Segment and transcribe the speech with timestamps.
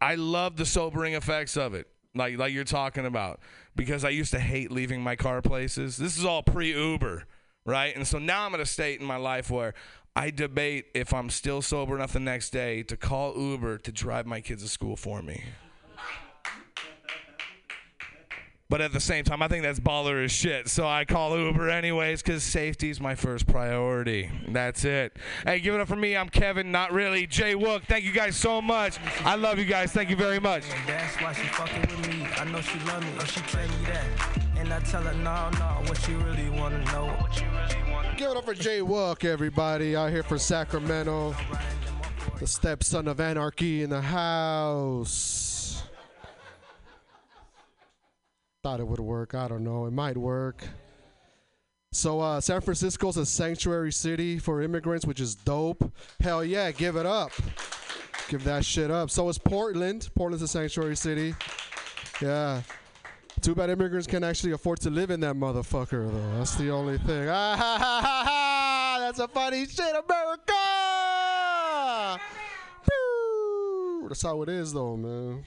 [0.00, 3.40] I love the sobering effects of it, like like you're talking about,
[3.76, 5.96] because I used to hate leaving my car places.
[5.96, 7.24] This is all pre Uber,
[7.64, 7.94] right?
[7.94, 9.74] And so now I'm at a state in my life where
[10.16, 14.26] I debate if I'm still sober enough the next day to call Uber to drive
[14.26, 15.44] my kids to school for me.
[18.70, 20.68] But at the same time, I think that's baller as shit.
[20.68, 24.30] So I call Uber anyways because safety is my first priority.
[24.46, 25.16] That's it.
[25.46, 26.14] Hey, give it up for me.
[26.14, 27.26] I'm Kevin, not really.
[27.26, 27.84] Jay Wook.
[27.84, 28.98] Thank you guys so much.
[29.24, 29.92] I love you guys.
[29.92, 30.64] Thank you very much.
[30.86, 32.26] That's why she fucking with me.
[32.36, 34.38] I know she love me, or she tell me that.
[34.58, 37.06] And I tell her, no, no, what she really wanna know.
[37.06, 41.34] What you really wanna Give it up for Jay Wook, everybody, out here for Sacramento.
[42.38, 45.57] The stepson of anarchy in the house.
[48.68, 49.34] Thought it would work.
[49.34, 49.86] I don't know.
[49.86, 50.62] It might work.
[51.90, 55.90] So, uh, San Francisco's a sanctuary city for immigrants, which is dope.
[56.20, 57.32] Hell yeah, give it up.
[58.28, 59.08] Give that shit up.
[59.08, 60.10] So is Portland.
[60.14, 61.34] Portland's a sanctuary city.
[62.20, 62.60] Yeah.
[63.40, 66.36] Too bad immigrants can't actually afford to live in that motherfucker, though.
[66.36, 67.26] That's the only thing.
[67.26, 68.96] Ha, ha, ha, ha.
[69.00, 70.52] That's a funny shit, America!
[74.08, 75.42] That's how it is, though, man.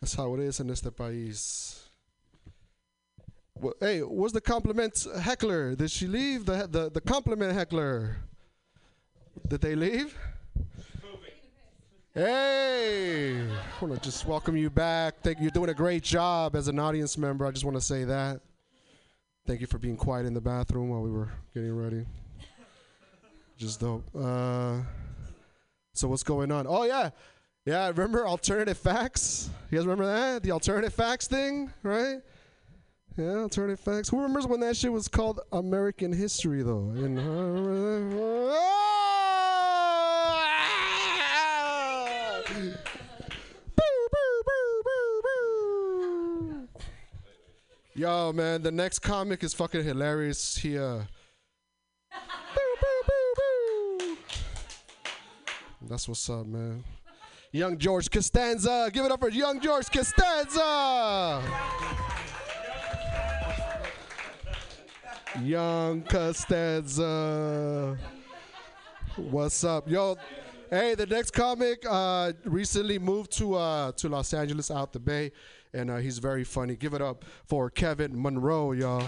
[0.00, 1.83] That's how it is in este país.
[3.80, 5.74] Hey, where's the compliment heckler?
[5.74, 6.46] Did she leave?
[6.46, 8.16] The, the, the compliment heckler.
[9.48, 10.16] Did they leave?
[12.14, 15.16] Hey, I want to just welcome you back.
[15.22, 15.44] Thank you.
[15.44, 17.44] You're doing a great job as an audience member.
[17.44, 18.40] I just want to say that.
[19.46, 22.06] Thank you for being quiet in the bathroom while we were getting ready.
[23.58, 24.04] Just dope.
[24.16, 24.78] Uh,
[25.92, 26.66] so what's going on?
[26.68, 27.10] Oh yeah,
[27.66, 27.88] yeah.
[27.88, 29.50] Remember alternative facts?
[29.70, 30.42] You guys remember that?
[30.44, 32.20] The alternative facts thing, right?
[33.16, 34.08] Yeah, alternative facts.
[34.08, 36.90] Who remembers when that shit was called American history though?
[47.96, 50.56] Yo, man, the next comic is fucking hilarious.
[50.56, 51.02] He uh
[55.82, 56.82] That's what's up, man.
[57.52, 58.90] Young George Costanza.
[58.92, 61.42] Give it up for young George Costanza.
[65.42, 67.98] Young Costanza.
[69.16, 69.88] What's up?
[69.90, 70.16] Yo,
[70.70, 75.32] hey, the next comic uh, recently moved to uh, to Los Angeles out the Bay,
[75.72, 76.76] and uh, he's very funny.
[76.76, 79.04] Give it up for Kevin Monroe, y'all.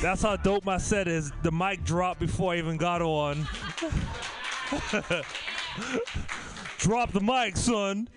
[0.00, 1.32] That's how dope my set is.
[1.42, 3.36] The mic dropped before I even got on.
[6.78, 8.08] Drop the mic, son.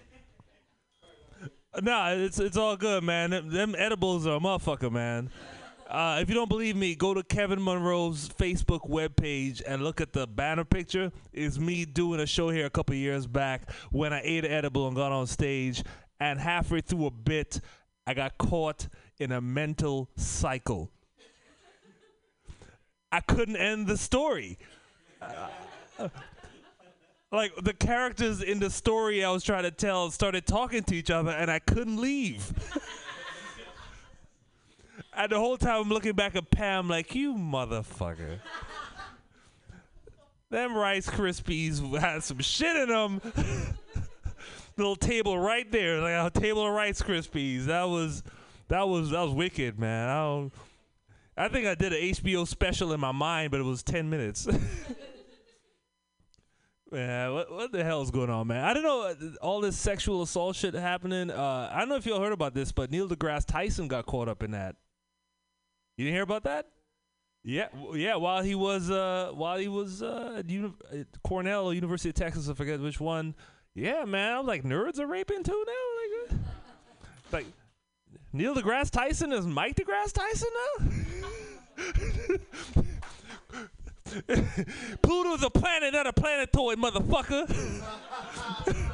[1.81, 3.29] Nah, it's it's all good, man.
[3.29, 5.29] Them, them edibles are a motherfucker, man.
[5.87, 10.11] Uh, if you don't believe me, go to Kevin Monroe's Facebook webpage and look at
[10.11, 11.11] the banner picture.
[11.31, 14.87] It's me doing a show here a couple years back when I ate an edible
[14.87, 15.83] and got on stage.
[16.19, 17.61] And halfway through a bit,
[18.05, 18.87] I got caught
[19.19, 20.89] in a mental cycle.
[23.11, 24.57] I couldn't end the story.
[25.21, 26.09] Uh,
[27.31, 31.11] like the characters in the story I was trying to tell started talking to each
[31.11, 32.51] other, and I couldn't leave.
[35.13, 38.39] and the whole time I'm looking back at Pam, like you motherfucker.
[40.49, 43.21] Them Rice Krispies had some shit in them.
[44.77, 47.65] Little table right there, like a table of Rice Krispies.
[47.65, 48.23] That was,
[48.69, 50.09] that was, that was wicked, man.
[50.09, 50.51] I.
[51.39, 54.47] I think I did an HBO special in my mind, but it was 10 minutes.
[56.91, 58.63] man, what, what the hell is going on, man?
[58.63, 59.01] I don't know.
[59.03, 61.29] uh, All this sexual assault shit happening.
[61.31, 64.27] Uh, I don't know if y'all heard about this, but Neil deGrasse Tyson got caught
[64.29, 64.75] up in that.
[65.97, 66.67] You didn't hear about that?
[67.43, 68.15] Yeah, yeah.
[68.15, 72.15] While he was, uh, while he was uh, at, uni- at Cornell or University of
[72.15, 73.35] Texas, I forget which one.
[73.73, 74.33] Yeah, man.
[74.33, 75.73] I was like, nerds are raping too now.
[76.01, 76.35] Like, uh,
[77.31, 77.45] like
[78.33, 80.49] Neil deGrasse Tyson is Mike deGrasse Tyson
[80.79, 80.91] now?
[85.01, 87.83] Pluto's a planet, not a planetoid, motherfucker.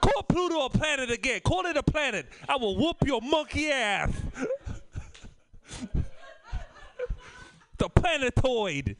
[0.00, 1.40] Call Pluto a planet again.
[1.44, 2.26] Call it a planet.
[2.48, 4.12] I will whoop your monkey ass.
[7.78, 8.96] the planetoid.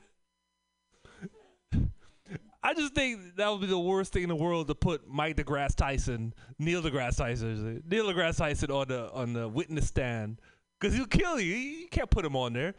[2.63, 5.37] I just think that would be the worst thing in the world to put Mike
[5.37, 10.41] deGrasse Tyson, Neil deGrasse Tyson, Neil deGrasse Tyson on the on the witness stand
[10.81, 11.55] because he'll kill you.
[11.55, 12.75] You can't put him on there.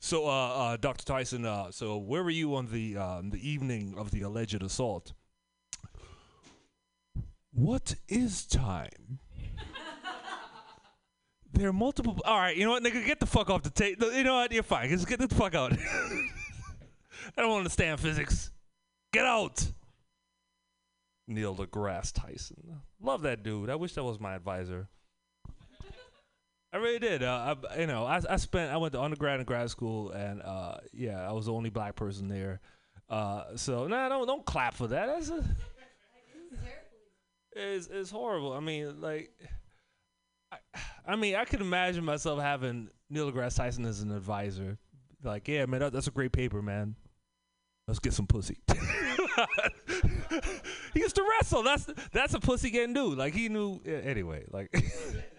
[0.00, 1.04] So, uh, uh, Dr.
[1.04, 5.12] Tyson, uh, so where were you on the um, the evening of the alleged assault?
[7.52, 9.18] What is time?
[11.50, 12.16] There are multiple.
[12.24, 14.00] All right, you know what, nigga, get the fuck off the tape.
[14.00, 14.52] You know what?
[14.52, 14.90] You're fine.
[14.90, 15.72] Just get the fuck out.
[17.36, 18.52] I don't understand physics.
[19.12, 19.66] Get out.
[21.26, 22.80] Neil deGrasse Tyson.
[23.00, 23.70] Love that dude.
[23.70, 24.88] I wish that was my advisor.
[26.72, 27.22] I really did.
[27.22, 28.70] Uh, I, you know, I, I spent.
[28.72, 31.96] I went to undergrad and grad school, and uh, yeah, I was the only black
[31.96, 32.60] person there.
[33.08, 35.06] Uh, so nah, don't don't clap for that.
[35.06, 35.44] That's a,
[37.52, 38.52] it's it's horrible.
[38.52, 39.30] I mean, like,
[40.52, 40.58] I,
[41.06, 44.76] I mean, I could imagine myself having Neil deGrasse Tyson as an advisor.
[45.24, 46.94] Like, yeah, man, that, that's a great paper, man.
[47.86, 48.58] Let's get some pussy.
[50.92, 51.62] he used to wrestle.
[51.62, 53.16] That's that's a pussy getting dude.
[53.16, 53.80] Like he knew.
[53.86, 54.70] yeah, Anyway, like.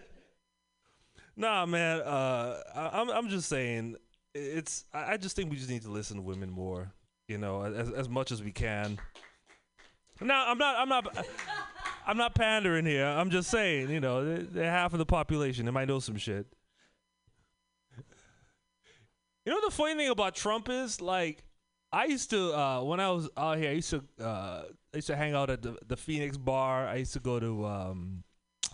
[1.36, 2.00] Nah, man.
[2.00, 3.96] Uh, I, I'm I'm just saying,
[4.34, 4.84] it's.
[4.92, 6.92] I just think we just need to listen to women more.
[7.28, 8.98] You know, as as much as we can.
[10.20, 10.76] No, I'm not.
[10.76, 11.26] I'm not.
[12.06, 13.06] I'm not pandering here.
[13.06, 13.88] I'm just saying.
[13.90, 15.64] You know, they- they're half of the population.
[15.64, 16.46] They might know some shit.
[19.46, 21.42] You know the funny thing about Trump is like
[21.92, 23.70] I used to uh, when I was out here.
[23.70, 26.86] I used to uh, I used to hang out at the, the Phoenix bar.
[26.86, 28.22] I used to go to um,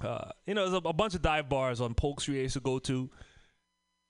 [0.03, 2.55] uh, you know, there's a, a bunch of dive bars on Polk Street I used
[2.55, 3.11] to go to.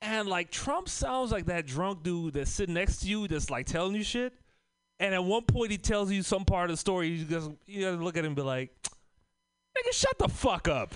[0.02, 3.66] And like Trump sounds like that drunk dude that's sitting next to you that's like
[3.66, 4.32] telling you shit.
[4.98, 7.82] And at one point he tells you some part of the story, you just you
[7.82, 8.70] gotta look at him and be like,
[9.76, 10.94] Nigga, shut the fuck up.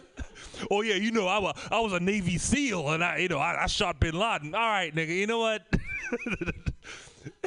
[0.70, 3.38] oh yeah, you know, I was I was a Navy SEAL and I you know
[3.38, 4.54] I, I shot bin Laden.
[4.54, 5.62] All right, nigga, you know what?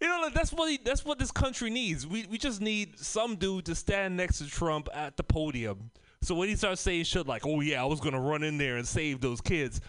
[0.00, 2.06] You know, that's what he, that's what this country needs.
[2.06, 5.90] We we just need some dude to stand next to Trump at the podium.
[6.22, 8.76] So when he starts saying shit like, "Oh yeah, I was gonna run in there
[8.76, 9.80] and save those kids,"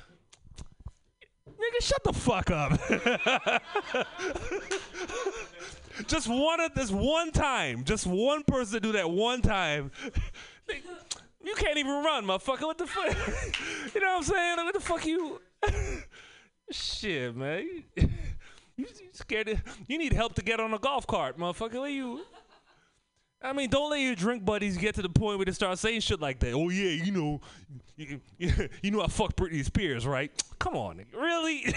[1.47, 2.79] nigga, shut the fuck up.
[6.07, 9.91] just one this one time, just one person to do that one time.
[11.43, 12.63] You can't even run, motherfucker.
[12.63, 13.07] What the fuck?
[13.95, 14.57] you know what I'm saying?
[14.57, 15.41] What the fuck you?
[16.71, 17.83] Shit, man.
[18.81, 19.49] You, you scared?
[19.49, 21.79] Of, you need help to get on a golf cart, motherfucker.
[21.79, 22.21] What you?
[23.43, 26.01] I mean, don't let your drink buddies get to the point where they start saying
[26.01, 26.53] shit like that.
[26.53, 27.41] Oh yeah, you know,
[27.95, 28.21] you,
[28.81, 30.31] you know I fucked Britney Spears, right?
[30.59, 31.73] Come on, really?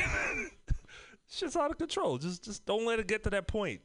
[1.31, 2.19] Shit's out of control.
[2.19, 3.81] Just just don't let it get to that point.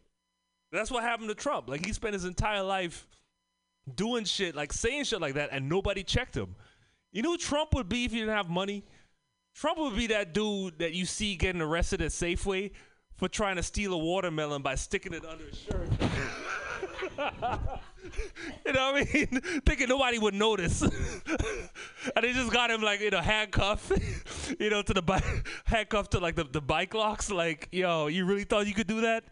[0.72, 1.70] That's what happened to Trump.
[1.70, 3.08] Like he spent his entire life
[3.96, 6.56] doing shit, like saying shit like that, and nobody checked him.
[7.12, 8.84] You know Trump would be if he didn't have money?
[9.56, 12.72] Trump would be that dude that you see getting arrested at Safeway
[13.20, 15.90] for trying to steal a watermelon by sticking it under his shirt.
[18.66, 19.28] you know what I mean?
[19.66, 20.82] Thinking nobody would notice.
[20.82, 20.92] and
[22.22, 23.92] they just got him like, you know, handcuffed,
[24.58, 25.24] you know, to the bike,
[25.66, 27.30] handcuffed to like the, the bike locks.
[27.30, 29.26] Like, yo, you really thought you could do that?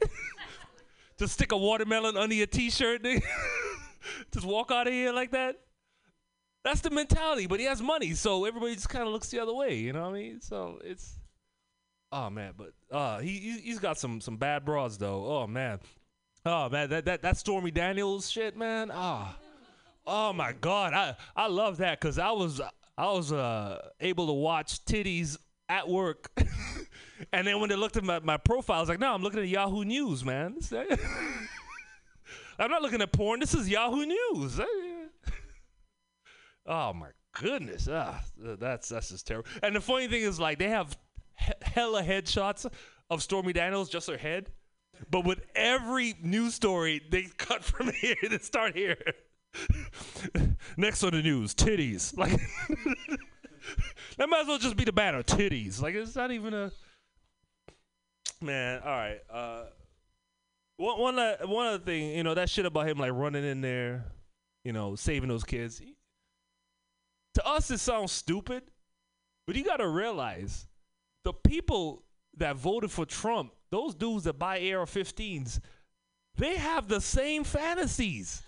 [1.17, 3.23] just stick a watermelon under your t-shirt, nigga?
[4.33, 5.55] just walk out of here like that?
[6.65, 9.53] That's the mentality, but he has money, so everybody just kind of looks the other
[9.53, 9.75] way.
[9.75, 10.41] You know what I mean?
[10.41, 11.16] So it's,
[12.12, 15.25] oh man, but uh, he he- he's got some some bad broads though.
[15.25, 15.80] Oh man,
[16.45, 18.92] oh man, that that that Stormy Daniels shit, man.
[18.94, 19.38] Ah,
[20.06, 22.62] oh my god, I I love that because I was
[22.98, 25.38] I was uh able to watch titties
[25.69, 26.31] at work.
[27.33, 29.39] And then when they looked at my, my profile, I was like, no, I'm looking
[29.39, 30.56] at Yahoo News, man.
[32.59, 33.39] I'm not looking at porn.
[33.39, 34.59] This is Yahoo News.
[36.69, 39.50] Oh my goodness, ah, that's that's just terrible.
[39.63, 40.98] And the funny thing is, like, they have
[41.37, 42.69] he- hella headshots
[43.09, 44.51] of Stormy Daniels, just her head.
[45.11, 48.97] But with every news story, they cut from here to start here.
[50.77, 52.15] Next on the news, titties.
[52.17, 52.31] Like
[54.17, 55.81] that might as well just be the banner, titties.
[55.81, 56.71] Like it's not even a
[58.41, 58.81] man.
[58.83, 59.19] All right.
[59.29, 59.63] Uh,
[60.77, 63.61] one one uh, one other thing, you know, that shit about him like running in
[63.61, 64.06] there,
[64.63, 65.81] you know, saving those kids.
[67.35, 68.63] To us, it sounds stupid,
[69.45, 70.67] but you got to realize
[71.27, 72.03] the people
[72.37, 75.59] that voted for Trump, those dudes that buy AR-15s,
[76.37, 78.43] they have the same fantasies.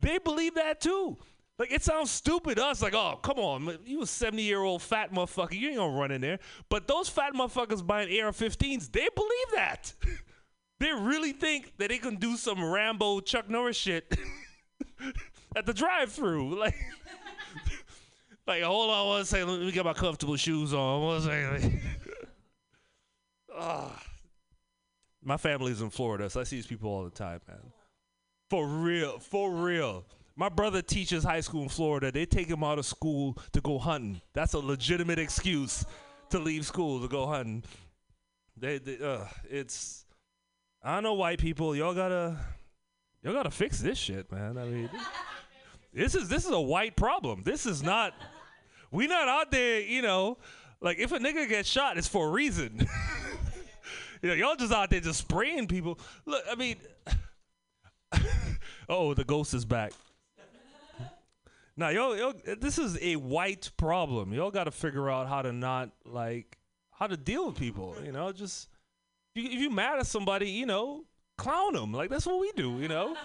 [0.00, 1.16] They believe that too.
[1.60, 4.82] Like it sounds stupid to us, like, oh, come on, you a 70 year old
[4.82, 6.40] fat motherfucker, you ain't gonna run in there.
[6.68, 9.94] But those fat motherfuckers buying AR-15s, they believe that.
[10.80, 14.12] they really think that they can do some Rambo Chuck Norris shit
[15.56, 16.58] at the drive-through.
[16.58, 16.74] Like,
[18.46, 21.02] like hold on one second, let me get my comfortable shoes on.
[21.02, 21.80] One second.
[23.54, 24.02] Ah.
[25.22, 27.58] My family's in Florida, so I see these people all the time, man.
[28.50, 30.04] For real, for real.
[30.34, 32.10] My brother teaches high school in Florida.
[32.10, 34.20] They take him out of school to go hunting.
[34.32, 35.84] That's a legitimate excuse
[36.30, 37.62] to leave school to go hunting.
[38.56, 40.06] They, they uh, it's
[40.82, 41.76] I know white people.
[41.76, 42.36] Y'all gotta
[43.22, 44.58] y'all gotta fix this shit, man.
[44.58, 44.90] I mean,
[45.92, 47.42] this is this is a white problem.
[47.44, 48.14] This is not
[48.90, 50.38] we not out there, you know,
[50.80, 52.86] like if a nigga gets shot, it's for a reason.
[54.22, 55.98] you know, y'all just out there just spraying people.
[56.26, 56.76] Look, I mean,
[58.88, 59.92] oh, the ghost is back.
[61.74, 64.34] Now, yo, yo, this is a white problem.
[64.34, 66.58] Y'all got to figure out how to not like
[66.90, 67.96] how to deal with people.
[68.04, 68.68] You know, just
[69.34, 71.04] if you mad at somebody, you know,
[71.38, 71.92] clown them.
[71.92, 72.78] Like that's what we do.
[72.78, 73.16] You know,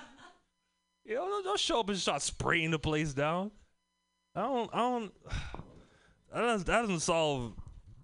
[1.08, 3.52] you know, don't, don't show up and start spraying the place down.
[4.36, 5.12] I don't, I don't.
[6.34, 7.54] That doesn't, that doesn't solve.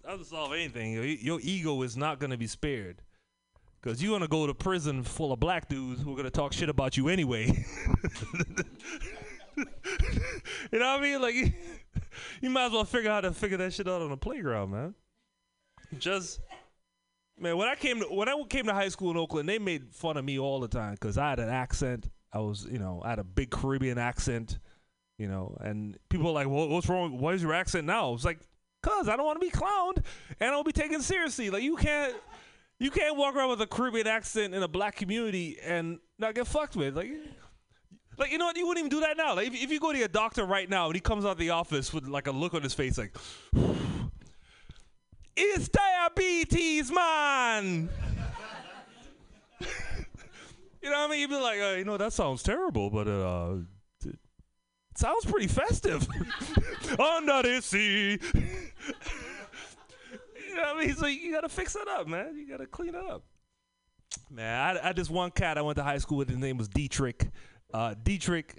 [0.02, 0.94] That doesn't solve anything.
[0.94, 3.02] Your, your ego is not gonna be spared.
[3.82, 6.70] Cause you're gonna go to prison full of black dudes who are gonna talk shit
[6.70, 7.48] about you anyway.
[9.58, 9.66] you
[10.72, 11.22] know what I mean?
[11.22, 11.52] Like, you,
[12.42, 14.72] you might as well figure out how to figure that shit out on the playground,
[14.72, 14.96] man.
[16.00, 16.40] Just,
[17.38, 19.94] man, when I came to when I came to high school in Oakland, they made
[19.94, 22.10] fun of me all the time because I had an accent.
[22.34, 24.58] I was, you know, I had a big Caribbean accent,
[25.18, 27.20] you know, and people were like, well, "What's wrong?
[27.20, 28.40] Why is your accent now?" I was like,
[28.82, 30.04] "Cause I don't want to be clowned
[30.40, 31.50] and I don't be taken seriously.
[31.50, 32.16] Like, you can't."
[32.80, 36.48] You can't walk around with a Caribbean accent in a black community and not get
[36.48, 36.98] fucked with.
[36.98, 37.12] Like,
[38.18, 38.58] like you know what?
[38.58, 39.36] You wouldn't even do that now.
[39.36, 41.38] Like if, if you go to your doctor right now and he comes out of
[41.38, 43.16] the office with like a look on his face, like,
[45.38, 47.90] "It's diabetes, man."
[50.84, 51.20] You know what I mean?
[51.22, 53.56] You'd be like, uh, you know, that sounds terrible, but uh,
[54.06, 54.18] it
[54.98, 56.08] sounds pretty festive.
[57.00, 58.20] Under the sea.
[60.54, 60.96] You know what I mean?
[60.96, 62.38] So you gotta fix it up, man.
[62.38, 63.24] You gotta clean it up.
[64.30, 66.30] Man, I, I just one cat I went to high school with.
[66.30, 67.28] His name was Dietrich.
[67.74, 68.56] Uh, Dietrich.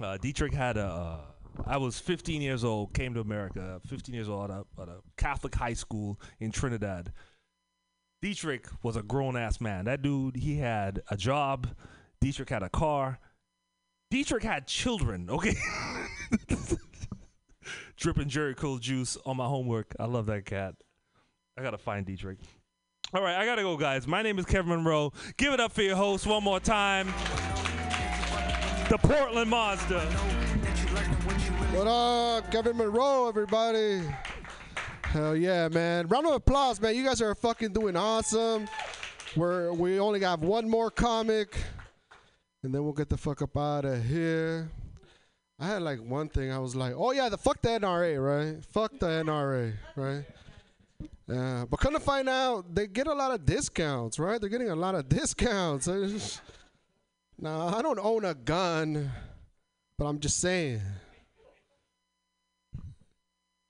[0.00, 0.86] Uh, Dietrich had a.
[0.86, 1.20] Uh,
[1.66, 2.94] I was 15 years old.
[2.94, 3.82] Came to America.
[3.86, 7.12] 15 years old at a, at a Catholic high school in Trinidad.
[8.20, 9.84] Dietrich was a grown ass man.
[9.84, 11.68] That dude, he had a job.
[12.20, 13.20] Dietrich had a car.
[14.10, 15.28] Dietrich had children.
[15.30, 15.54] Okay.
[17.98, 19.94] dripping Jheri curl juice on my homework.
[19.98, 20.74] I love that cat.
[21.58, 22.38] I gotta find Dietrich.
[23.12, 24.06] All right, I gotta go, guys.
[24.06, 25.12] My name is Kevin Monroe.
[25.36, 27.06] Give it up for your host one more time.
[28.88, 30.00] The Portland Mazda.
[31.72, 34.02] What up, Kevin Monroe, everybody?
[35.12, 36.06] Hell yeah, man!
[36.08, 36.94] Round of applause, man.
[36.94, 38.68] You guys are fucking doing awesome.
[39.34, 41.56] We're we only got one more comic,
[42.62, 44.70] and then we'll get the fuck up out of here.
[45.58, 46.52] I had like one thing.
[46.52, 48.62] I was like, oh yeah, the fuck the NRA, right?
[48.62, 50.24] Fuck the NRA, right?
[51.26, 54.38] Yeah, but come to find out, they get a lot of discounts, right?
[54.38, 55.88] They're getting a lot of discounts.
[57.40, 59.12] Now I don't own a gun,
[59.96, 60.80] but I'm just saying.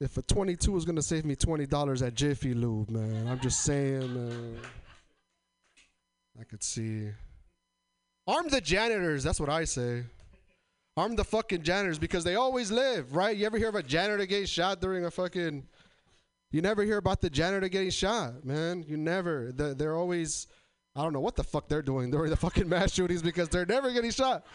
[0.00, 3.64] If a 22 is gonna save me twenty dollars at Jiffy Lube, man, I'm just
[3.64, 4.58] saying, man.
[6.40, 7.08] I could see.
[8.26, 9.24] Arm the janitors.
[9.24, 10.04] That's what I say.
[10.96, 13.36] Arm the fucking janitors because they always live, right?
[13.36, 15.66] You ever hear of a janitor getting shot during a fucking?
[16.52, 18.84] You never hear about the janitor getting shot, man.
[18.86, 19.50] You never.
[19.52, 20.46] They're always.
[20.94, 23.66] I don't know what the fuck they're doing during the fucking mass shootings because they're
[23.66, 24.46] never getting shot.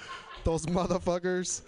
[0.46, 1.64] Those motherfuckers.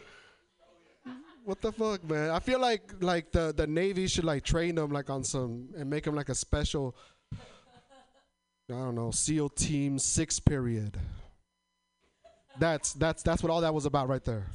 [1.46, 2.32] What the fuck, man?
[2.32, 5.88] I feel like like the the Navy should like train them like on some and
[5.88, 6.96] make them like a special.
[8.68, 10.98] I don't know, SEAL Team Six period.
[12.58, 14.48] That's that's that's what all that was about right there.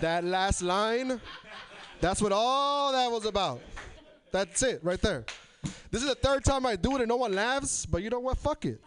[0.00, 1.20] That last line,
[2.00, 3.60] that's what all that was about.
[4.32, 5.26] That's it right there.
[5.90, 8.20] This is the third time I do it and no one laughs, but you know
[8.20, 8.38] what?
[8.38, 8.80] Fuck it.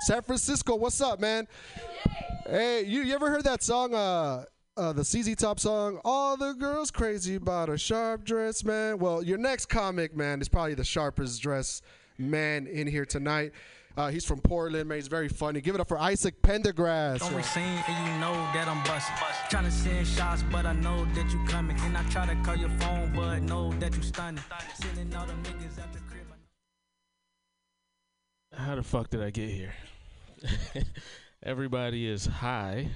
[0.00, 1.46] San Francisco, what's up, man?
[2.46, 4.44] Hey, you, you ever heard that song, uh,
[4.76, 6.00] uh, the ZZ Top song?
[6.04, 8.98] All the girls crazy about a sharp dress, man.
[8.98, 11.82] Well, your next comic, man, is probably the sharpest dress
[12.18, 13.52] man in here tonight.
[13.94, 14.96] Uh, he's from Portland, man.
[14.96, 15.60] He's very funny.
[15.60, 17.18] Give it up for Isaac Pendergrass.
[17.18, 19.14] Don't receive and you know that I'm busting.
[19.50, 21.78] Tryna send shots, but I know that you coming.
[21.80, 24.42] And I try to call your phone, but know that you stunning.
[24.74, 26.24] Sending all them niggas at the crib.
[28.54, 29.74] How the fuck did I get here?
[31.42, 32.88] Everybody is high.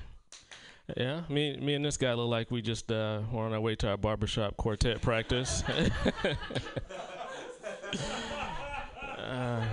[0.95, 3.75] Yeah, me, me and this guy look like we just uh, were on our way
[3.77, 5.65] to our barbershop quartet practice.
[9.19, 9.65] uh,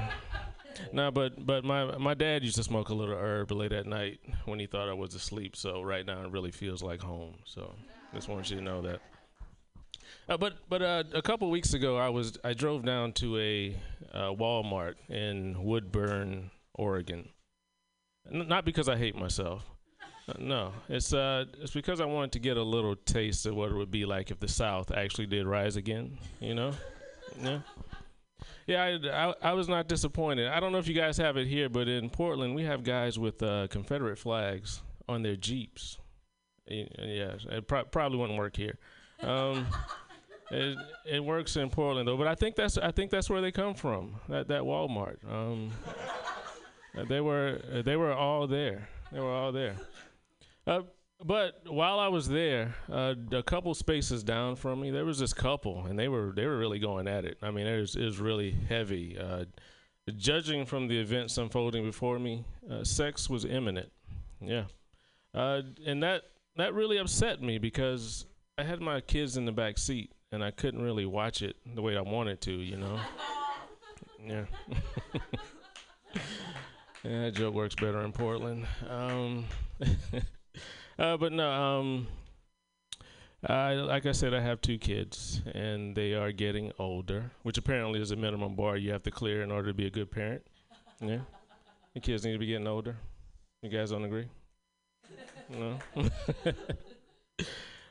[0.91, 4.22] no, but but my my dad used to smoke a little herb late at night
[4.46, 5.55] when he thought I was asleep.
[5.55, 7.36] So right now it really feels like home.
[7.46, 7.75] So
[8.13, 9.00] just want you to know that.
[10.27, 13.75] Uh, but but uh, a couple weeks ago, I was I drove down to a
[14.13, 17.29] uh, Walmart in Woodburn, Oregon.
[18.32, 19.63] N- not because I hate myself.
[20.39, 23.75] No, it's uh it's because I wanted to get a little taste of what it
[23.75, 26.18] would be like if the South actually did rise again.
[26.39, 26.72] You know,
[27.42, 27.60] yeah.
[28.65, 30.48] Yeah, I, I, I was not disappointed.
[30.48, 33.20] I don't know if you guys have it here, but in Portland, we have guys
[33.20, 35.98] with uh, Confederate flags on their Jeeps.
[36.65, 38.77] Yeah, it pro- probably wouldn't work here.
[39.22, 39.68] Um,
[40.51, 43.51] it it works in Portland though, but I think that's I think that's where they
[43.51, 44.15] come from.
[44.30, 45.18] That that Walmart.
[45.30, 45.72] Um,
[47.10, 48.88] they were they were all there.
[49.12, 49.75] They were all there.
[50.65, 50.82] Uh,
[51.24, 55.34] but while I was there, uh, a couple spaces down from me, there was this
[55.34, 57.38] couple, and they were they were really going at it.
[57.41, 59.17] I mean, it was it was really heavy.
[59.17, 59.46] Uh,
[60.17, 63.91] judging from the events unfolding before me, uh, sex was imminent.
[64.41, 64.65] Yeah,
[65.34, 66.24] uh, and that
[66.58, 68.25] that really upset me because
[68.58, 71.82] I had my kids in the back seat, and I couldn't really watch it the
[71.82, 72.51] way I wanted to.
[72.51, 73.00] You know.
[74.25, 74.46] Yeah.
[77.03, 78.65] yeah, that joke works better in Portland.
[78.89, 79.46] Um,
[81.00, 82.07] uh, but no, um,
[83.48, 88.01] I, like I said, I have two kids, and they are getting older, which apparently
[88.01, 90.43] is a minimum bar you have to clear in order to be a good parent.
[91.01, 91.19] Yeah,
[91.93, 92.95] the kids need to be getting older.
[93.62, 94.27] You guys don't agree?
[95.50, 95.79] No.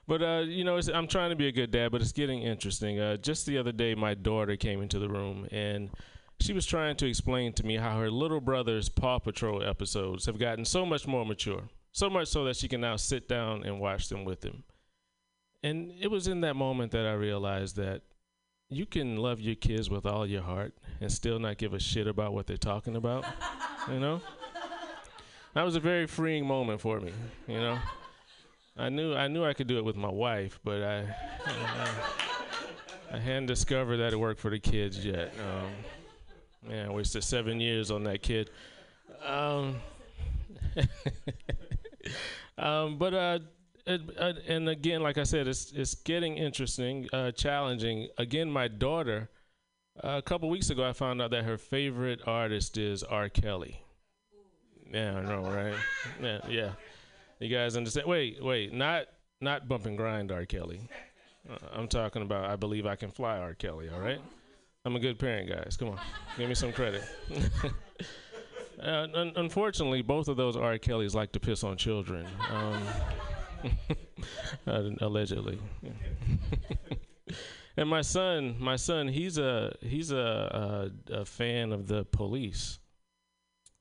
[0.07, 2.99] but uh, you know, I'm trying to be a good dad, but it's getting interesting.
[2.99, 5.91] Uh, just the other day, my daughter came into the room, and
[6.41, 10.39] she was trying to explain to me how her little brother's Paw Patrol episodes have
[10.39, 13.81] gotten so much more mature, so much so that she can now sit down and
[13.81, 14.65] watch them with him.
[15.63, 18.03] And it was in that moment that I realized that
[18.69, 22.07] you can love your kids with all your heart and still not give a shit
[22.07, 23.25] about what they're talking about,
[23.89, 24.21] you know?
[25.55, 27.13] That was a very freeing moment for me,
[27.47, 27.79] you know?
[28.77, 31.91] I knew I knew I could do it with my wife, but I I,
[33.13, 35.35] I hadn't discovered that it worked for the kids yet.
[35.39, 35.71] Um,
[36.69, 38.49] Man, I wasted seven years on that kid.
[39.27, 39.77] Um,
[42.59, 43.39] um, but uh,
[43.87, 48.09] it, uh, and again, like I said, it's it's getting interesting, uh, challenging.
[48.19, 49.29] Again, my daughter.
[50.03, 53.29] Uh, a couple weeks ago, I found out that her favorite artist is R.
[53.29, 53.83] Kelly.
[54.91, 55.75] Yeah, I know, right?
[56.23, 56.71] Yeah, yeah.
[57.41, 58.07] You guys understand?
[58.07, 59.07] Wait, wait, not
[59.41, 60.47] not bump and grind R.
[60.47, 60.81] Kelly.
[61.51, 63.55] Uh, I'm talking about I believe I can fly R.
[63.55, 63.91] Kelly.
[63.93, 64.21] All right.
[64.85, 65.77] I'm a good parent, guys.
[65.77, 65.99] Come on,
[66.37, 67.05] give me some credit.
[68.81, 70.79] uh, un- unfortunately, both of those R.
[70.79, 72.83] Kellys like to piss on children, um,
[74.67, 75.59] uh, allegedly.
[77.77, 82.79] and my son, my son, he's a he's a, a, a fan of the police.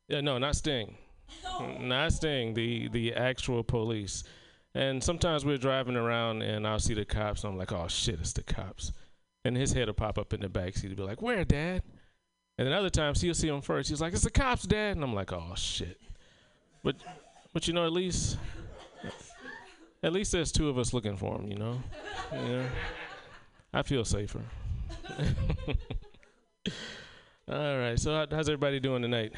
[0.08, 0.98] Yeah, no, not Sting,
[1.80, 2.54] not Sting.
[2.54, 4.24] The the actual police.
[4.74, 7.44] And sometimes we're driving around and I'll see the cops.
[7.44, 8.94] And I'm like, oh shit, it's the cops
[9.44, 11.84] and his head will pop up in the back seat and be like, "Where, Dad?"
[12.62, 13.90] And then other times he'll see him first.
[13.90, 16.00] He's like, "It's the cops, Dad," and I'm like, "Oh shit."
[16.84, 16.96] But,
[17.54, 18.38] but you know, at least,
[20.04, 21.48] at least there's two of us looking for him.
[21.48, 21.82] You know,
[22.32, 22.70] yeah.
[23.74, 24.44] I feel safer.
[27.52, 27.98] All right.
[27.98, 29.34] So how, how's everybody doing tonight?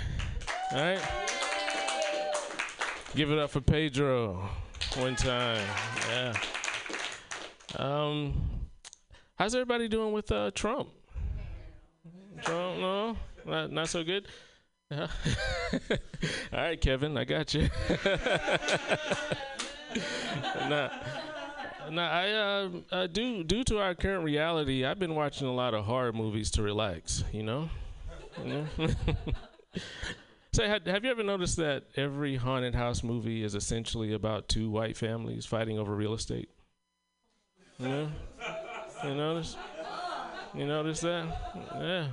[0.74, 1.00] All right.
[3.16, 4.50] Give it up for Pedro.
[4.98, 5.66] One time.
[6.10, 6.34] Yeah.
[7.78, 8.50] Um.
[9.36, 10.90] How's everybody doing with uh, Trump?
[12.44, 14.28] Trump, no, not not so good.
[14.92, 15.08] All
[16.52, 17.70] right, Kevin, I got you.
[20.70, 20.90] nah,
[21.90, 25.74] nah, I uh, uh, due due to our current reality, I've been watching a lot
[25.74, 27.24] of horror movies to relax.
[27.32, 27.70] You know.
[30.54, 34.70] Say, have, have you ever noticed that every haunted house movie is essentially about two
[34.70, 36.50] white families fighting over real estate?
[37.80, 38.08] You?
[39.04, 39.58] You notice?
[40.54, 41.26] You notice that?
[41.76, 42.08] Yeah.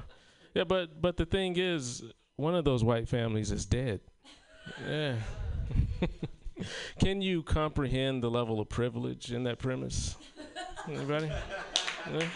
[0.54, 2.02] Yeah, but but the thing is,
[2.36, 4.00] one of those white families is dead.
[4.88, 5.16] Yeah.
[6.98, 10.16] Can you comprehend the level of privilege in that premise?
[10.88, 11.30] Anybody?
[12.12, 12.28] Yeah?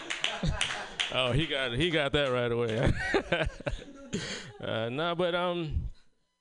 [1.13, 2.93] oh, he got he got that right away.
[4.63, 5.89] uh, no, but um,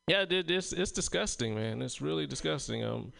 [0.07, 1.83] yeah, it, it's it's disgusting, man.
[1.83, 2.85] It's really disgusting.
[2.85, 3.13] Um,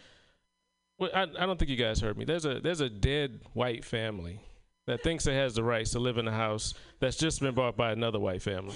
[0.97, 2.25] well, I I don't think you guys heard me.
[2.25, 4.39] There's a there's a dead white family
[4.87, 7.75] that thinks it has the rights to live in a house that's just been bought
[7.75, 8.75] by another white family.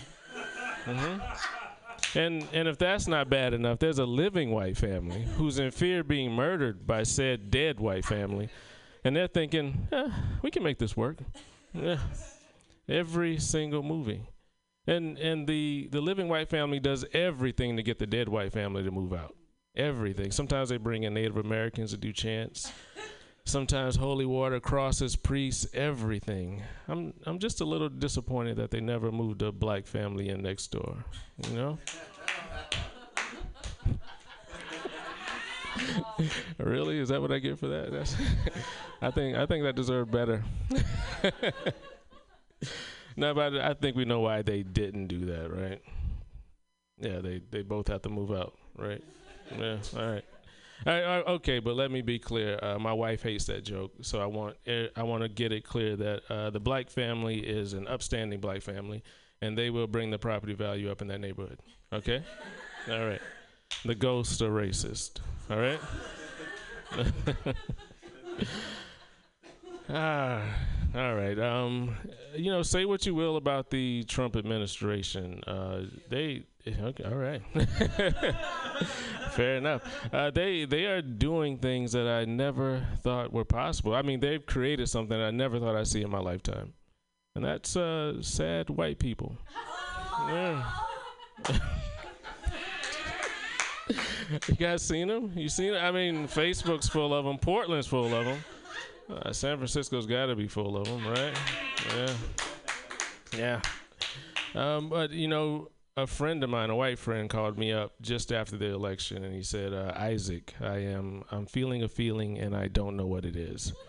[0.85, 2.17] Mm-hmm.
[2.17, 5.99] And and if that's not bad enough, there's a living white family who's in fear
[5.99, 8.49] of being murdered by said dead white family,
[9.03, 10.09] and they're thinking, eh,
[10.41, 11.17] we can make this work.
[11.73, 11.99] Yeah.
[12.87, 14.29] Every single movie.
[14.87, 18.81] And and the the living white family does everything to get the dead white family
[18.83, 19.35] to move out.
[19.75, 20.31] Everything.
[20.31, 22.71] Sometimes they bring in Native Americans to do chants
[23.45, 26.63] sometimes holy water, crosses, priests, everything.
[26.87, 30.67] I'm I'm just a little disappointed that they never moved a black family in next
[30.67, 31.03] door.
[31.49, 31.77] You know.
[36.57, 36.99] really?
[36.99, 37.91] Is that what I get for that?
[37.91, 38.15] That's
[39.01, 40.43] I think I think that deserved better.
[43.15, 45.81] no, but I think we know why they didn't do that, right?
[46.99, 49.03] Yeah, they they both have to move out, right?
[49.57, 50.25] Yeah, all right.
[50.85, 52.57] I, I, okay, but let me be clear.
[52.61, 54.55] Uh, my wife hates that joke, so I want
[54.95, 58.61] I want to get it clear that uh, the black family is an upstanding black
[58.61, 59.03] family,
[59.41, 61.59] and they will bring the property value up in that neighborhood.
[61.91, 62.23] Okay,
[62.89, 63.21] all right.
[63.85, 65.19] The ghosts are racist.
[65.49, 65.79] All right.
[69.89, 70.41] ah,
[70.95, 71.37] all right.
[71.37, 71.95] Um,
[72.35, 75.43] you know, say what you will about the Trump administration.
[75.45, 76.43] Uh, they
[76.81, 77.41] okay, all right.
[79.31, 79.81] Fair enough.
[80.13, 83.93] Uh, they they are doing things that I never thought were possible.
[83.95, 86.73] I mean, they've created something I never thought I'd see in my lifetime,
[87.35, 89.37] and that's uh, sad white people.
[90.27, 90.63] Yeah.
[94.47, 95.31] you guys seen them?
[95.35, 95.73] You seen?
[95.73, 95.83] Them?
[95.83, 97.37] I mean, Facebook's full of them.
[97.37, 98.43] Portland's full of them.
[99.09, 101.37] Uh, San Francisco's got to be full of them, right?
[101.95, 102.13] Yeah.
[103.37, 103.61] Yeah.
[104.55, 105.69] Um, but you know,
[106.03, 109.33] a friend of mine, a white friend, called me up just after the election, and
[109.33, 113.25] he said, uh, "Isaac, I am I'm feeling a feeling, and I don't know what
[113.25, 113.73] it is."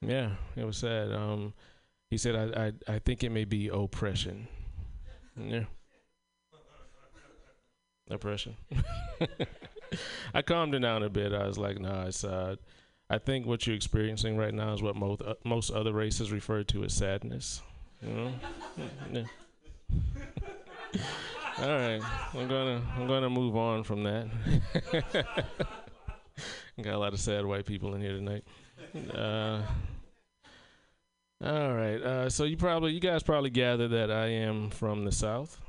[0.00, 1.12] Yeah, it was sad.
[1.12, 1.54] Um,
[2.08, 4.46] he said, I, "I I think it may be oppression."
[5.36, 5.64] Yeah.
[8.08, 8.56] Oppression.
[10.34, 11.32] I calmed it down a bit.
[11.32, 12.54] I was like, "Nah, it's uh."
[13.10, 16.62] I think what you're experiencing right now is what most uh, most other races refer
[16.62, 17.60] to as sadness.
[18.00, 18.32] You know?
[19.12, 19.22] yeah.
[21.60, 22.00] All right,
[22.34, 24.28] I'm gonna I'm gonna move on from that.
[26.80, 28.44] Got a lot of sad white people in here tonight.
[29.12, 29.62] Uh,
[31.44, 35.10] all right, uh, so you probably you guys probably gathered that I am from the
[35.10, 35.60] South.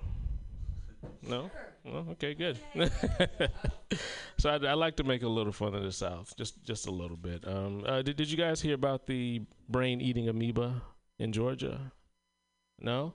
[1.28, 1.50] No.
[1.84, 2.60] Well, okay, good.
[4.38, 6.92] so I, I, like to make a little fun of the South, just just a
[6.92, 7.48] little bit.
[7.48, 10.84] Um, uh, did did you guys hear about the brain-eating amoeba
[11.18, 11.92] in Georgia?
[12.80, 13.14] No.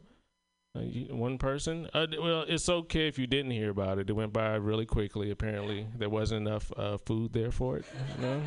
[0.76, 0.80] Uh,
[1.14, 1.88] one person.
[1.94, 4.10] Uh, well, it's okay if you didn't hear about it.
[4.10, 5.30] It went by really quickly.
[5.30, 7.84] Apparently, there wasn't enough uh, food there for it.
[8.20, 8.42] No.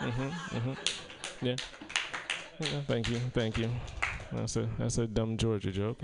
[0.00, 0.30] mhm.
[0.30, 0.72] mm-hmm.
[1.46, 1.54] Yeah.
[2.58, 2.80] yeah.
[2.88, 3.18] Thank you.
[3.32, 3.70] Thank you.
[4.32, 6.00] That's a that's a dumb Georgia joke.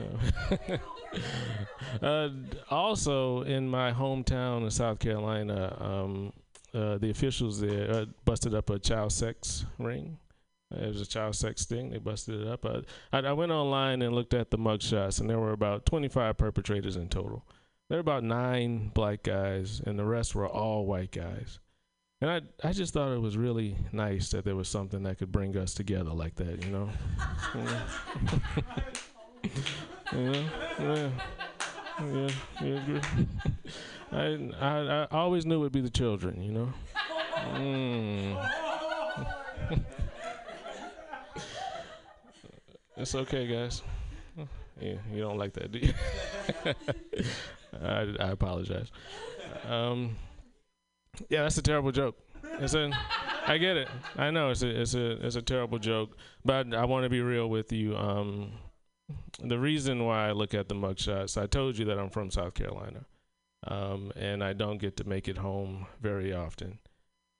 [2.03, 2.29] uh,
[2.71, 6.33] also, in my hometown of South Carolina, um,
[6.75, 10.19] uh, the officials there uh, busted up a child sex ring.
[10.71, 11.91] It was a child sex thing.
[11.91, 12.67] They busted it up.
[13.13, 16.97] I, I went online and looked at the mugshots, and there were about 25 perpetrators
[16.97, 17.47] in total.
[17.89, 21.61] There were about nine black guys, and the rest were all white guys.
[22.21, 25.31] And I, I just thought it was really nice that there was something that could
[25.31, 26.89] bring us together like that, you know.
[30.13, 31.11] yeah,
[32.01, 32.31] yeah,
[32.63, 33.01] yeah, yeah.
[34.11, 36.73] I, I, I always knew it'd be the children, you know.
[37.55, 38.66] Mm.
[42.97, 43.83] It's okay, guys.
[44.81, 45.95] Yeah, you don't like that, do you?
[47.83, 48.91] I, I apologize.
[49.69, 50.17] Um,
[51.31, 52.17] yeah, that's a terrible joke.
[52.61, 52.91] It's a,
[53.47, 53.89] I get it.
[54.17, 56.17] I know it's a, it's a, it's a terrible joke.
[56.45, 57.97] But I want to be real with you.
[57.97, 58.53] Um,
[59.43, 62.55] the reason why I look at the mugshots, I told you that I'm from South
[62.55, 63.07] Carolina,
[63.67, 66.79] um, and I don't get to make it home very often.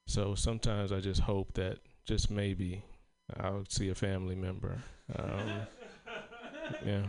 [0.07, 2.85] So sometimes I just hope that just maybe
[3.41, 4.79] I'll see a family member.
[5.17, 5.53] Um,
[6.87, 7.03] yeah.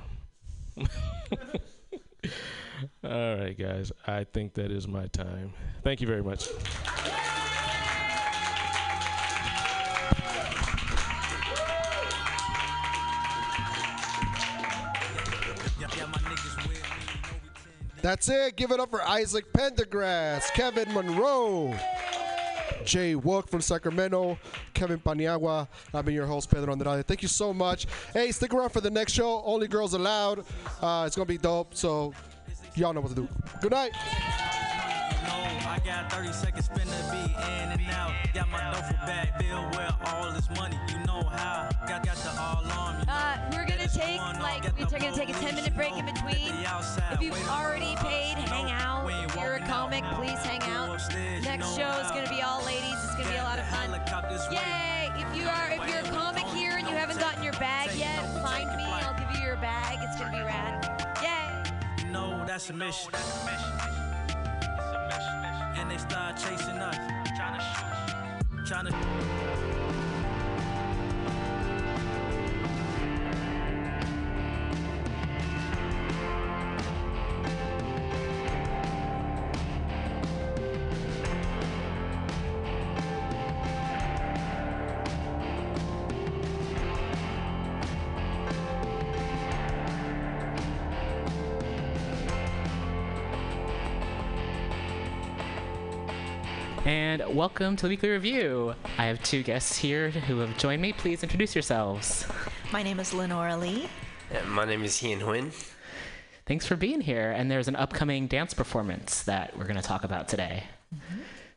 [3.03, 3.91] All right, guys.
[4.05, 5.53] I think that is my time.
[5.83, 6.47] Thank you very much.
[18.01, 18.55] That's it.
[18.55, 21.75] Give it up for Isaac Pendergrass, Kevin Monroe,
[22.87, 24.39] Jay Wook from Sacramento,
[24.73, 25.67] Kevin Paniagua.
[25.93, 27.05] I've been your host, Pedro Andrade.
[27.05, 27.85] Thank you so much.
[28.13, 29.43] Hey, stick around for the next show.
[29.43, 30.39] Only Girls Allowed.
[30.81, 31.75] Uh, it's going to be dope.
[31.75, 32.13] So
[32.75, 33.27] y'all know what to do.
[33.61, 33.91] Good night.
[35.77, 38.11] I got 30 seconds, spin the beat in and out.
[38.33, 40.77] Got my duffel bag filled with all this money.
[40.89, 41.69] You know how.
[41.87, 42.95] Got, got the all on.
[43.07, 46.49] Uh, we're gonna take like we're gonna take a 10 minute break in between.
[47.11, 49.07] If you've already paid, hang out.
[49.07, 50.97] If you're a comic, please hang out.
[51.43, 52.97] Next show is gonna be all ladies.
[53.05, 53.91] It's gonna be a lot of fun.
[54.51, 55.11] Yay!
[55.15, 58.25] If you are if you're a comic here and you haven't gotten your bag yet,
[58.41, 58.83] find me.
[58.83, 59.99] I'll give you your bag.
[60.01, 60.89] It's gonna be rad.
[61.21, 62.09] Yay!
[62.11, 63.11] No, that's a mission.
[65.79, 66.97] And they start chasing us.
[67.37, 68.65] Trying to shoot.
[68.65, 69.86] Trying to.
[97.37, 98.73] Welcome to the weekly review.
[98.97, 100.91] I have two guests here who have joined me.
[100.91, 102.25] Please introduce yourselves.
[102.71, 103.87] My name is Lenora Lee.
[104.33, 105.51] Yeah, my name is Hien Huynh.
[106.47, 107.29] Thanks for being here.
[107.29, 110.63] And there's an upcoming dance performance that we're going to talk about today.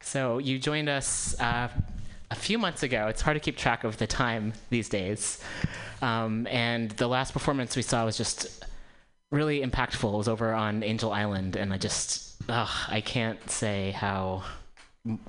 [0.00, 1.68] So you joined us uh,
[2.30, 3.06] a few months ago.
[3.06, 5.42] It's hard to keep track of the time these days.
[6.02, 8.66] Um, and the last performance we saw was just
[9.30, 10.12] really impactful.
[10.12, 14.44] It was over on Angel Island, and I just, ugh, I can't say how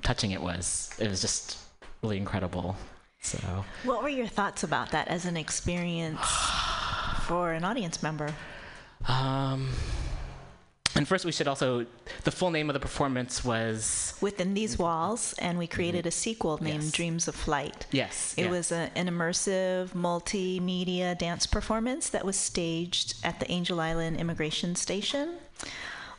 [0.02, 0.92] touching it was.
[1.00, 1.58] It was just
[2.02, 2.76] really incredible.
[3.22, 3.38] So.
[3.84, 6.20] What were your thoughts about that as an experience
[7.22, 8.34] for an audience member?
[9.08, 9.70] Um,
[10.96, 11.86] and first, we should also,
[12.24, 14.16] the full name of the performance was.
[14.22, 16.92] Within These Walls, and we created a sequel named Yes.
[16.92, 17.86] Dreams of Flight.
[17.92, 18.34] Yes.
[18.38, 18.50] It yeah.
[18.50, 24.76] was a, an immersive multimedia dance performance that was staged at the Angel Island Immigration
[24.76, 25.36] Station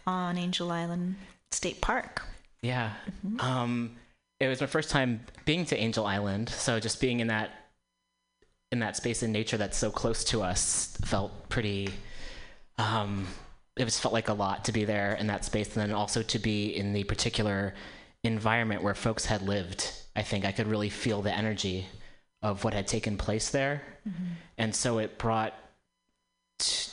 [0.07, 1.17] on Angel Island
[1.51, 2.23] State Park.
[2.63, 2.93] Yeah.
[3.41, 3.97] Um,
[4.41, 7.51] it was my first time being to Angel Island, so just being in that
[8.71, 11.91] in that space in nature that's so close to us felt pretty.
[12.79, 13.27] Um,
[13.77, 16.23] it was felt like a lot to be there in that space, and then also
[16.23, 17.75] to be in the particular
[18.25, 19.93] environment where folks had lived.
[20.17, 21.87] I think I could really feel the energy
[22.43, 23.83] of what had taken place there,
[24.59, 25.55] and so it brought.
[26.59, 26.91] T-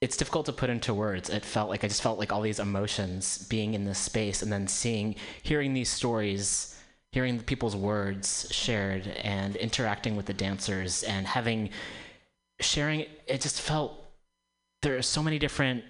[0.00, 1.28] it's difficult to put into words.
[1.28, 4.52] It felt like I just felt like all these emotions being in this space and
[4.52, 6.76] then seeing, hearing these stories,
[7.10, 11.70] hearing people's words shared and interacting with the dancers and having,
[12.60, 14.04] sharing, it just felt,
[14.82, 15.82] there are so many different,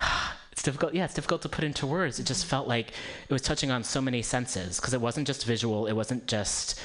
[0.52, 2.20] it's difficult, yeah, it's difficult to put into words.
[2.20, 5.46] It just felt like it was touching on so many senses because it wasn't just
[5.46, 6.78] visual, it wasn't just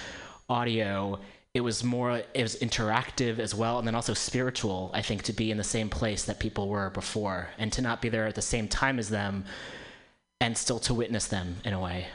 [0.47, 1.19] audio
[1.55, 5.33] it was more it was interactive as well and then also spiritual i think to
[5.33, 8.35] be in the same place that people were before and to not be there at
[8.35, 9.45] the same time as them
[10.41, 12.05] and still to witness them in a way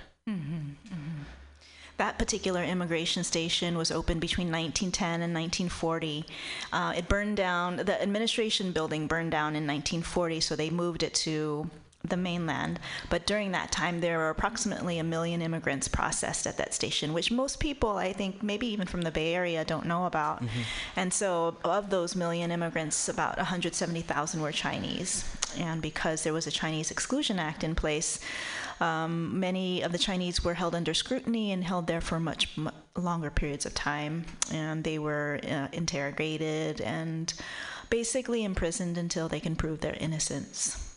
[1.97, 6.25] That particular immigration station was opened between 1910 and 1940.
[6.73, 11.13] Uh, it burned down, the administration building burned down in 1940, so they moved it
[11.27, 11.69] to
[12.03, 12.81] the mainland.
[13.09, 17.31] But during that time, there were approximately a million immigrants processed at that station, which
[17.31, 20.43] most people, I think, maybe even from the Bay Area, don't know about.
[20.97, 25.25] And so, of those million immigrants, about 170,000 were Chinese.
[25.59, 28.21] And because there was a Chinese Exclusion Act in place,
[28.81, 32.71] um, many of the Chinese were held under scrutiny and held there for much mu
[32.97, 34.25] longer periods of time.
[34.53, 37.33] And they were uh, interrogated and
[37.89, 40.90] basically imprisoned until they can prove their innocence.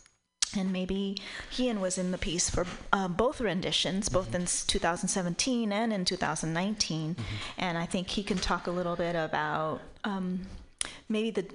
[0.56, 1.16] And maybe
[1.50, 7.16] Hien was in the piece for uh, both renditions, both in 2017 and in 2019.
[7.58, 10.46] And I think he can talk a little bit about um,
[11.08, 11.46] maybe the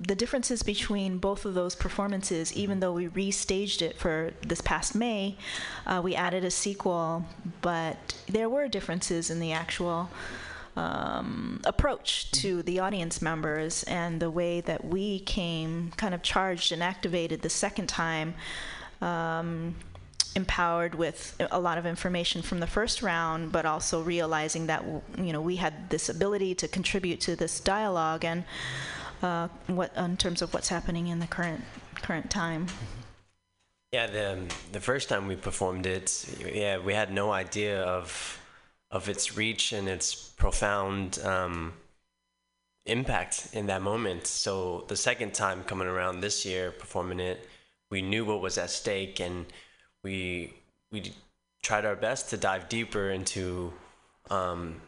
[0.00, 4.94] the differences between both of those performances, even though we restaged it for this past
[4.94, 5.36] May,
[5.86, 7.24] uh, we added a sequel,
[7.62, 10.10] but there were differences in the actual
[10.76, 16.72] um, approach to the audience members and the way that we came kind of charged
[16.72, 18.34] and activated the second time.
[19.00, 19.74] Um,
[20.34, 24.82] empowered with a lot of information from the first round, but also realizing that
[25.18, 28.44] you know we had this ability to contribute to this dialogue and
[29.22, 31.62] uh, what in terms of what's happening in the current
[31.96, 32.66] current time.
[33.92, 34.38] Yeah, the
[34.72, 38.40] the first time we performed it, yeah, we had no idea of
[38.92, 41.72] of its reach and its profound um,
[42.86, 44.26] impact in that moment.
[44.26, 47.48] So the second time coming around this year performing it,
[47.90, 49.46] we knew what was at stake and
[50.04, 50.52] we
[50.92, 51.12] we
[51.62, 53.72] tried our best to dive deeper into
[54.30, 54.80] um,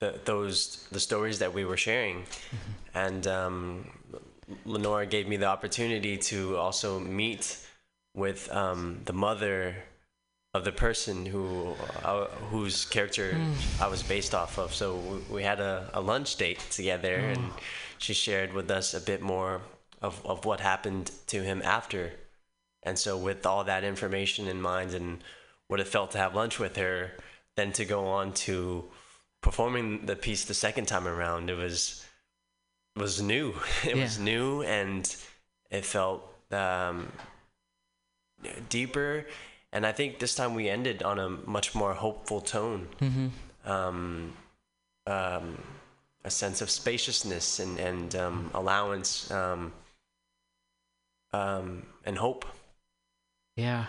[0.00, 2.24] the, those the stories that we were sharing,
[2.94, 3.90] and um,
[4.64, 7.58] Lenora gave me the opportunity to also meet
[8.14, 9.76] with um, the mother
[10.52, 13.36] of the person who uh, whose character
[13.80, 14.74] I was based off of.
[14.74, 17.50] So we, we had a, a lunch date together, and
[17.98, 19.60] she shared with us a bit more
[20.02, 22.12] of, of what happened to him after.
[22.82, 25.22] And so, with all that information in mind and
[25.68, 27.12] what it felt to have lunch with her,
[27.56, 28.84] then to go on to
[29.42, 32.04] performing the piece the second time around, it was
[32.96, 33.54] was new.
[33.84, 35.04] It was new, and
[35.70, 37.12] it felt um,
[38.68, 39.26] deeper.
[39.72, 42.88] And I think this time we ended on a much more hopeful tone.
[43.00, 43.28] Mm-hmm.
[43.70, 44.32] Um,
[45.06, 45.62] um,
[46.24, 49.72] a sense of spaciousness and, and um, allowance um,
[51.32, 52.44] um, and hope.
[53.56, 53.86] Yeah.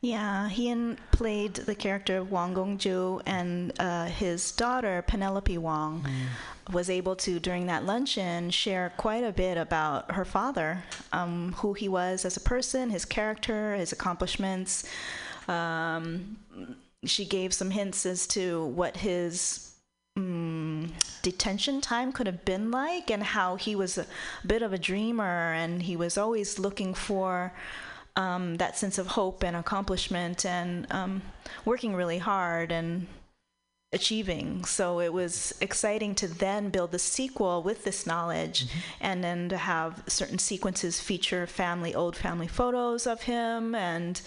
[0.00, 6.06] Yeah, Hien played the character of Wang Gongju, and uh, his daughter Penelope Wang
[6.72, 11.72] was able to, during that luncheon, share quite a bit about her father, um, who
[11.72, 14.88] he was as a person, his character, his accomplishments.
[15.48, 16.36] Um,
[17.04, 19.74] she gave some hints as to what his
[20.16, 24.06] mm, detention time could have been like, and how he was a
[24.46, 27.52] bit of a dreamer, and he was always looking for
[28.18, 31.22] um, that sense of hope and accomplishment and um,
[31.64, 33.06] working really hard and
[33.92, 34.64] achieving.
[34.64, 38.66] So it was exciting to then build the sequel with this knowledge
[39.00, 44.20] and then to have certain sequences feature family, old family photos of him and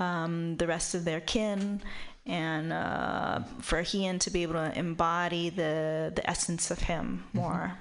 [0.00, 1.80] um, the rest of their kin.
[2.26, 7.78] And uh, for Hien to be able to embody the, the essence of him more.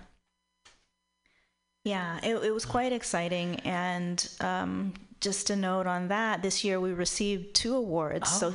[1.83, 3.55] Yeah, it, it was quite exciting.
[3.61, 8.29] And um, just a note on that, this year we received two awards.
[8.29, 8.53] so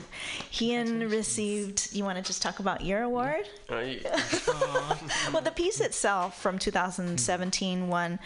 [0.51, 3.49] Hien received, you want to just talk about your award?
[3.69, 3.75] Uh,
[5.33, 8.19] well, the piece itself from 2017 won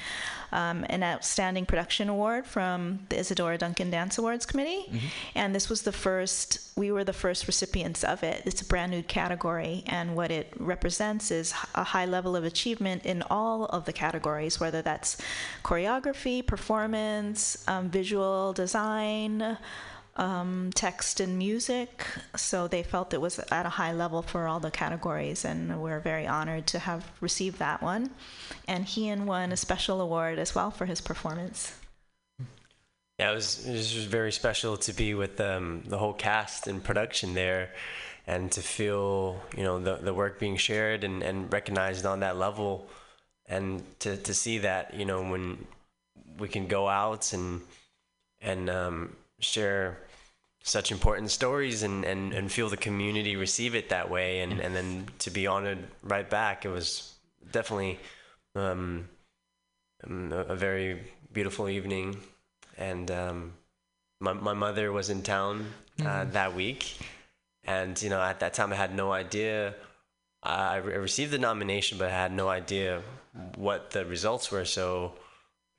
[0.52, 5.00] um, an outstanding production award from the Isadora Duncan Dance Awards Committee,
[5.34, 6.60] and this was the first.
[6.76, 8.42] We were the first recipients of it.
[8.46, 13.04] It's a brand new category, and what it represents is a high level of achievement
[13.04, 15.16] in all of the categories, whether that's
[15.64, 19.58] choreography, performance, um, visual design.
[20.16, 22.06] Um, text and music,
[22.36, 25.98] so they felt it was at a high level for all the categories, and we're
[25.98, 28.10] very honored to have received that one.
[28.68, 31.76] And Hien won a special award as well for his performance.
[33.18, 36.80] Yeah, it was, it was very special to be with um, the whole cast and
[36.80, 37.70] production there
[38.24, 42.36] and to feel, you know, the, the work being shared and, and recognized on that
[42.36, 42.86] level
[43.46, 45.66] and to, to see that, you know, when
[46.38, 47.62] we can go out and,
[48.44, 49.98] and um, share
[50.62, 54.40] such important stories and, and, and feel the community receive it that way.
[54.40, 57.14] And, and then to be honored right back, it was
[57.50, 57.98] definitely
[58.54, 59.08] um,
[60.04, 61.02] um, a, very
[61.32, 62.16] beautiful evening.
[62.78, 63.52] And um,
[64.20, 65.66] my, my mother was in town
[66.04, 66.96] uh, that week.
[67.64, 69.74] And you know at that time i had no idea
[70.42, 73.00] I, I received the nomination but i had no idea
[73.56, 74.64] what the results were.
[74.64, 75.14] So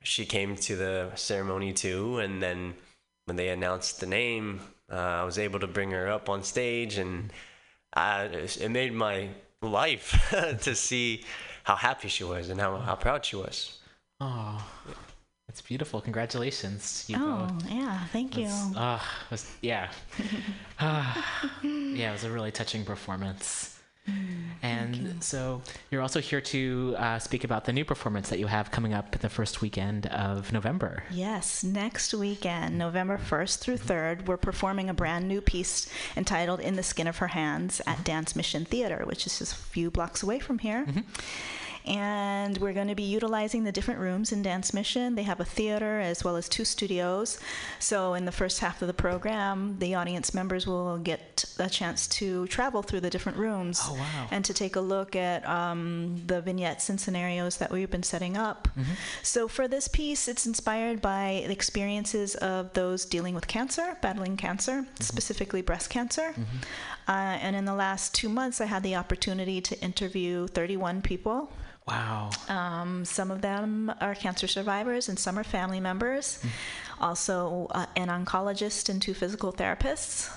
[0.06, 2.74] she came to the ceremony too and then
[3.26, 4.60] when they announced the name
[4.92, 7.32] uh, i was able to bring her up on stage and
[7.92, 9.28] I, it made my
[9.62, 10.06] life
[10.62, 11.24] to see
[11.64, 13.78] how happy she was and how, how proud she was
[14.20, 14.64] Oh,
[15.46, 16.00] that's beautiful.
[16.00, 17.04] Congratulations.
[17.08, 17.70] You Oh, both.
[17.70, 18.44] yeah, thank you.
[18.48, 19.90] That's- Ah, was- yeah.
[20.80, 23.75] Ah, yeah, it was a really touching performance.
[24.08, 24.66] Mm-hmm.
[24.66, 28.70] And so you're also here to uh, speak about the new performance that you have
[28.70, 31.04] coming up the first weekend of November.
[31.10, 33.92] Yes, next weekend, November 1st through mm-hmm.
[33.92, 37.86] 3rd, we're performing a brand new piece entitled In the Skin of Her Hands at
[37.86, 38.02] mm-hmm.
[38.02, 40.86] Dance Mission Theater, which is just a few blocks away from here.
[41.86, 45.14] And we're going to be utilizing the different rooms in Dance Mission.
[45.14, 47.38] They have a theater as well as two studios.
[47.78, 52.08] So, in the first half of the program, the audience members will get a chance
[52.08, 54.28] to travel through the different rooms Oh, wow.
[54.30, 58.36] and to take a look at um, the vignettes and scenarios that we've been setting
[58.36, 58.68] up.
[58.76, 58.92] Mm-hmm.
[59.22, 64.36] So for this piece, it's inspired by the experiences of those dealing with cancer, battling
[64.36, 65.02] cancer, mm-hmm.
[65.02, 66.30] specifically breast cancer.
[66.32, 66.56] Mm-hmm.
[67.08, 71.50] Uh, and in the last two months, I had the opportunity to interview 31 people.
[71.86, 72.30] Wow.
[72.48, 76.42] Um, some of them are cancer survivors, and some are family members.
[77.00, 80.34] Also, uh, an oncologist and two physical therapists.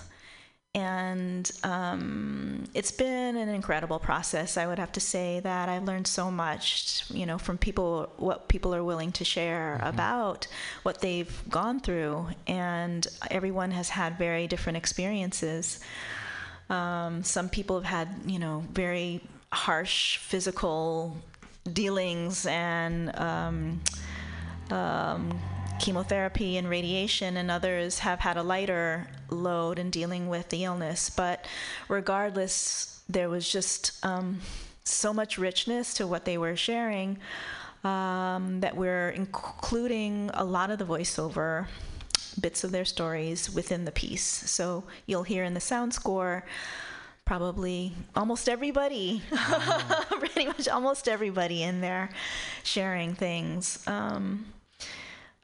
[0.76, 4.56] And um, it's been an incredible process.
[4.56, 8.48] I would have to say that I've learned so much, you know, from people, what
[8.50, 10.48] people are willing to share about
[10.84, 12.28] what they've gone through.
[12.46, 15.80] And everyone has had very different experiences.
[16.70, 21.18] Um, some people have had, you know, very harsh physical
[21.74, 23.82] dealings and um,
[24.70, 25.40] um,
[25.80, 31.10] chemotherapy and radiation, and others have had a lighter load in dealing with the illness.
[31.10, 31.46] But
[31.88, 34.40] regardless, there was just um,
[34.84, 37.18] so much richness to what they were sharing
[37.84, 41.68] um, that we're including a lot of the voiceover
[42.40, 44.24] bits of their stories within the piece.
[44.24, 46.46] So you'll hear in the sound score
[47.26, 49.22] probably almost everybody,
[50.20, 52.10] pretty much almost everybody in there
[52.64, 53.86] sharing things.
[53.88, 54.48] Um,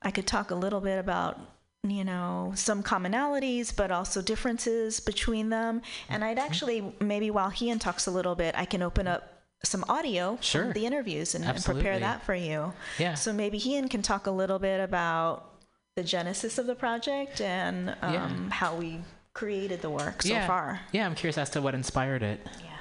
[0.02, 1.40] I could talk a little bit about
[1.88, 7.78] you know some commonalities but also differences between them and i'd actually maybe while Hien
[7.78, 10.64] talks a little bit i can open up some audio Sure.
[10.64, 13.14] from the interviews and, and prepare that for you Yeah.
[13.14, 15.55] so maybe Hien can talk a little bit about
[15.96, 18.50] the genesis of the project and um, Yeah.
[18.50, 19.00] how we
[19.34, 20.48] created the work so yeah.
[20.48, 20.82] far.
[20.92, 22.46] Yeah, I'm curious as to what inspired it.
[22.62, 22.72] Yeah.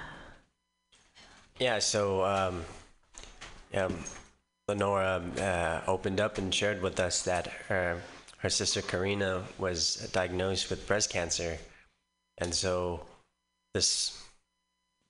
[1.60, 2.64] Yeah, so um,
[3.72, 3.88] yeah,
[4.68, 8.00] Lenora uh, opened up and shared with us that her
[8.38, 11.58] her sister Karina was diagnosed with breast cancer,
[12.38, 13.06] and so
[13.72, 14.20] this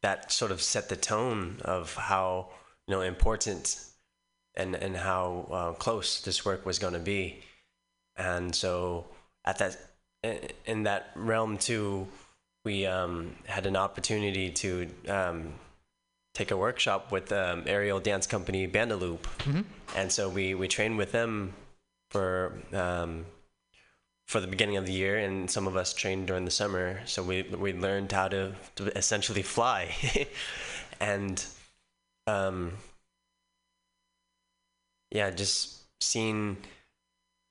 [0.02, 2.50] that sort of set the tone of how
[2.86, 3.80] you know important
[4.54, 7.42] and and how uh, close this work was going to be,
[8.16, 9.06] and so
[9.44, 9.76] at that
[10.66, 12.06] in- that realm too,
[12.64, 15.54] we um, had an opportunity to um,
[16.32, 19.64] take a workshop with um, aerial dance company Bandaloop, Mhm.
[19.96, 21.52] and so we we trained with them
[22.10, 23.26] for um,
[24.26, 27.02] for the beginning of the year, and some of us trained during the summer.
[27.04, 29.94] So we we learned how to, to essentially fly,
[31.00, 31.44] and
[32.26, 32.72] um,
[35.10, 36.56] yeah, just seeing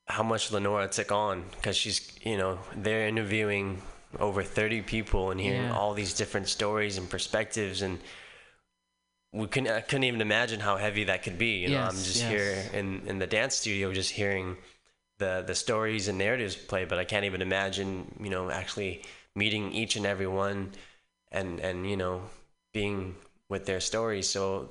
[0.07, 3.81] how much Lenora took on because she's you know they're interviewing
[4.19, 5.77] over 30 people and hearing Yeah.
[5.77, 7.99] all these different stories and perspectives and
[9.31, 12.17] we couldn't I couldn't even imagine how heavy that could be you know I'm just
[12.21, 12.29] yes.
[12.29, 14.57] here in in the dance studio just hearing
[15.19, 19.03] the the stories and narratives play but I can't even imagine you know actually
[19.35, 20.71] meeting each and every one
[21.31, 22.21] and and you know
[22.73, 23.15] being
[23.49, 24.69] with their stories so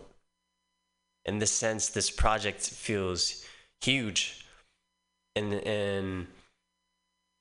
[1.24, 3.44] in this sense this project feels
[3.80, 4.41] huge
[5.36, 6.26] and and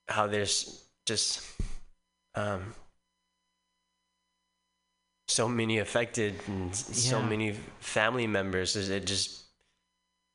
[0.08, 1.42] how there's just
[2.36, 2.74] um
[5.28, 9.44] so many affected and s- so many family members Is it just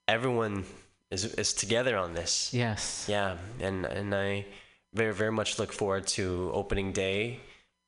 [0.09, 0.65] everyone
[1.11, 3.07] is is together on this Yes.
[3.09, 4.45] yeah and and i
[4.95, 7.41] very very much look forward to opening day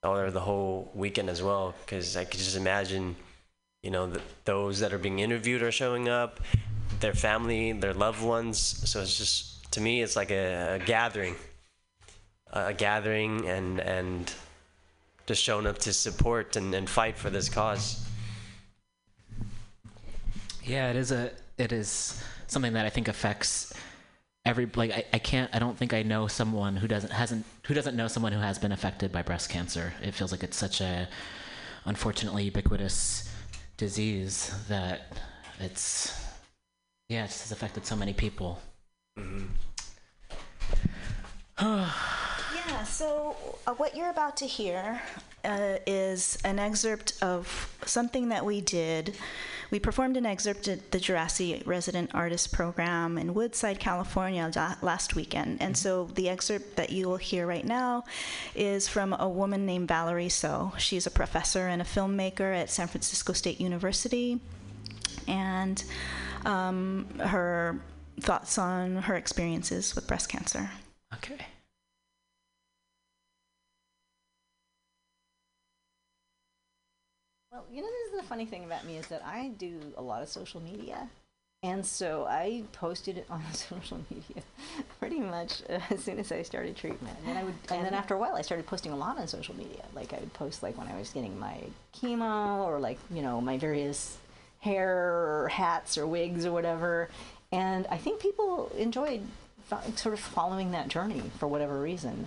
[0.03, 3.17] or the whole weekend as well because i could just imagine
[3.83, 6.41] you know th those that are being interviewed are showing up
[7.01, 8.59] their family their loved ones
[8.91, 11.35] so it's just to me it's like a, a gathering
[12.53, 14.35] a gathering and and
[15.27, 18.05] just showing up to support and, and fight for this cause
[20.69, 23.73] Yeah, it is a it is something that I think affects
[24.45, 27.75] every like I, I can't I don't think I know someone who doesn't hasn't who
[27.75, 29.95] doesn't know someone who has been affected by breast cancer.
[30.03, 31.09] It feels like it's such a
[31.87, 33.29] unfortunately ubiquitous
[33.79, 35.17] disease that
[35.59, 36.13] it's
[37.09, 38.61] yeah, it's affected so many people.
[41.61, 45.01] Yeah, so uh, what you're about to hear
[45.45, 49.17] uh, is an excerpt of something that we did.
[49.71, 55.15] We performed an excerpt at the Djerassi Resident Artist Program in Woodside, California la- last
[55.15, 55.61] weekend.
[55.61, 58.05] And so the excerpt that you will hear right now
[58.55, 60.73] is from a woman named Valerie Soe.
[60.79, 64.41] She's a professor and a filmmaker at San Francisco State University.
[65.27, 65.83] And
[66.47, 67.79] um, her
[68.23, 70.71] thoughts on her experiences with breast cancer.
[71.15, 71.39] Okay.
[77.53, 80.03] Well, you know, this is the funny thing about me is that I do a
[80.03, 81.09] lot of social media.
[81.65, 84.43] And so I posted it on social media
[85.01, 87.17] pretty much uh, as soon as I started treatment.
[87.19, 89.27] And then I would, and then after a while, I started posting a lot on
[89.27, 89.85] social media.
[89.95, 91.59] Like I would post like when I was getting my
[91.95, 94.19] chemo or like you know my various
[94.61, 97.09] hair or hats or wigs or whatever.
[97.53, 99.23] And I think people enjoyed
[99.97, 102.27] sort of following that journey for whatever reason.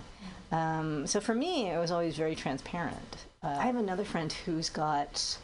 [0.50, 3.16] Um, so for me, it was always very transparent.
[3.42, 5.38] Uh, I have another friend who's got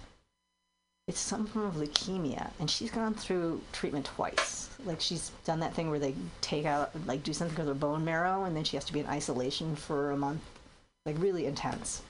[1.08, 4.68] it's some form of leukemia, and she's gone through treatment twice.
[4.84, 8.04] Like she's done that thing where they take out, like, do something with her bone
[8.04, 10.42] marrow, and then she has to be in isolation for a month,
[11.06, 12.02] like really intense.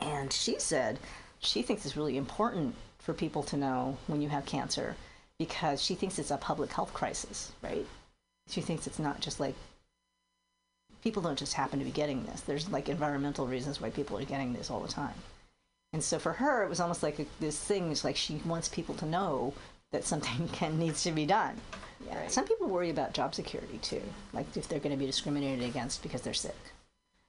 [0.00, 0.98] And she said
[1.38, 4.96] she thinks it's really important for people to know when you have cancer
[5.38, 7.86] because she thinks it's a public health crisis, right?
[8.48, 9.54] She thinks it's not just like
[11.02, 12.40] people don't just happen to be getting this.
[12.40, 15.14] There's like environmental reasons why people are getting this all the time.
[15.92, 17.90] And so for her, it was almost like a, this thing.
[17.90, 19.54] is like she wants people to know
[19.92, 21.56] that something can needs to be done.
[22.06, 22.26] Yeah.
[22.28, 26.02] Some people worry about job security too, like if they're going to be discriminated against
[26.02, 26.56] because they're sick.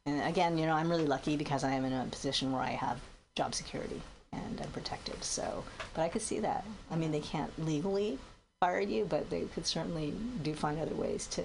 [0.06, 2.72] And again, you know, I'm really lucky because I am in a position where I
[2.72, 3.00] have
[3.36, 4.02] job security
[4.32, 5.24] and I'm protected.
[5.24, 5.64] So,
[5.94, 6.66] but I could see that.
[6.92, 8.18] I mean, they can't legally
[8.60, 10.14] fire you, but they could certainly
[10.44, 11.44] do find other ways to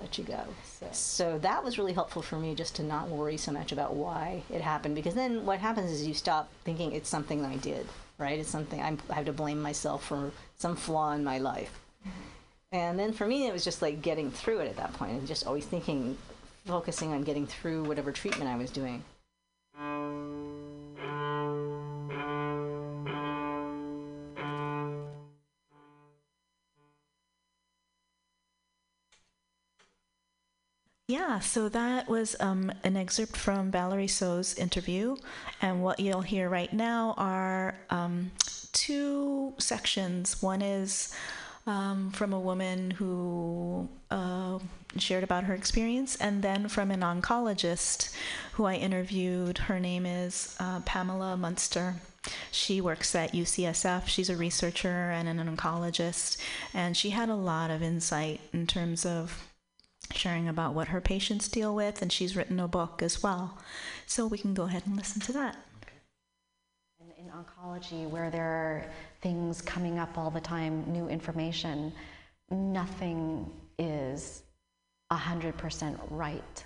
[0.00, 0.40] let you go.
[0.64, 3.94] So, so that was really helpful for me just to not worry so much about
[3.94, 7.86] why it happened because then what happens is you stop thinking it's something I did,
[8.18, 8.38] right?
[8.38, 11.80] It's something I'm, I have to blame myself for some flaw in my life.
[12.72, 15.26] And then for me, it was just like getting through it at that point and
[15.26, 16.18] just always thinking,
[16.66, 19.02] focusing on getting through whatever treatment I was doing.
[31.08, 35.14] Yeah, so that was um, an excerpt from Valerie Soe's interview.
[35.62, 38.32] And what you'll hear right now are um,
[38.72, 40.42] two sections.
[40.42, 41.14] One is
[41.64, 44.58] um, from a woman who uh,
[44.98, 48.12] shared about her experience, and then from an oncologist
[48.54, 49.58] who I interviewed.
[49.58, 51.96] Her name is uh, Pamela Munster.
[52.50, 54.08] She works at UCSF.
[54.08, 56.36] She's a researcher and an oncologist,
[56.74, 59.46] and she had a lot of insight in terms of
[60.12, 63.58] sharing about what her patients deal with, and she's written a book as well.
[64.06, 65.56] So we can go ahead and listen to that.
[67.00, 68.90] In, in oncology, where there are
[69.20, 71.92] things coming up all the time, new information,
[72.50, 74.42] nothing is
[75.12, 76.64] 100% right.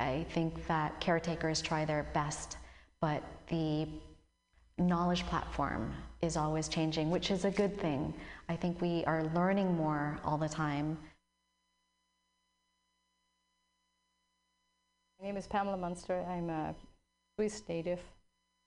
[0.00, 2.56] I think that caretakers try their best,
[3.00, 3.88] but the
[4.78, 8.14] knowledge platform is always changing, which is a good thing.
[8.48, 10.98] I think we are learning more all the time.
[15.20, 16.24] My name is Pamela Munster.
[16.30, 16.76] I'm a
[17.34, 17.98] Swiss native.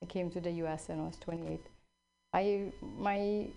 [0.04, 1.62] I came to the US when I was 28.
[2.34, 3.48] I, my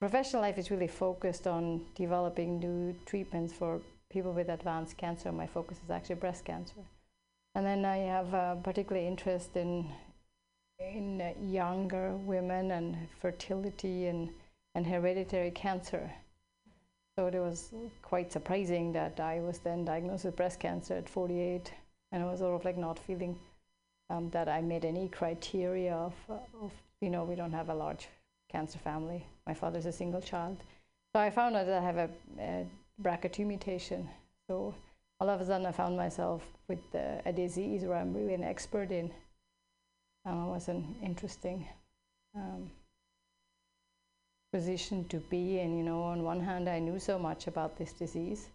[0.00, 5.30] professional life is really focused on developing new treatments for people with advanced cancer.
[5.30, 6.80] My focus is actually breast cancer.
[7.54, 9.86] And then I have a particular interest in,
[10.78, 14.30] in uh, younger women and fertility and,
[14.74, 16.10] and hereditary cancer.
[17.18, 21.70] So it was quite surprising that I was then diagnosed with breast cancer at 48
[22.12, 23.38] and I was sort of like not feeling
[24.10, 27.74] um, that I met any criteria of, uh, of, you know, we don't have a
[27.74, 28.08] large
[28.50, 29.24] cancer family.
[29.46, 30.56] My father's a single child.
[31.14, 32.66] So I found out that I have a, a
[33.02, 34.08] BRCA2 mutation.
[34.48, 34.74] So
[35.20, 38.44] all of a sudden I found myself with uh, a disease where I'm really an
[38.44, 39.10] expert in.
[40.24, 41.66] Um, it was an interesting
[42.34, 42.70] um,
[44.52, 45.76] position to be in.
[45.76, 48.48] You know, on one hand, I knew so much about this disease.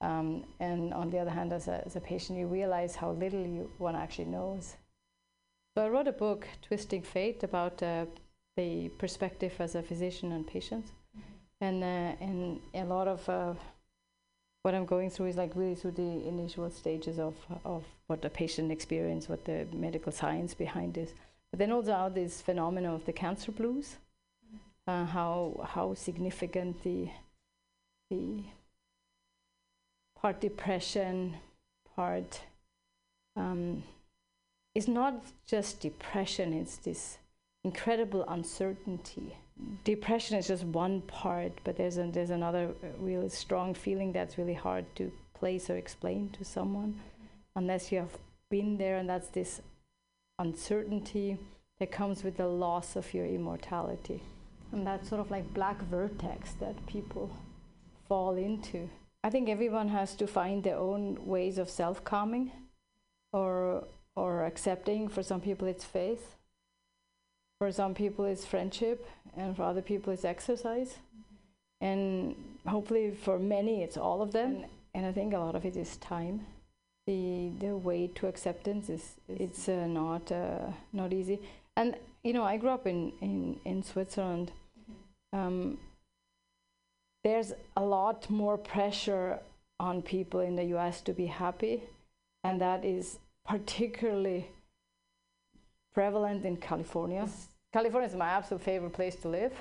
[0.00, 3.46] Um, and on the other hand, as a, as a patient, you realize how little
[3.46, 4.76] you, one actually knows.
[5.76, 8.06] So I wrote a book, Twisting Fate, about uh,
[8.56, 10.86] the perspective as a physician and patient.
[11.16, 11.64] Mm-hmm.
[11.64, 13.54] And, uh, and a lot of uh,
[14.62, 17.34] what I'm going through is like really through the initial stages of,
[17.64, 21.12] of what the patient experience, what the medical science behind this.
[21.50, 23.96] But then also how this phenomenon of the cancer blues,
[24.86, 27.08] uh, how, how significant the,
[28.10, 28.42] the
[30.20, 31.34] part depression,
[31.96, 32.40] part
[33.36, 33.82] um,
[34.74, 37.18] it's not just depression, it's this
[37.64, 39.36] incredible uncertainty.
[39.84, 44.54] Depression is just one part, but there's, a, there's another really strong feeling that's really
[44.54, 47.00] hard to place or explain to someone
[47.56, 48.16] unless you have
[48.50, 49.60] been there, and that's this
[50.38, 51.36] uncertainty
[51.78, 54.22] that comes with the loss of your immortality.
[54.72, 57.30] And that sort of like black vertex that people
[58.08, 58.88] fall into.
[59.22, 62.52] I think everyone has to find their own ways of self calming
[63.32, 63.84] or,
[64.16, 65.08] or accepting.
[65.08, 66.36] For some people, it's faith.
[67.58, 69.06] For some people, it's friendship.
[69.36, 70.96] And for other people, it's exercise.
[71.80, 72.34] And
[72.66, 74.64] hopefully, for many, it's all of them.
[74.94, 76.46] And I think a lot of it is time.
[77.06, 81.40] The, the way to acceptance is it's uh, not uh, not easy.
[81.76, 84.52] And you know, I grew up in in, in Switzerland.
[85.32, 85.78] Um,
[87.22, 89.38] there's a lot more pressure
[89.78, 91.82] on people in the US to be happy,
[92.44, 94.48] and that is particularly
[95.94, 97.28] prevalent in California.
[97.72, 99.52] California is my absolute favorite place to live,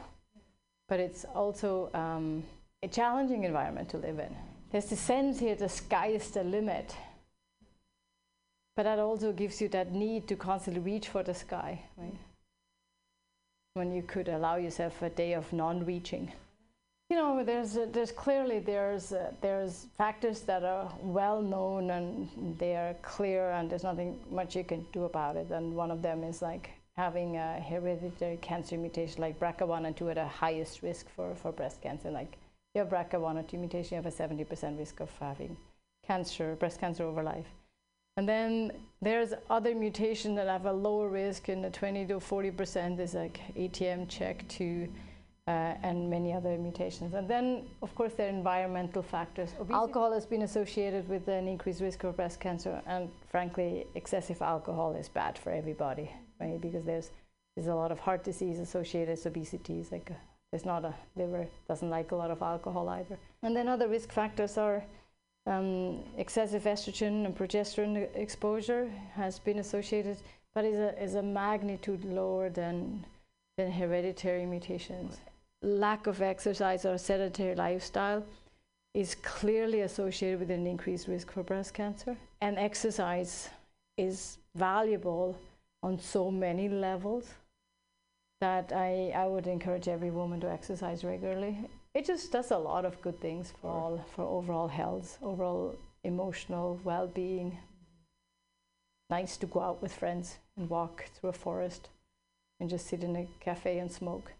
[0.88, 2.44] but it's also um,
[2.84, 4.36] a challenging environment to live in.
[4.72, 6.96] There's the sense here the sky is the limit,
[8.76, 12.16] but that also gives you that need to constantly reach for the sky, right?
[13.74, 16.32] When you could allow yourself a day of non reaching
[17.10, 22.30] you know, there's uh, there's clearly there's uh, there's factors that are well known and
[22.60, 25.50] they are clear, and there's nothing much you can do about it.
[25.50, 30.10] And one of them is like having a hereditary cancer mutation, like BRCA1 and 2
[30.10, 32.12] at a highest risk for, for breast cancer.
[32.12, 32.38] Like
[32.76, 35.56] you have BRCA1 or 2 mutation, you have a 70% risk of having
[36.06, 37.48] cancer, breast cancer over life.
[38.18, 43.00] And then there's other mutations that have a lower risk in the 20 to 40%
[43.00, 44.92] is like ATM-CHEK2 uh,
[45.50, 47.14] and many other mutations.
[47.14, 49.50] And then, of course, there are environmental factors.
[49.54, 49.74] Obesity.
[49.74, 54.96] Alcohol has been associated with an increased risk of breast cancer, and frankly, excessive alcohol
[54.96, 56.62] is bad for everybody, right?
[56.62, 57.12] Because there's
[57.56, 59.80] there's a lot of heart disease associated with obesity.
[59.80, 60.18] It's like a,
[60.52, 63.18] there's not a liver doesn't like a lot of alcohol either.
[63.42, 64.84] And then other risk factors are
[65.48, 70.18] um, excessive estrogen and progesterone exposure has been associated,
[70.54, 73.06] but is a is a magnitude lower than
[73.58, 75.18] than hereditary mutations
[75.62, 78.24] lack of exercise or sedentary lifestyle
[78.94, 82.18] is clearly associated with an increased risk for breast cancer.
[82.42, 83.50] And exercise
[83.98, 85.38] is valuable
[85.84, 87.34] on so many levels
[88.42, 91.58] that I, I would encourage every woman to exercise regularly.
[91.94, 96.80] It just does a lot of good things for all for overall health, overall emotional
[96.84, 97.58] well-being.
[99.10, 101.90] Nice to go out with friends and walk through a forest
[102.60, 104.32] and just sit in a cafe and smoke.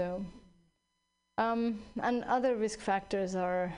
[0.00, 0.24] So,
[1.38, 3.72] um, and other risk factors are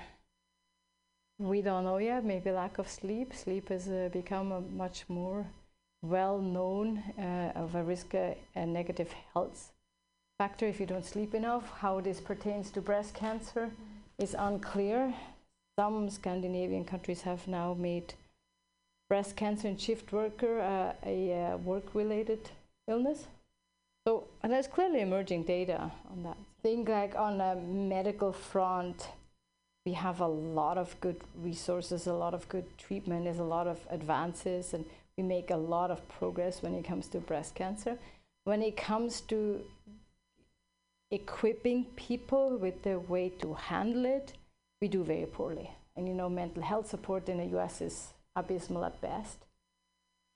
[1.38, 2.24] we don't know yet.
[2.24, 3.34] Maybe lack of sleep.
[3.34, 5.46] Sleep has uh, become a much more
[6.02, 9.72] well known uh, of a risk, uh, a negative health
[10.38, 11.70] factor if you don't sleep enough.
[11.80, 13.70] How this pertains to breast cancer
[14.18, 15.12] is unclear.
[15.78, 18.14] Some Scandinavian countries have now made
[19.10, 22.50] breast cancer in shift worker uh, a uh, work related
[22.88, 23.26] illness.
[24.06, 26.36] So there's clearly emerging data on that.
[26.36, 29.08] I think like on a medical front,
[29.84, 33.66] we have a lot of good resources, a lot of good treatment, there's a lot
[33.66, 34.84] of advances, and
[35.16, 37.98] we make a lot of progress when it comes to breast cancer.
[38.44, 39.60] When it comes to
[41.10, 44.34] equipping people with the way to handle it,
[44.80, 45.68] we do very poorly.
[45.96, 49.45] And you know, mental health support in the US is abysmal at best.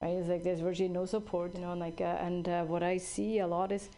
[0.03, 0.16] Right?
[0.16, 3.38] It's like there's virtually no support, you know, like, uh, and uh, what I see
[3.40, 3.90] a lot is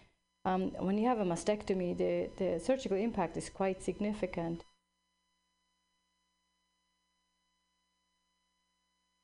[0.44, 4.64] um, when you have a mastectomy, the, the surgical impact is quite significant.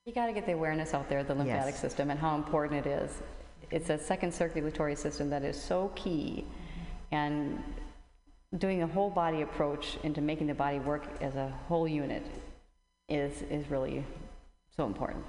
[0.05, 1.81] You got to get the awareness out there of the lymphatic Yes.
[1.81, 3.23] system and how important it is.
[3.71, 6.47] It's a second circulatory system that is so key,
[7.11, 7.63] and
[8.57, 12.25] doing a whole body approach into making the body work as a whole unit
[13.11, 14.03] is is really
[14.75, 15.27] so important.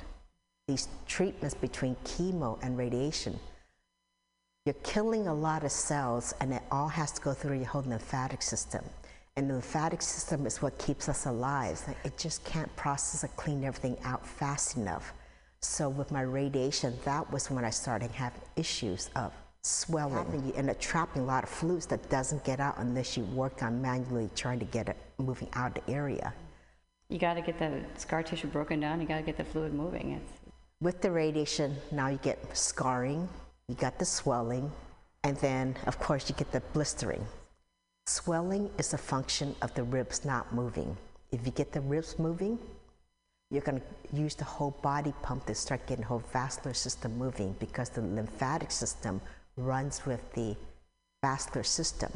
[0.69, 3.39] These treatments between chemo and radiation,
[4.67, 7.83] you're killing a lot of cells, and it all has to go through your whole
[7.87, 8.85] lymphatic system.
[9.35, 11.81] And the lymphatic system is what keeps us alive.
[12.03, 15.11] It just can't process and clean everything out fast enough.
[15.59, 20.79] So with my radiation, that was when I started having issues of swelling and it
[20.79, 24.59] trapping a lot of fluids that doesn't get out unless you work on manually trying
[24.59, 26.31] to get it moving out of the area.
[27.11, 29.01] You got to get the scar tissue broken down.
[29.01, 30.11] You got to get the fluid moving.
[30.11, 30.38] It's
[30.81, 33.27] With the radiation, now you get scarring,
[33.67, 34.71] you got the swelling,
[35.25, 37.25] and then, of course, you get the blistering.
[38.05, 40.95] Swelling is a function of the ribs not moving.
[41.33, 42.57] If you get the ribs moving,
[43.51, 47.17] you're going to use the whole body pump to start getting the whole vascular system
[47.17, 49.19] moving because the lymphatic system
[49.57, 50.55] runs with the
[51.21, 52.09] vascular system.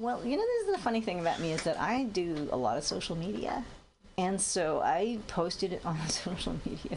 [0.00, 2.56] Well, you know, this is the funny thing about me is that I do a
[2.56, 3.62] lot of social media.
[4.16, 6.96] And so I posted it on social media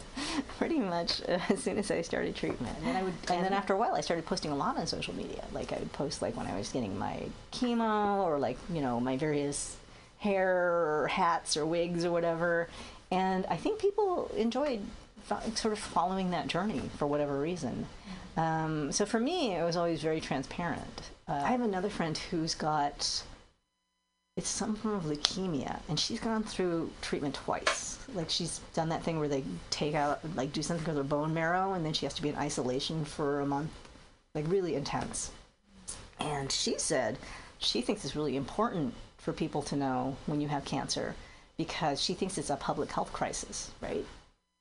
[0.56, 2.74] pretty much uh, as soon as I started treatment.
[2.78, 4.86] And then I would, and then after a while, I started posting a lot on
[4.86, 5.44] social media.
[5.52, 8.98] Like I would post like when I was getting my chemo or like you know
[9.00, 9.76] my various
[10.18, 12.68] hair or hats or wigs or whatever.
[13.10, 14.80] And I think people enjoyed
[15.54, 17.86] sort of following that journey for whatever reason.
[18.38, 21.10] Um, so for me, it was always very transparent.
[21.26, 23.24] Uh, I have another friend who's got
[24.36, 27.98] it's some form of leukemia, and she's gone through treatment twice.
[28.14, 31.32] Like she's done that thing where they take out, like, do something with her bone
[31.32, 33.70] marrow, and then she has to be in isolation for a month,
[34.34, 35.30] like really intense.
[36.18, 37.18] And she said
[37.58, 41.14] she thinks it's really important for people to know when you have cancer
[41.56, 44.04] because she thinks it's a public health crisis, right?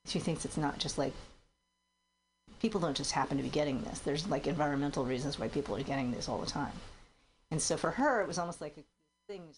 [0.06, 1.14] She thinks it's not just like
[2.64, 4.00] people don't just happen to be getting this.
[4.00, 6.72] There's like environmental reasons why people are getting this all the time.
[7.52, 8.84] And so for her, it was almost like a
[9.28, 9.42] thing.
[9.46, 9.56] Like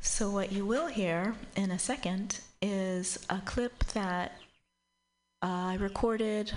[0.00, 4.38] So, what you will hear in a second is a clip that
[5.42, 6.52] I recorded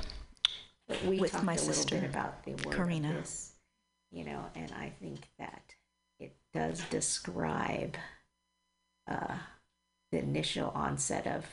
[1.06, 3.14] we with talked my a little sister, bit about the word Karina.
[3.14, 3.54] this,
[4.12, 5.76] you know, and I think that
[6.20, 7.98] it does describe
[9.10, 9.36] uh,
[10.12, 11.46] the initial onset of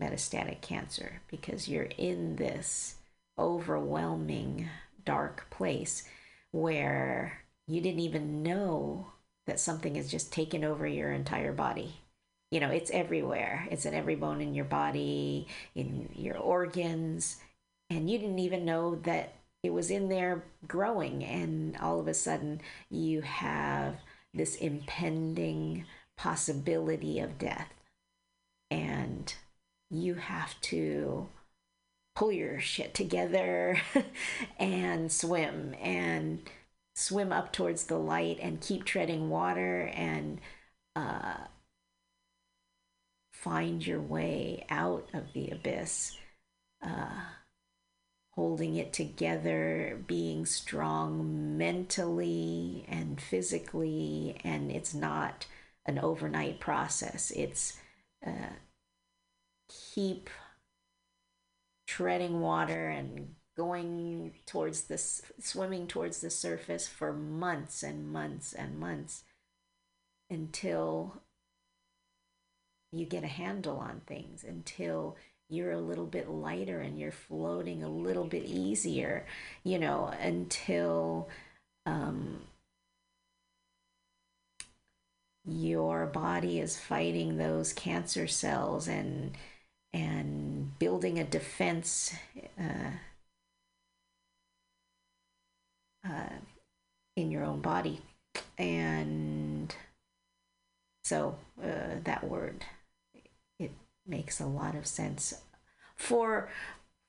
[0.00, 2.96] metastatic cancer because you're in this
[3.38, 4.68] overwhelming
[5.04, 6.04] dark place
[6.52, 9.06] where you didn't even know
[9.46, 11.94] that something has just taken over your entire body.
[12.50, 13.66] You know, it's everywhere.
[13.70, 17.36] It's in every bone in your body, in your organs,
[17.90, 22.14] and you didn't even know that it was in there growing and all of a
[22.14, 23.96] sudden you have
[24.32, 25.84] this impending
[26.16, 27.74] possibility of death
[28.70, 29.34] and
[29.90, 31.28] you have to
[32.14, 33.76] pull your shit together
[34.58, 36.40] and swim and
[36.94, 40.40] swim up towards the light and keep treading water and
[40.94, 41.34] uh,
[43.32, 46.16] find your way out of the abyss.
[46.82, 47.22] Uh,
[48.40, 55.44] holding it together, being strong mentally and physically, and it's not
[55.84, 57.30] an overnight process.
[57.32, 57.76] It's
[58.26, 58.54] uh,
[59.68, 60.30] keep
[61.86, 68.78] treading water and going towards this, swimming towards the surface for months and months and
[68.78, 69.22] months
[70.30, 71.20] until
[72.90, 75.18] you get a handle on things, until
[75.50, 79.26] you're a little bit lighter and you're floating a little bit easier,
[79.64, 81.28] you know, until
[81.86, 82.40] um,
[85.44, 89.36] your body is fighting those cancer cells and
[89.92, 92.14] and building a defense
[92.60, 92.90] uh,
[96.08, 96.36] uh,
[97.16, 98.00] in your own body,
[98.56, 99.74] and
[101.02, 102.64] so uh, that word
[104.06, 105.34] makes a lot of sense
[105.96, 106.48] for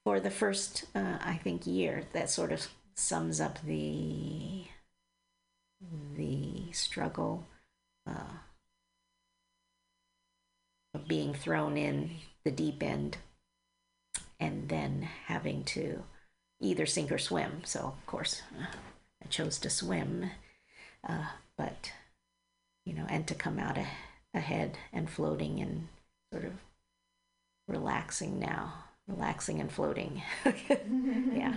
[0.04, 2.04] for the first uh, I think year.
[2.14, 4.66] That sort of sums up the
[6.16, 7.48] the struggle
[8.06, 8.38] uh,
[10.94, 12.12] of being thrown in
[12.44, 13.18] the deep end
[14.40, 16.04] and then having to
[16.60, 17.62] either sink or swim.
[17.64, 18.66] So of course uh,
[19.24, 20.32] I chose to swim,
[21.08, 21.26] uh,
[21.58, 21.92] but
[22.86, 23.88] you know, and to come out a-
[24.34, 25.88] ahead and floating and
[26.32, 26.54] sort of
[27.72, 28.74] relaxing now,
[29.08, 30.22] relaxing and floating.
[31.34, 31.54] yeah.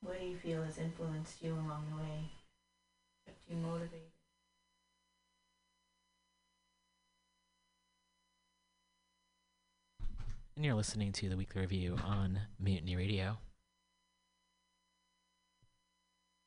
[0.00, 2.30] What do you feel has influenced you along the way?
[3.26, 4.00] Kept you motivated?
[10.56, 13.38] And you're listening to the weekly review on Mutiny Radio.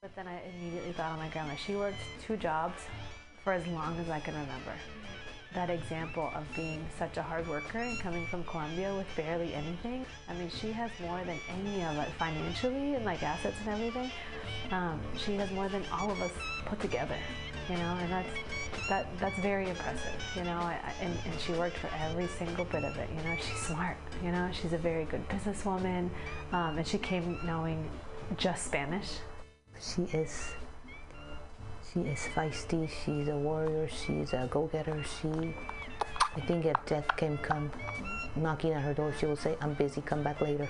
[0.08, 1.56] But then I immediately thought of my grandma.
[1.56, 2.80] She worked two jobs
[3.44, 4.72] for as long as I can remember.
[5.54, 10.06] That example of being such a hard worker and coming from Colombia with barely anything.
[10.30, 14.10] I mean, she has more than any of us financially and like assets and everything.
[14.72, 16.32] Um, she has more than all of us
[16.66, 17.18] put together,
[17.70, 18.30] you know, and that's
[18.88, 20.56] that that's very impressive, you know.
[20.58, 23.36] I, I- and, and she worked for every single bit of it, you know.
[23.36, 24.50] She's smart, you know.
[24.54, 26.10] She's a very good businesswoman,
[26.54, 27.90] um, and she came knowing
[28.38, 29.10] just Spanish.
[29.82, 30.54] She is
[31.94, 35.04] she is feisty, she's a warrior, she's a go-getter.
[35.04, 35.54] She
[36.36, 37.72] I think if death can come
[38.36, 40.68] knocking at her door, she will say, I'm busy, come back later.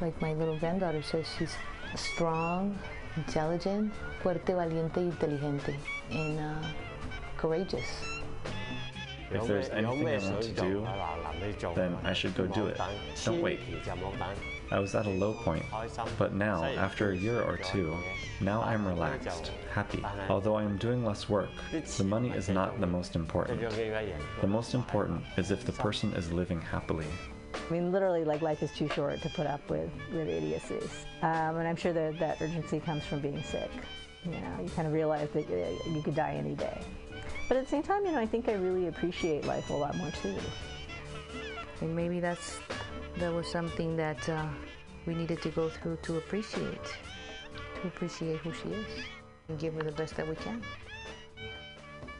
[0.00, 1.54] Like my little granddaughter says, she's
[1.94, 2.78] strong,
[3.16, 3.92] intelligent,
[4.22, 5.76] fuerte, valiente, inteligente,
[6.10, 6.68] and uh,
[7.36, 7.84] courageous.
[9.32, 10.86] If there's anything I want to do,
[11.74, 12.78] then I should go do it.
[13.24, 13.60] Don't wait.
[14.72, 15.64] I was at a low point,
[16.18, 17.96] but now, after a year or two,
[18.40, 20.04] now I'm relaxed, happy.
[20.28, 21.50] Although I am doing less work,
[21.96, 23.60] the money is not the most important.
[24.40, 27.06] The most important is if the person is living happily.
[27.54, 31.56] I mean, literally, like life is too short to put up with with idiocies, um,
[31.56, 33.70] and I'm sure that that urgency comes from being sick.
[34.24, 36.78] You know, you kind of realize that uh, you could die any day.
[37.50, 39.96] But at the same time, you know, I think I really appreciate life a lot
[39.96, 40.36] more too.
[41.80, 42.60] And maybe that's
[43.18, 44.46] that was something that uh,
[45.04, 46.84] we needed to go through to appreciate,
[47.82, 48.86] to appreciate who she is,
[49.48, 50.62] and give her the best that we can.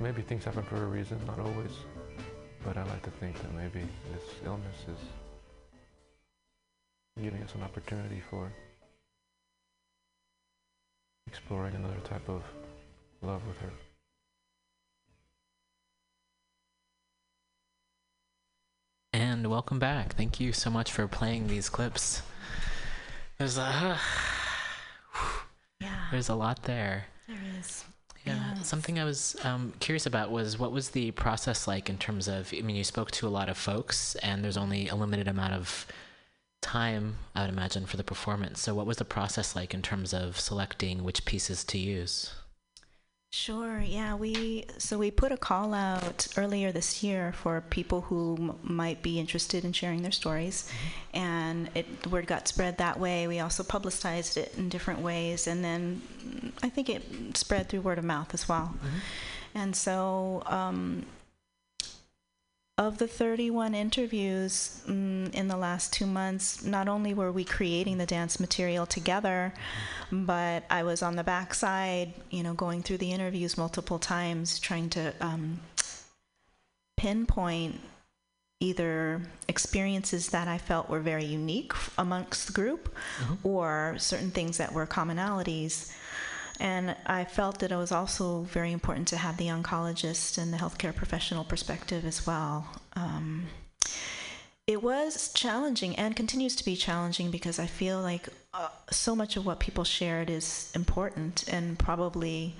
[0.01, 1.77] Maybe things happen for a reason, not always.
[2.65, 4.99] But I like to think that maybe this illness is
[7.23, 8.53] giving us an opportunity for
[11.29, 12.43] exploring another type of
[13.23, 13.71] love with her.
[19.41, 20.17] And welcome back.
[20.17, 22.21] Thank you so much for playing these clips.
[23.39, 23.99] There's a
[25.81, 26.09] yeah.
[26.11, 27.07] there's a lot there.
[27.27, 27.87] There is.
[28.27, 32.29] Yeah, something I was um, curious about was what was the process like in terms
[32.29, 32.53] of?
[32.55, 35.55] I mean, you spoke to a lot of folks, and there's only a limited amount
[35.55, 35.87] of
[36.61, 38.61] time, I would imagine, for the performance.
[38.61, 42.35] So, what was the process like in terms of selecting which pieces to use?
[43.33, 43.81] Sure.
[43.81, 48.59] Yeah, we so we put a call out earlier this year for people who m-
[48.65, 50.69] might be interested in sharing their stories,
[51.15, 53.29] and it the word got spread that way.
[53.29, 56.03] We also publicized it in different ways, and then
[56.61, 57.05] I think it
[57.37, 58.75] spread through word of mouth as well.
[59.55, 61.07] And so um,
[62.79, 67.99] of the 31 interviews mm, in the last two months, not only were we creating
[67.99, 69.53] the dance material together,
[70.11, 74.89] but I was on the backside, you know, going through the interviews multiple times, trying
[74.91, 75.61] to um,
[76.97, 77.81] pinpoint
[78.61, 82.95] either experiences that I felt were very unique amongst the group
[83.43, 85.91] or certain things that were commonalities.
[86.61, 90.59] And I felt that it was also very important to have the oncologist and the
[90.59, 92.69] healthcare professional perspective as well.
[92.95, 93.47] Um,
[94.67, 99.37] it was challenging and continues to be challenging because I feel like uh, so much
[99.37, 102.55] of what people shared is important and probably,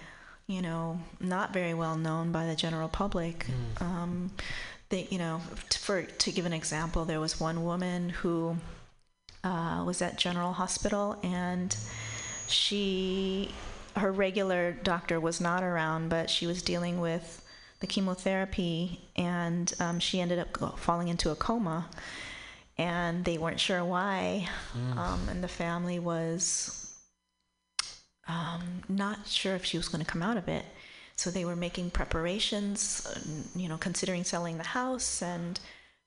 [0.47, 3.47] you know, not very well known by the general public.
[3.81, 4.31] Um,
[4.89, 8.57] they, you know, t- for to give an example, there was one woman who
[9.45, 11.77] uh, was at General Hospital and
[12.49, 13.53] she
[13.97, 17.43] her regular doctor was not around, but she was dealing with
[17.81, 21.89] the chemotherapy, and um, she ended up falling into a coma,
[22.77, 24.97] and they weren't sure why, Mm.
[24.97, 26.95] um, and the family was
[28.29, 30.65] um, not sure if she was going to come out of it.
[31.17, 33.07] So they were making preparations,
[33.57, 35.59] you know, considering selling the house and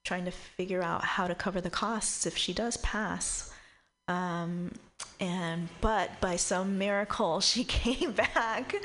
[0.05, 3.51] trying to figure out how to cover the costs if she does pass.
[4.07, 4.71] Um,
[5.19, 8.75] and but by some miracle, she came back,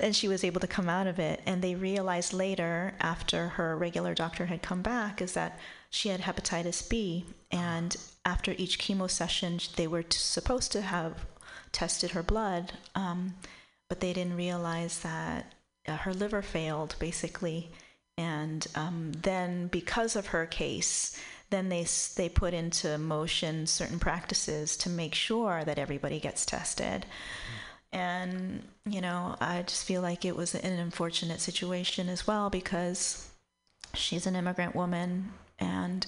[0.00, 1.40] and she was able to come out of it.
[1.46, 5.58] And they realized later, after her regular doctor had come back, is that
[5.90, 7.26] she had hepatitis B.
[7.50, 11.26] And after each chemo session, they were t- supposed to have
[11.72, 13.34] tested her blood, um,
[13.88, 15.52] but they didn't realize that
[15.86, 17.70] uh, her liver failed, basically.
[18.18, 21.18] And um, then, because of her case,
[21.50, 21.86] then they
[22.16, 27.06] they put into motion certain practices to make sure that everybody gets tested.
[27.92, 33.30] And you know, I just feel like it was an unfortunate situation as well because
[33.94, 36.06] she's an immigrant woman and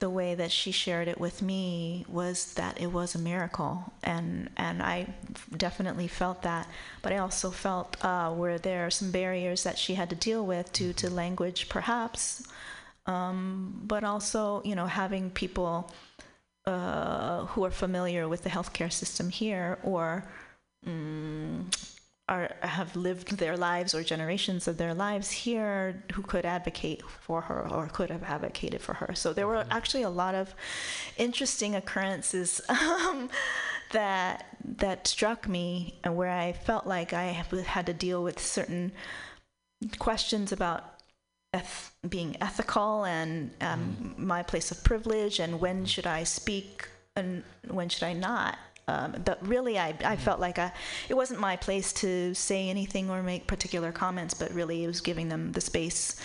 [0.00, 3.92] the way that she shared it with me was that it was a miracle.
[4.02, 5.14] And and I
[5.54, 6.66] definitely felt that
[7.02, 10.44] but I also felt uh, where there are some barriers that she had to deal
[10.44, 12.48] with due to language perhaps
[13.10, 15.90] um, but also you know having people
[16.66, 20.24] uh, who are familiar with the healthcare system here or
[20.86, 21.64] mm,
[22.28, 27.40] are have lived their lives or generations of their lives here who could advocate for
[27.42, 29.14] her or could have advocated for her.
[29.14, 30.54] So there were actually a lot of
[31.16, 33.28] interesting occurrences um,
[33.92, 34.46] that
[34.76, 37.24] that struck me and where I felt like I
[37.76, 38.92] had to deal with certain
[39.98, 40.99] questions about
[41.52, 47.42] eth- being ethical and um, my place of privilege and when should I speak and
[47.68, 48.58] when should I not.
[48.88, 50.72] Um, but really, I, I felt like I,
[51.08, 55.00] it wasn't my place to say anything or make particular comments, but really it was
[55.00, 56.20] giving them the space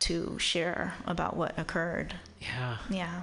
[0.00, 2.14] to share about what occurred.
[2.40, 2.76] Yeah.
[2.90, 3.22] Yeah.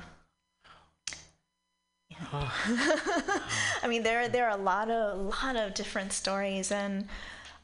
[2.31, 7.07] I mean, there there are a lot of lot of different stories, and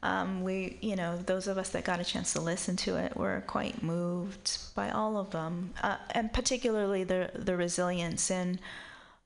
[0.02, 3.16] um, we, you know, those of us that got a chance to listen to it
[3.16, 8.60] were quite moved by all of them, uh, and particularly the the resilience in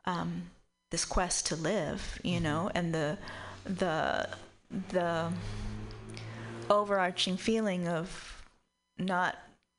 [0.05, 0.51] um,
[0.91, 3.19] this quest to live, you know, and the
[3.65, 4.29] the
[4.91, 5.33] the
[6.71, 8.43] overarching feeling of
[8.99, 9.37] not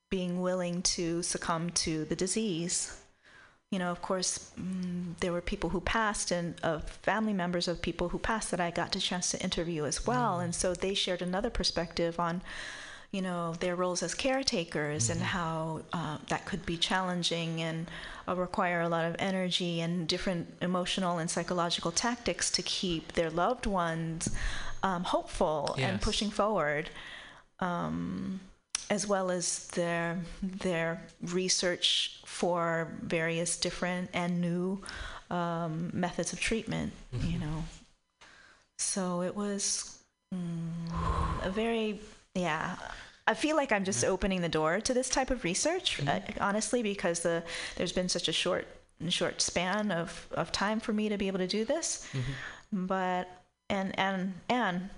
[0.10, 3.01] being willing to succumb to the disease.
[3.72, 7.82] You know, of course, mm, there were people who passed and of family members of
[7.82, 10.42] people who passed that I got a chance to interview as well.
[10.42, 12.42] And so they shared another perspective on,
[13.12, 17.90] you know, their roles as caretakers and how uh, that could be challenging and
[18.28, 23.30] uh, require a lot of energy and different emotional and psychological tactics to keep their
[23.30, 24.30] loved ones
[24.84, 26.90] um, hopeful and pushing forward.
[27.62, 28.42] Um,
[28.92, 34.82] as well as their their research for various different and new
[35.30, 36.92] um, methods of treatment.
[37.22, 37.64] You know,
[38.78, 39.98] so it was
[40.36, 40.68] mm,
[41.42, 42.02] a very
[42.36, 42.76] yeah.
[43.28, 46.84] I feel like I'm just opening the door to this type of research, uh, honestly,
[46.84, 47.44] because the
[47.78, 48.68] there's been such a short
[49.08, 52.08] short span of, of time for me to be able to do this.
[52.74, 53.30] But
[53.70, 54.90] and and and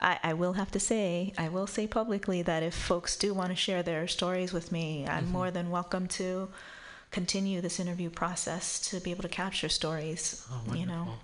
[0.00, 3.50] I, I will have to say, I will say publicly that if folks do want
[3.50, 5.30] to share their stories with me, I'm Mhm.
[5.30, 6.48] more than welcome to
[7.10, 10.46] continue this interview process to be able to capture stories.
[10.50, 11.18] Oh, you know,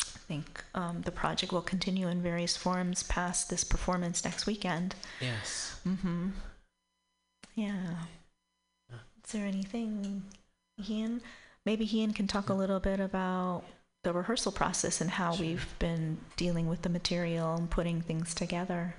[0.00, 4.94] I think um, the project will continue in various forms past this performance next weekend.
[5.20, 5.76] Yes.
[5.86, 6.30] Mm-hmm.
[7.54, 7.94] Yeah.
[9.24, 10.22] Is there anything,
[10.78, 11.20] Hien?
[11.66, 13.64] Maybe Hien can talk a little bit about
[14.02, 18.94] the rehearsal process and how we've been dealing with the material and putting things together.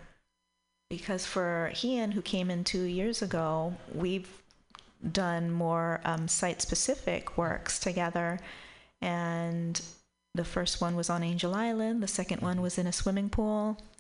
[0.89, 4.30] Because for Hien, who came in two years ago, we've
[5.12, 8.39] done more um, site specific works together.
[9.01, 9.82] And
[10.36, 13.78] the first one was on Angel Island, the second one was in a swimming pool,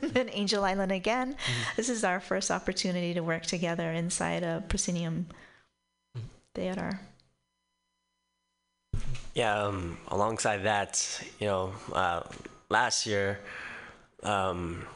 [0.00, 1.36] then Angel Island again.
[1.76, 5.26] This is our first opportunity to work together inside a proscenium
[6.54, 7.00] theater.
[9.34, 12.22] Yeah, um, alongside that, you know, uh,
[12.70, 13.38] last year,
[14.22, 14.86] um,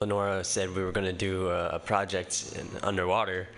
[0.00, 3.48] Lenora said we were going to do a, a project in, underwater,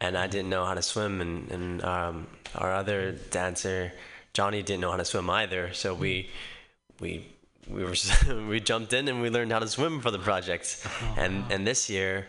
[0.00, 3.92] and I didn't know how to swim, and, and um, our other dancer,
[4.32, 5.72] Johnny, didn't know how to swim either.
[5.72, 6.30] So we
[7.00, 7.26] we
[7.68, 7.94] we were
[8.48, 11.90] we jumped in and we learned how to swim for the project, and and this
[11.90, 12.26] year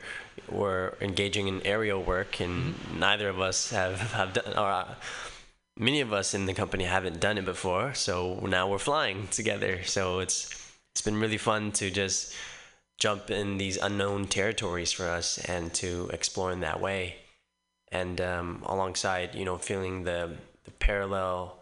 [0.50, 4.70] we're engaging in aerial work, and neither of us have have done or.
[4.70, 4.96] Uh,
[5.78, 9.84] many of us in the company haven't done it before, so now we're flying together.
[9.84, 10.50] So it's
[10.94, 12.34] it's been really fun to just
[12.98, 17.16] jump in these unknown territories for us and to explore in that way.
[17.92, 21.60] And um, alongside, you know, feeling the the parallel,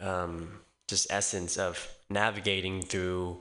[0.00, 3.38] um, just essence of navigating through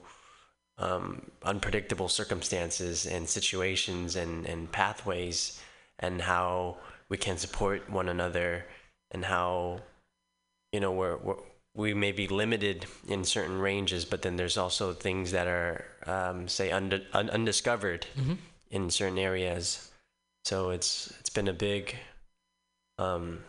[0.77, 5.61] um, unpredictable circumstances and situations and, and pathways,
[5.99, 6.77] and how
[7.07, 8.65] we can support one another
[9.15, 9.79] and how
[10.73, 11.35] you know we're, we're
[11.73, 16.47] we may be limited in certain ranges, but then there's also things that are um,
[16.47, 18.37] say un- undiscovered Mhm.
[18.71, 19.89] in certain areas.
[20.43, 21.95] So it's it's been a big
[22.97, 23.43] um,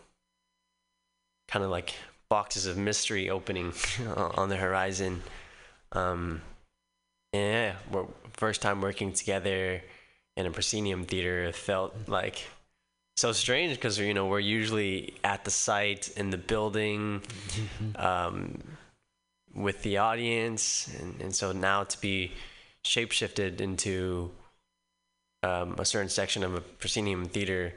[1.48, 1.94] kind of like
[2.28, 3.72] boxes of mystery opening
[4.16, 5.22] on the horizon.
[5.92, 6.42] Um,
[7.32, 9.82] yeah, we're first time working together
[10.36, 11.52] in a proscenium theater.
[11.52, 12.46] Felt like
[13.16, 17.22] so strange because you know we're usually at the site in the building
[17.96, 18.62] um,
[19.54, 22.32] with the audience, and, and so now to be
[22.84, 24.30] shapeshifted into
[25.42, 27.72] um, a certain section of a proscenium theater,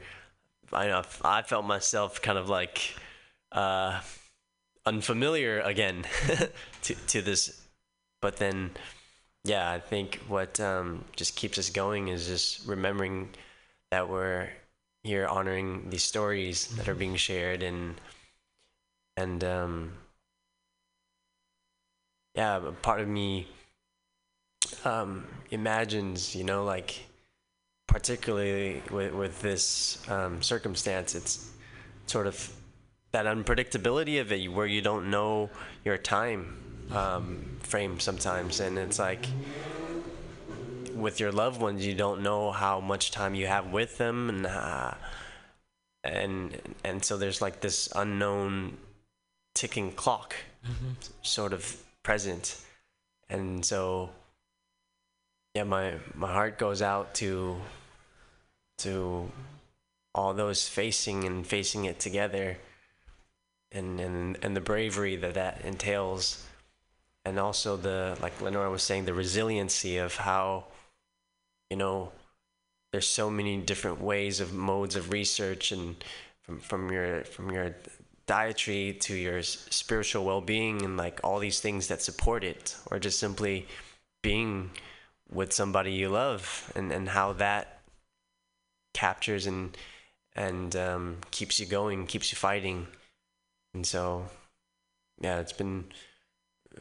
[0.73, 2.95] I know I felt myself kind of like
[3.53, 4.01] uh,
[4.85, 6.05] unfamiliar again
[6.83, 7.61] to to this,
[8.21, 8.71] but then
[9.45, 13.29] yeah, I think what um, just keeps us going is just remembering
[13.89, 14.49] that we're
[15.03, 17.95] here honoring these stories that are being shared and
[19.17, 19.91] and um,
[22.35, 23.47] yeah, part of me
[24.85, 27.05] um, imagines, you know, like
[27.87, 31.51] particularly with with this um, circumstance, it's
[32.05, 32.53] sort of
[33.11, 35.49] that unpredictability of it, where you don't know
[35.83, 36.57] your time
[36.91, 39.25] um, frame sometimes, and it's like
[40.99, 44.45] with your loved ones, you don't know how much time you have with them, and
[44.45, 44.93] uh,
[46.03, 48.77] and and so there's like this unknown
[49.55, 50.35] ticking clock,
[51.21, 52.61] sort of present,
[53.29, 54.09] and so
[55.55, 57.57] yeah, my my heart goes out to
[58.79, 59.31] to
[60.15, 62.57] all those facing and facing it together,
[63.71, 66.45] and and and the bravery that that entails,
[67.25, 70.65] and also the like Lenora was saying, the resiliency of how
[71.69, 72.11] you know
[72.91, 76.03] there's so many different ways of modes of research and
[76.41, 77.75] from from your from your
[78.25, 83.19] dietary to your spiritual well-being and like all these things that support it or just
[83.19, 83.67] simply
[84.21, 84.69] being
[85.31, 87.81] with somebody you love and and how that
[88.93, 89.77] captures and
[90.35, 92.87] and um, keeps you going keeps you fighting.
[93.73, 94.25] And so
[95.21, 95.85] yeah it's been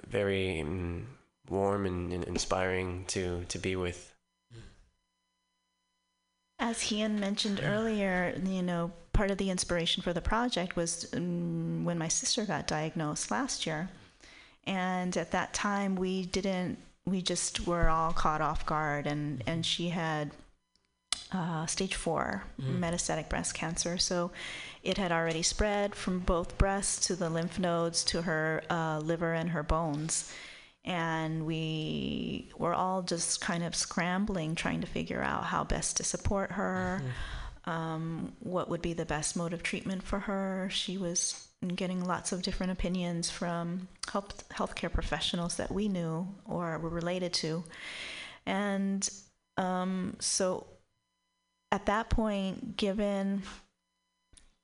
[0.06, 1.04] very mm,
[1.48, 4.14] warm and, and inspiring to to be with
[6.58, 11.84] As Hien mentioned earlier, you know, part of the inspiration for the project was um,
[11.84, 13.88] when my sister got diagnosed last year.
[14.66, 19.06] And at that time, we didn't, we just were all caught off guard.
[19.06, 20.32] And, and she had
[21.32, 22.80] uh, stage four Mm.
[22.80, 23.96] metastatic breast cancer.
[23.98, 24.30] So
[24.82, 29.32] it had already spread from both breasts to the lymph nodes to her uh, liver
[29.32, 30.32] and her bones.
[30.84, 36.04] And we were all just kind of scrambling, trying to figure out how best to
[36.04, 37.02] support her,
[37.64, 40.68] um, what would be the best mode of treatment for her.
[40.70, 46.78] She was getting lots of different opinions from health healthcare professionals that we knew or
[46.78, 47.64] were related to,
[48.46, 49.08] and
[49.56, 50.66] um, so
[51.72, 53.42] at that point, given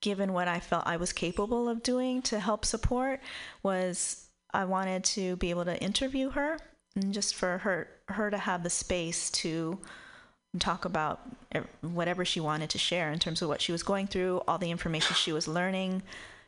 [0.00, 3.20] given what I felt I was capable of doing to help support,
[3.62, 4.23] was
[4.54, 6.58] I wanted to be able to interview her
[6.96, 9.78] and just for her her to have the space to
[10.58, 11.20] talk about
[11.80, 14.70] whatever she wanted to share in terms of what she was going through, all the
[14.70, 16.02] information she was learning,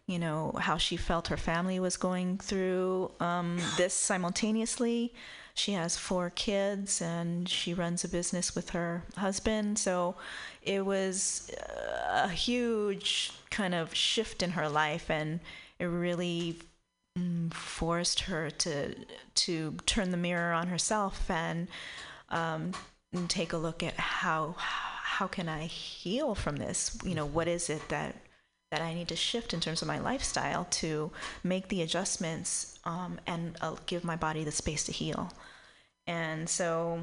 [0.06, 5.12] you know, how she felt her family was going through um, this simultaneously.
[5.54, 9.78] She has four kids and she runs a business with her husband.
[9.78, 10.14] So
[10.62, 15.40] it was uh, a huge kind of shift in her life, and
[15.78, 16.56] it really
[17.50, 18.94] forced her to
[19.34, 21.68] to turn the mirror on herself and,
[22.30, 22.72] um,
[23.12, 26.98] and take a look at how how can I heal from this?
[27.04, 28.16] You know, what is it that
[28.70, 31.10] that I need to shift in terms of my lifestyle to
[31.44, 35.32] make the adjustments um, and uh, give my body the space to heal.
[36.06, 37.02] And so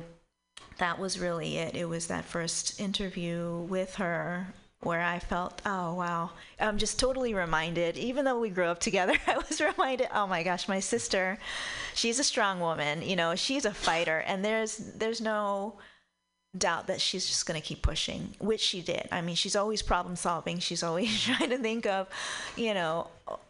[0.78, 1.76] that was really it.
[1.76, 4.54] It was that first interview with her
[4.86, 7.98] where I felt, oh wow, I'm just totally reminded.
[7.98, 11.38] Even though we grew up together, I was reminded, oh my gosh, my sister,
[11.94, 13.02] she's a strong woman.
[13.02, 15.76] You know, she's a fighter, and there's there's no
[16.56, 19.08] doubt that she's just going to keep pushing, which she did.
[19.12, 20.60] I mean, she's always problem solving.
[20.60, 22.08] She's always trying to think of,
[22.56, 23.08] you know,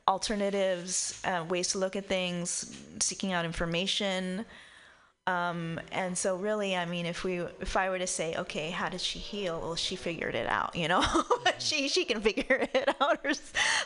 [0.07, 4.45] alternatives, uh, ways to look at things, seeking out information.
[5.25, 8.89] Um, and so really, I mean, if we, if I were to say, okay, how
[8.89, 9.59] did she heal?
[9.61, 11.03] Well, she figured it out, you know,
[11.59, 13.19] she, she can figure it out.
[13.23, 13.31] or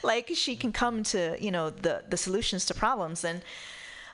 [0.01, 3.23] like she can come to, you know, the, the solutions to problems.
[3.23, 3.43] And,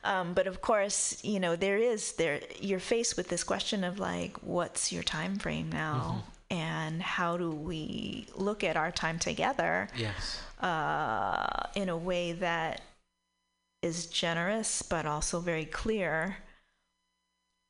[0.04, 4.00] um, but of course, you know, there is there you're faced with this question of
[4.00, 6.58] like, what's your time frame now, mm-hmm.
[6.58, 9.88] and how do we look at our time together?
[9.96, 10.42] Yes.
[10.60, 12.82] Uh, in a way that
[13.82, 16.38] is generous, but also very clear,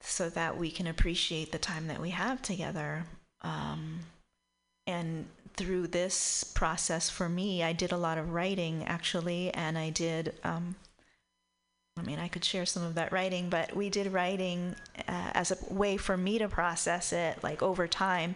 [0.04, 3.06] so that we can appreciate the time that we have together.
[3.42, 4.02] Um,
[4.86, 5.26] and
[5.56, 10.36] through this process for me, I did a lot of writing actually, and I did.
[10.44, 10.76] Um,
[11.96, 14.76] I mean, I could share some of that writing, but we did writing
[15.08, 18.34] uh, as a way for me to process it, like over time.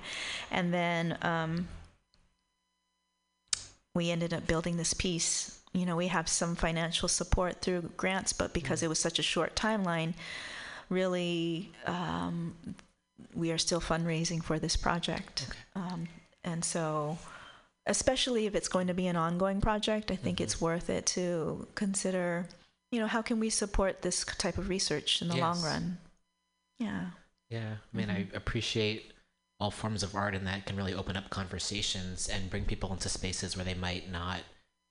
[0.52, 1.68] And then um,
[3.96, 5.60] we ended up building this piece.
[5.74, 9.24] You know, we have some financial support through grants, but because it was such a
[9.24, 10.14] short timeline,
[10.90, 12.56] really, um,
[13.34, 15.48] we are still fundraising for this project.
[15.50, 15.86] Okay.
[15.88, 16.08] Um,
[16.44, 17.18] and so,
[17.86, 20.44] especially if it's going to be an ongoing project, I think mm-hmm.
[20.44, 22.48] it's worth it to consider
[22.92, 25.42] you know, how can we support this type of research in the yes.
[25.42, 25.98] long run?
[26.80, 27.06] Yeah.
[27.50, 27.74] Yeah.
[27.94, 28.34] I mean, mm-hmm.
[28.34, 29.12] I appreciate
[29.60, 33.10] all forms of art, and that can really open up conversations and bring people into
[33.10, 34.40] spaces where they might not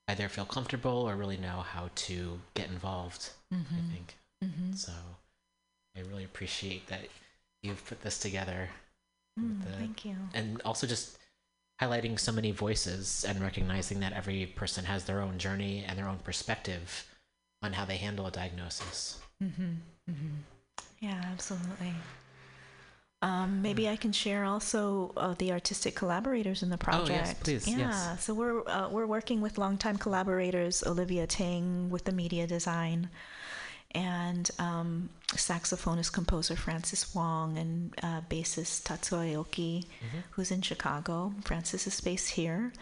[0.09, 3.30] either feel comfortable or really know how to get involved.
[3.53, 3.74] Mm-hmm.
[3.74, 4.16] I think.
[4.44, 4.72] Mm-hmm.
[4.72, 4.92] So
[5.97, 7.09] I really appreciate that
[7.62, 8.68] you've put this together.
[9.38, 10.16] Mm, the, thank you.
[10.34, 11.18] And also just
[11.80, 16.09] highlighting so many voices and recognizing that every person has their own journey and their
[16.09, 17.07] own perspective
[17.62, 19.18] on how they handle a diagnosis.
[19.42, 19.62] Mm-hmm.
[20.11, 20.34] Mm-hmm.
[21.01, 21.92] Yeah, absolutely.
[23.22, 27.11] Um, maybe I can share also uh, the artistic collaborators in the project.
[27.11, 27.68] Oh, yes, please.
[27.68, 28.24] Yeah, yes.
[28.24, 33.09] so we're uh, we're working with longtime collaborators Olivia Ting with the media design,
[33.97, 40.18] and um, saxophonist composer Francis Wong and uh, bassist Tatsu Aoki, mm-hmm.
[40.32, 41.32] who's in Chicago.
[41.44, 42.74] Francis is based here,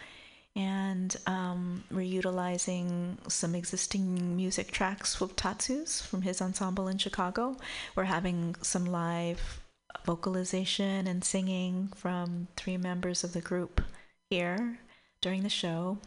[0.57, 7.55] and um, we're utilizing some existing music tracks with Tatsu's from his ensemble in Chicago.
[7.95, 9.61] We're having some live
[10.03, 13.81] vocalization and singing from three members of the group
[14.29, 14.79] here
[15.21, 15.97] during the show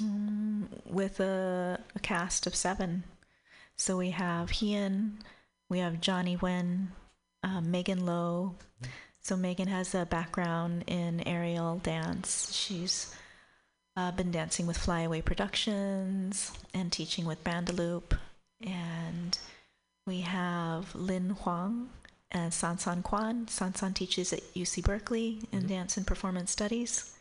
[0.00, 3.04] um, with a, a, cast of seven.
[3.76, 5.18] So we have Hien,
[5.68, 6.92] we have Johnny Wen,
[7.42, 8.54] uh, Megan Lowe.
[9.20, 12.52] So Megan has a background in aerial dance.
[12.54, 13.14] She's
[13.96, 18.16] uh, been dancing with Flyaway Productions and teaching with Bandaloop.
[18.64, 19.36] And
[20.06, 21.90] we have Lin Huang
[22.30, 23.48] and San San Kwan.
[23.48, 25.68] San San teaches at UC Berkeley in mm-hmm.
[25.68, 27.12] dance and performance studies.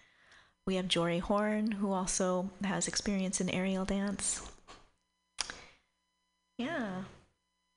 [0.65, 4.41] We have Jory Horn, who also has experience in aerial dance.
[6.57, 7.03] Yeah.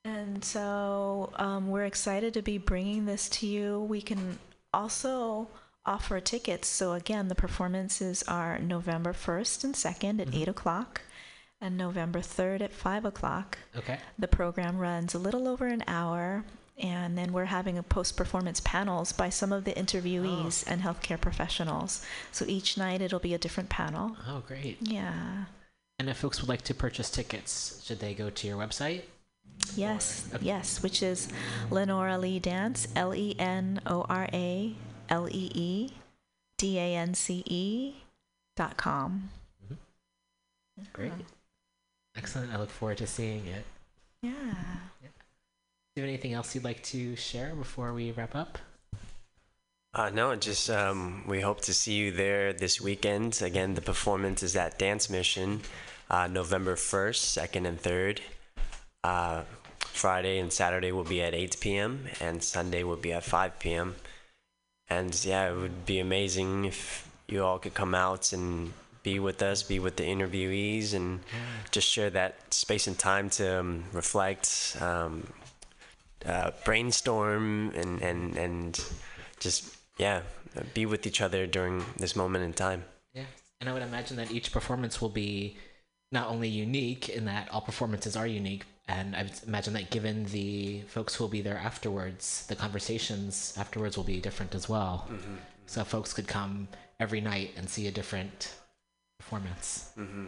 [0.05, 3.81] And so um, we're excited to be bringing this to you.
[3.81, 4.39] We can
[4.73, 5.49] also
[5.85, 6.69] offer tickets.
[6.69, 10.43] So again, the performances are November 1st and 2nd at mm-hmm.
[10.43, 11.01] 8 o'clock
[11.61, 13.59] and November 3rd at 5 o'clock.
[13.77, 13.99] Okay.
[14.19, 16.45] The program runs a little over an hour.
[16.81, 20.73] And then we're having a post performance panels by some of the interviewees oh.
[20.73, 22.07] and healthcare professionals.
[22.31, 24.17] So each night it'll be a different panel.
[24.29, 24.79] Oh, great.
[24.81, 25.47] Yeah.
[25.99, 29.03] And if folks would like to purchase tickets, should they go to your website?
[29.75, 30.45] Yes, okay.
[30.45, 31.29] yes, which is
[31.71, 34.75] Lenora Lee Dance, L E N O R A
[35.09, 35.91] L E E
[36.57, 37.95] D A N C E
[38.57, 39.31] dot com.
[39.65, 40.85] Mm-hmm.
[40.93, 41.13] Great.
[42.17, 42.53] Excellent.
[42.53, 43.65] I look forward to seeing it.
[44.23, 44.33] Yeah.
[45.03, 45.09] yeah.
[45.95, 48.59] Do you have anything else you'd like to share before we wrap up?
[49.95, 53.41] Uh, no, just um, we hope to see you there this weekend.
[53.41, 55.63] Again, the performance is at Dance Mission,
[56.11, 58.21] uh, November 1st, 2nd, and 3rd.
[59.03, 59.43] Uh,
[59.79, 63.97] Friday and Saturday will be at 8 p.m., and Sunday will be at 5 p.m.
[64.91, 69.41] And yeah, it would be amazing if you all could come out and be with
[69.43, 71.21] us, be with the interviewees, and
[71.71, 75.27] just share that space and time to um, reflect, um,
[76.27, 78.85] uh, brainstorm, and, and, and
[79.41, 80.23] just, yeah,
[80.75, 82.85] be with each other during this moment in time.
[83.15, 83.25] Yeah,
[83.61, 85.57] and I would imagine that each performance will be
[86.11, 90.25] not only unique in that all performances are unique, and I would imagine that given
[90.27, 95.07] the folks who will be there afterwards, the conversations afterwards will be different as well.
[95.11, 95.39] Mhm.
[95.67, 96.69] So folks could come
[96.99, 98.55] every night and see a different
[99.19, 99.91] performance.
[99.99, 100.27] Mm-hmm.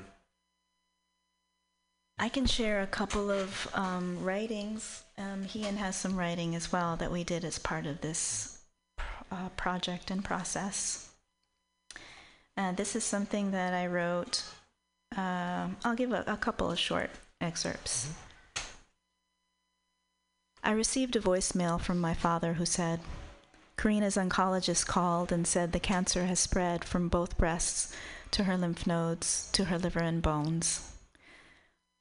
[2.18, 5.04] I can share a couple of um, writings.
[5.16, 8.59] Um, Hien has some writing as well that we did as part of this
[9.30, 11.10] uh, project and process.
[12.56, 14.44] Uh, this is something that I wrote.
[15.16, 18.12] Um, I'll give a, a couple of short excerpts.
[20.62, 23.00] I received a voicemail from my father who said,
[23.76, 27.94] Karina's oncologist called and said the cancer has spread from both breasts
[28.32, 30.92] to her lymph nodes to her liver and bones.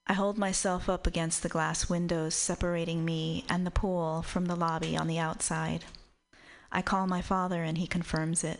[0.05, 4.55] I hold myself up against the glass windows separating me and the pool from the
[4.55, 5.85] lobby on the outside.
[6.71, 8.59] I call my father and he confirms it.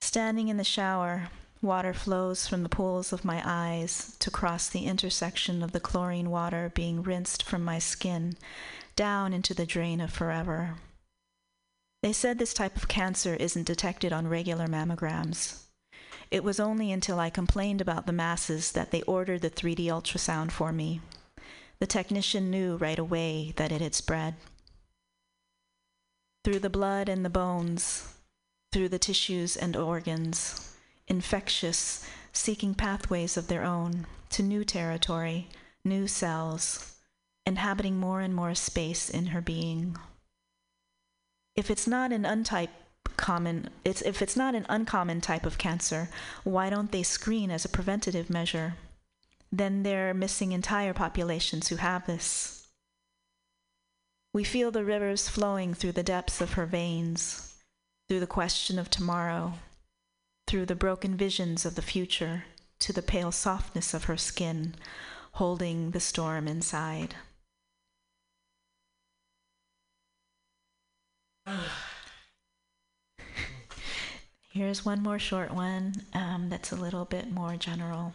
[0.00, 1.28] Standing in the shower,
[1.60, 6.30] water flows from the pools of my eyes to cross the intersection of the chlorine
[6.30, 8.36] water being rinsed from my skin
[8.96, 10.74] down into the drain of forever.
[12.02, 15.62] They said this type of cancer isn't detected on regular mammograms.
[16.30, 20.52] It was only until I complained about the masses that they ordered the 3D ultrasound
[20.52, 21.00] for me.
[21.80, 24.34] The technician knew right away that it had spread.
[26.44, 28.14] Through the blood and the bones,
[28.72, 35.48] through the tissues and organs, infectious, seeking pathways of their own to new territory,
[35.84, 36.94] new cells,
[37.46, 39.96] inhabiting more and more space in her being.
[41.56, 42.70] If it's not an untype
[43.16, 46.08] common it's if it's not an uncommon type of cancer,
[46.44, 48.74] why don't they screen as a preventative measure?
[49.50, 52.57] Then they're missing entire populations who have this.
[54.34, 57.54] We feel the rivers flowing through the depths of her veins,
[58.08, 59.54] through the question of tomorrow,
[60.46, 62.44] through the broken visions of the future,
[62.80, 64.74] to the pale softness of her skin,
[65.32, 67.14] holding the storm inside.
[74.52, 78.12] Here's one more short one um, that's a little bit more general.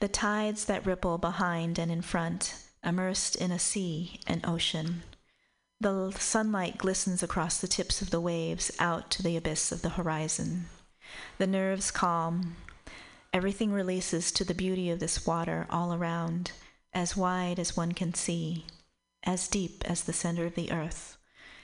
[0.00, 2.54] The tides that ripple behind and in front,
[2.84, 5.02] immersed in a sea, an ocean.
[5.80, 9.90] The sunlight glistens across the tips of the waves out to the abyss of the
[9.90, 10.66] horizon.
[11.38, 12.56] The nerves calm.
[13.32, 16.50] Everything releases to the beauty of this water all around,
[16.92, 18.66] as wide as one can see,
[19.22, 21.16] as deep as the center of the earth,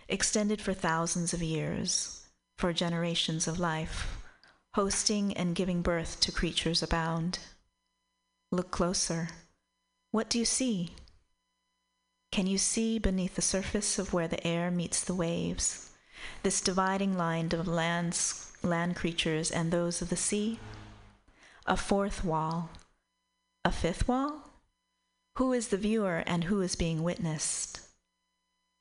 [0.09, 2.25] extended for thousands of years
[2.57, 4.23] for generations of life,
[4.75, 7.41] hosting and giving birth to creatures abound.
[8.53, 9.31] Look closer.
[10.13, 10.91] What do you see?
[12.35, 15.91] Can you see beneath the surface of where the air meets the waves,
[16.43, 20.59] this dividing line of lands, land creatures and those of the sea?
[21.65, 22.71] A fourth wall.
[23.65, 24.51] A fifth wall?
[25.39, 27.83] Who is the viewer and who is being witnessed?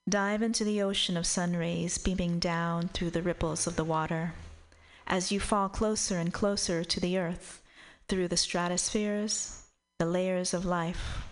[0.09, 4.33] Dive into the ocean of sun rays beaming down through the ripples of the water.
[5.05, 7.61] As you fall closer and closer to the earth,
[8.07, 9.61] through the stratospheres,
[9.99, 11.27] the layers of life,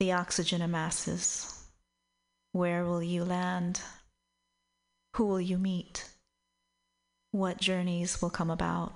[0.00, 1.62] the oxygen amasses.
[2.52, 3.82] Where will you land?
[5.16, 6.08] Who will you meet?
[7.32, 8.94] What journeys will come about?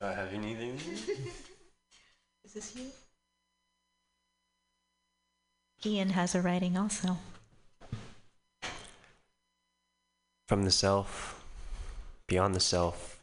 [0.00, 0.74] Do I have anything?
[2.44, 2.90] Is this you?
[5.80, 7.16] Hien has a writing also.
[10.46, 11.43] From the self,
[12.28, 13.20] beyond the self,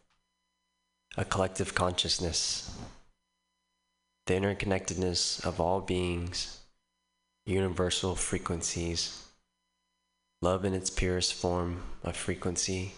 [1.18, 2.72] a collective consciousness,
[4.28, 6.60] the interconnectedness of all beings,
[7.45, 9.26] universal frequencies,
[10.41, 12.94] love in its purest form of frequency,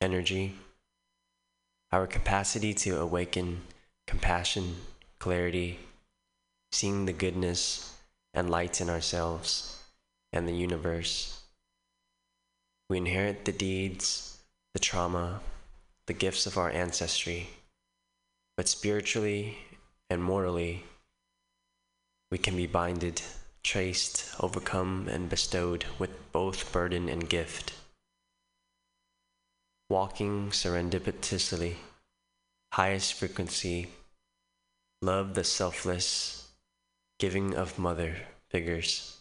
[0.00, 0.54] energy,
[1.92, 3.60] our capacity to awaken
[4.06, 4.76] compassion,
[5.18, 5.78] clarity,
[6.72, 7.96] seeing the goodness
[8.34, 9.82] and light in ourselves
[10.32, 11.42] and the universe.
[12.88, 14.35] We inherit the deeds,
[14.76, 15.40] the trauma,
[16.06, 17.48] the gifts of our ancestry,
[18.58, 19.56] but spiritually
[20.10, 20.84] and morally,
[22.30, 23.22] we can be binded,
[23.64, 27.72] traced, overcome, and bestowed with both burden and gift.
[29.88, 31.76] Walking serendipitously,
[32.74, 33.86] highest frequency,
[35.00, 36.50] love the selfless,
[37.18, 38.14] giving of mother
[38.50, 39.16] figures.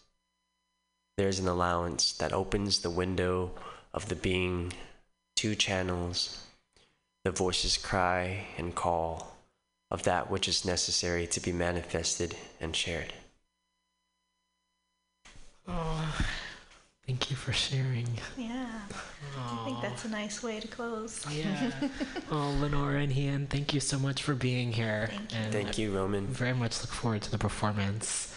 [1.15, 3.51] There's an allowance that opens the window
[3.93, 4.73] of the being,
[5.35, 6.45] two channels,
[7.23, 9.35] the voices cry and call
[9.91, 13.13] of that which is necessary to be manifested and shared.
[15.67, 16.15] Oh,
[17.05, 18.07] thank you for sharing.
[18.37, 18.67] Yeah.
[19.37, 21.25] I think that's a nice way to close.
[21.31, 21.71] Yeah.
[22.31, 25.09] oh, Lenora and Hien, thank you so much for being here.
[25.09, 25.37] Thank you.
[25.39, 26.25] And Thank you, Roman.
[26.25, 28.33] I very much look forward to the performance.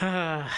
[0.00, 0.52] Ah.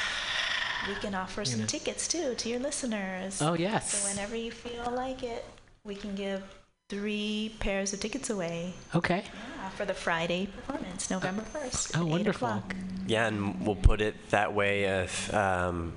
[0.89, 1.67] We can offer some know.
[1.67, 3.41] tickets too to your listeners.
[3.43, 3.95] Oh, yes.
[3.95, 5.45] So whenever you feel like it,
[5.85, 6.43] we can give
[6.91, 9.25] three pairs of tickets away Okay.
[9.65, 11.93] uh, for the Friday performance, November 1st.
[11.97, 12.49] Oh, at 8 wonderful.
[12.49, 12.77] o'clock.
[13.07, 14.85] Yeah, and we'll put it that way.
[14.85, 15.93] If um,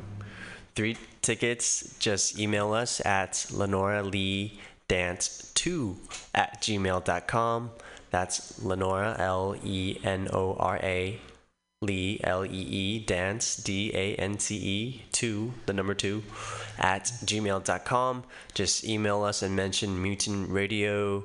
[0.76, 5.98] three tickets, just email us at Lenora Lee Dance 2
[6.36, 7.72] at gmail.com.
[8.10, 11.20] That's Lenora, L E N O R A,
[11.82, 16.24] Lee, L E E, Dance, D A N C E, 2, the number 2,
[16.80, 18.24] at gmail.com.
[18.56, 21.24] Just email us and mention Mutiny Radio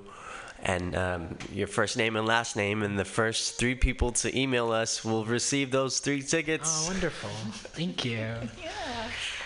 [0.63, 4.71] and um, your first name and last name, and the first three people to email
[4.71, 6.85] us will receive those three tickets.
[6.85, 7.31] Oh, wonderful.
[7.73, 8.13] Thank you.
[8.63, 8.92] Yeah.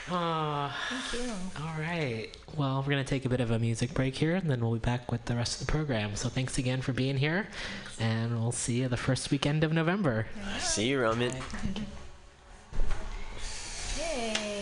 [0.09, 1.33] Oh, Thank you.
[1.57, 2.29] Ah, all right.
[2.57, 4.73] Well, we're going to take a bit of a music break here, and then we'll
[4.75, 6.15] be back with the rest of the program.
[6.15, 7.49] So thanks again for being here,
[7.99, 10.27] and we'll see you the first weekend of November.
[10.61, 11.33] See you, Roman.
[13.99, 14.56] Yay.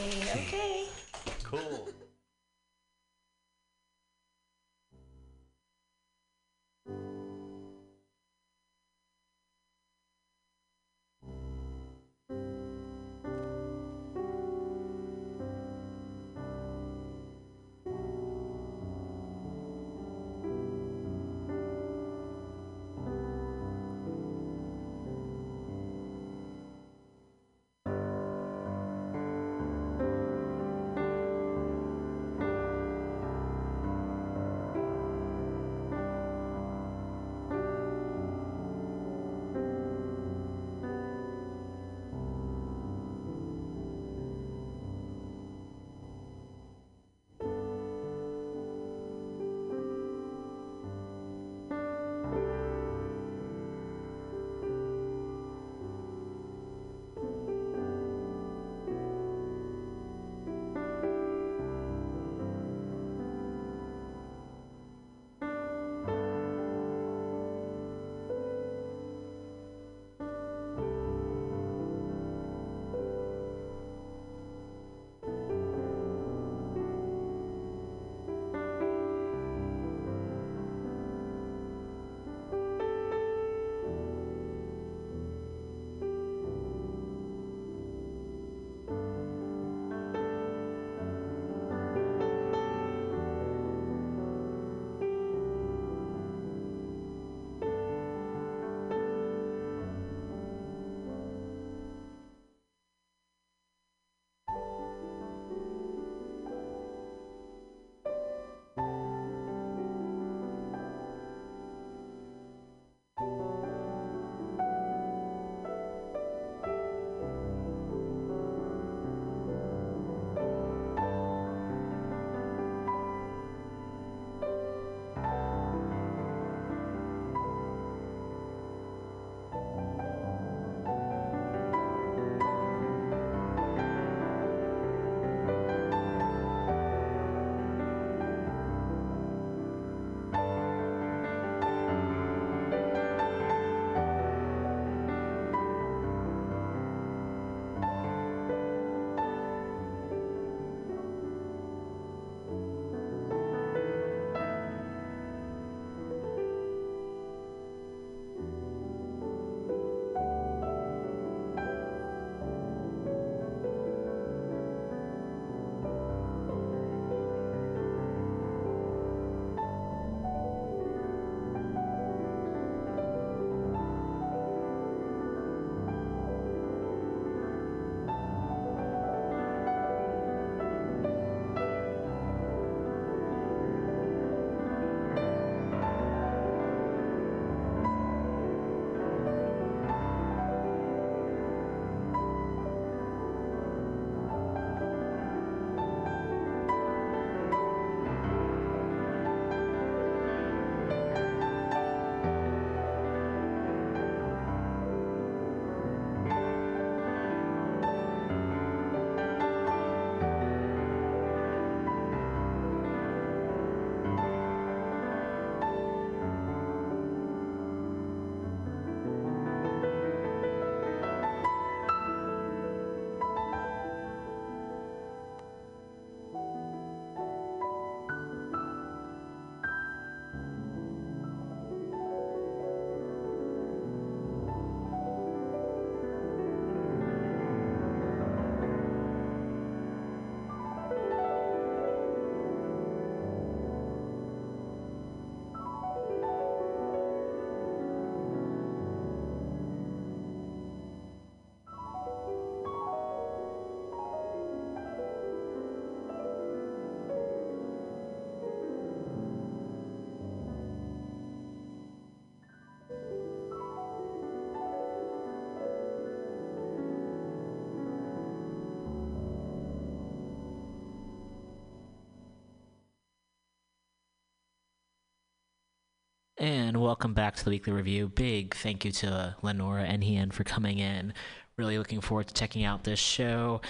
[276.74, 278.08] And welcome back to the weekly review.
[278.08, 281.14] Big thank you to uh, Lenora and Hien for coming in.
[281.56, 283.60] Really looking forward to checking out this show.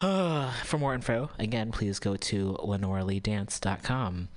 [0.00, 4.28] Uh, for more info, again, please go to lenoraleedance.com.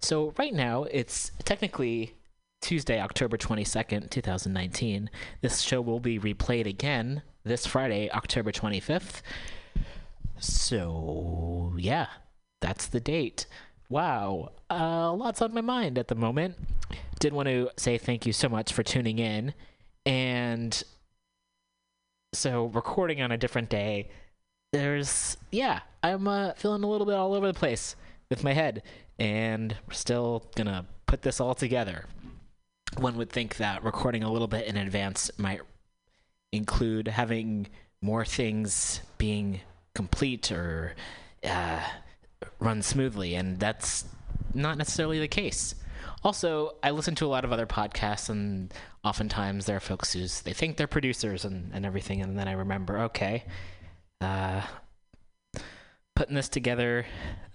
[0.00, 2.12] So, right now, it's technically
[2.60, 5.08] Tuesday, October 22nd, 2019.
[5.40, 9.22] This show will be replayed again this Friday, October 25th.
[10.38, 12.08] So, yeah,
[12.60, 13.46] that's the date.
[13.92, 16.56] Wow, uh, lots on my mind at the moment.
[17.20, 19.52] Did want to say thank you so much for tuning in.
[20.06, 20.82] And
[22.32, 24.08] so, recording on a different day,
[24.72, 27.94] there's, yeah, I'm uh, feeling a little bit all over the place
[28.30, 28.82] with my head.
[29.18, 32.06] And we're still gonna put this all together.
[32.96, 35.60] One would think that recording a little bit in advance might
[36.50, 37.66] include having
[38.00, 39.60] more things being
[39.94, 40.94] complete or
[41.44, 41.82] uh,
[42.58, 44.04] run smoothly, and that's
[44.54, 45.74] not necessarily the case.
[46.24, 48.72] Also, I listen to a lot of other podcasts, and
[49.04, 52.52] oftentimes there are folks who they think they're producers and, and everything, and then I
[52.52, 53.44] remember, okay,
[54.20, 54.62] uh,
[56.14, 57.06] putting this together,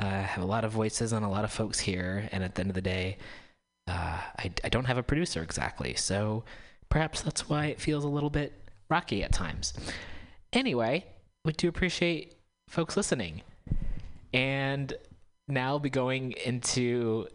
[0.02, 2.56] uh, I have a lot of voices and a lot of folks here, and at
[2.56, 3.18] the end of the day,
[3.88, 6.44] uh, I, I don't have a producer exactly, so
[6.90, 8.54] perhaps that's why it feels a little bit
[8.90, 9.74] rocky at times.
[10.52, 11.06] Anyway,
[11.46, 12.36] we do appreciate
[12.70, 13.44] folks listening.
[14.38, 14.94] And
[15.48, 17.28] now I'll be going into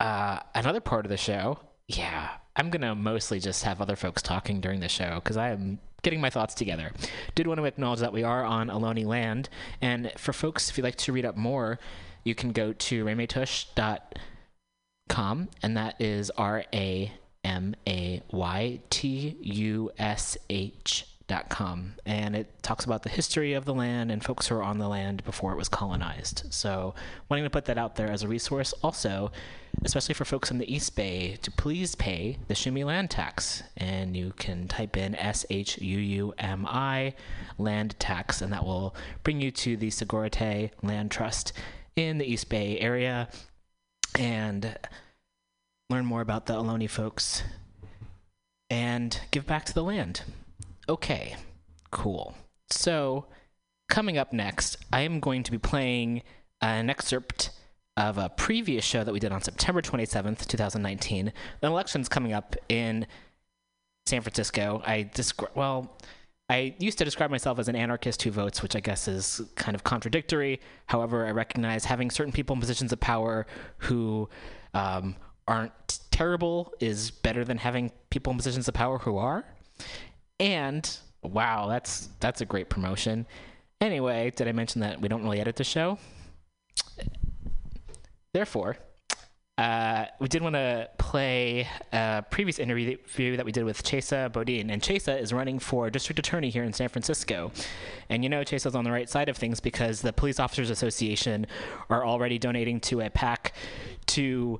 [0.00, 1.60] uh, another part of the show.
[1.86, 5.50] Yeah, I'm going to mostly just have other folks talking during the show because I
[5.50, 6.90] am getting my thoughts together.
[7.36, 9.48] Did want to acknowledge that we are on Ohlone land.
[9.80, 11.78] And for folks, if you'd like to read up more,
[12.24, 17.12] you can go to ramaytush.com, and that is R A
[17.44, 21.06] M A Y T U S H
[21.48, 24.78] com and it talks about the history of the land and folks who were on
[24.78, 26.44] the land before it was colonized.
[26.50, 26.94] So
[27.28, 29.32] wanting to put that out there as a resource also
[29.82, 33.62] especially for folks in the east bay to please pay the Shuumi land tax.
[33.76, 37.14] And you can type in s-h-u-u-m-i
[37.58, 38.94] land tax and that will
[39.24, 41.52] bring you to the Sogorea Te' land trust
[41.96, 43.28] in the east bay area.
[44.16, 44.78] And
[45.90, 47.42] learn more about the Ohlone folks
[48.70, 50.22] and give back to the land
[50.88, 51.36] Okay,
[51.90, 52.34] cool.
[52.70, 53.26] So,
[53.88, 56.22] coming up next, I am going to be playing
[56.60, 57.50] an excerpt
[57.96, 61.32] of a previous show that we did on September 27th, 2019.
[61.60, 63.06] The election's coming up in
[64.06, 64.82] San Francisco.
[64.84, 65.96] I describe, well,
[66.50, 69.74] I used to describe myself as an anarchist who votes, which I guess is kind
[69.74, 70.60] of contradictory.
[70.86, 73.46] However, I recognize having certain people in positions of power
[73.78, 74.28] who
[74.74, 75.16] um,
[75.48, 79.46] aren't terrible is better than having people in positions of power who are.
[80.40, 83.26] And wow, that's that's a great promotion.
[83.80, 85.98] Anyway, did I mention that we don't really edit the show?
[88.32, 88.76] Therefore,
[89.56, 94.70] uh, we did want to play a previous interview that we did with Chesa Boudin.
[94.70, 97.52] And Chesa is running for district attorney here in San Francisco.
[98.08, 101.46] And you know, Chesa's on the right side of things because the Police Officers Association
[101.88, 103.54] are already donating to a PAC
[104.06, 104.58] to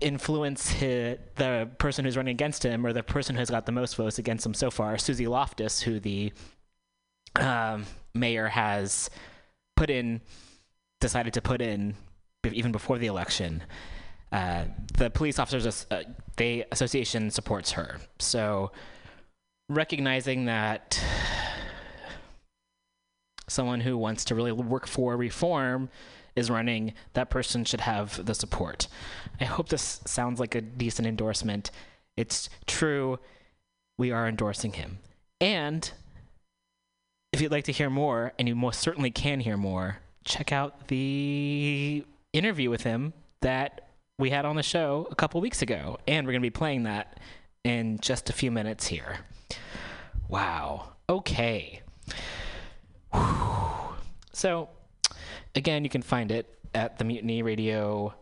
[0.00, 3.72] influence his, the person who's running against him or the person who has got the
[3.72, 6.32] most votes against him so far, Suzy Loftus, who the
[7.36, 7.84] um,
[8.14, 9.10] mayor has
[9.76, 10.20] put in,
[11.00, 11.94] decided to put in
[12.52, 13.62] even before the election.
[14.30, 14.64] Uh,
[14.96, 16.02] the police officers, uh,
[16.36, 17.98] they association supports her.
[18.18, 18.72] So
[19.68, 21.02] recognizing that
[23.48, 25.88] someone who wants to really work for reform
[26.38, 28.88] is running, that person should have the support.
[29.40, 31.70] I hope this sounds like a decent endorsement.
[32.16, 33.18] It's true.
[33.98, 34.98] We are endorsing him.
[35.40, 35.90] And
[37.32, 40.88] if you'd like to hear more, and you most certainly can hear more, check out
[40.88, 43.88] the interview with him that
[44.18, 45.98] we had on the show a couple weeks ago.
[46.08, 47.20] And we're going to be playing that
[47.64, 49.18] in just a few minutes here.
[50.28, 50.90] Wow.
[51.08, 51.82] Okay.
[53.12, 53.94] Whew.
[54.32, 54.68] So,
[55.58, 58.14] again, you can find it at the Mutiny Radio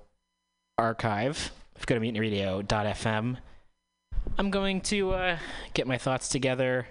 [0.79, 1.53] archive.
[1.77, 3.37] If you go to mutinyradio.fm,
[4.39, 5.39] I'm going to uh,
[5.75, 6.87] get my thoughts together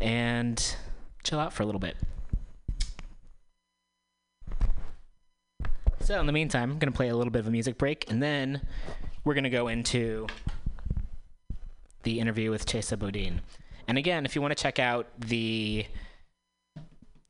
[0.00, 0.76] and
[1.22, 1.96] chill out for a little bit.
[6.00, 8.10] So, in the meantime, I'm going to play a little bit of a music break,
[8.10, 8.62] and then
[9.24, 10.26] we're going to go into
[12.02, 13.42] the interview with Chesa Boudin.
[13.86, 15.86] And again, if you want to check out the.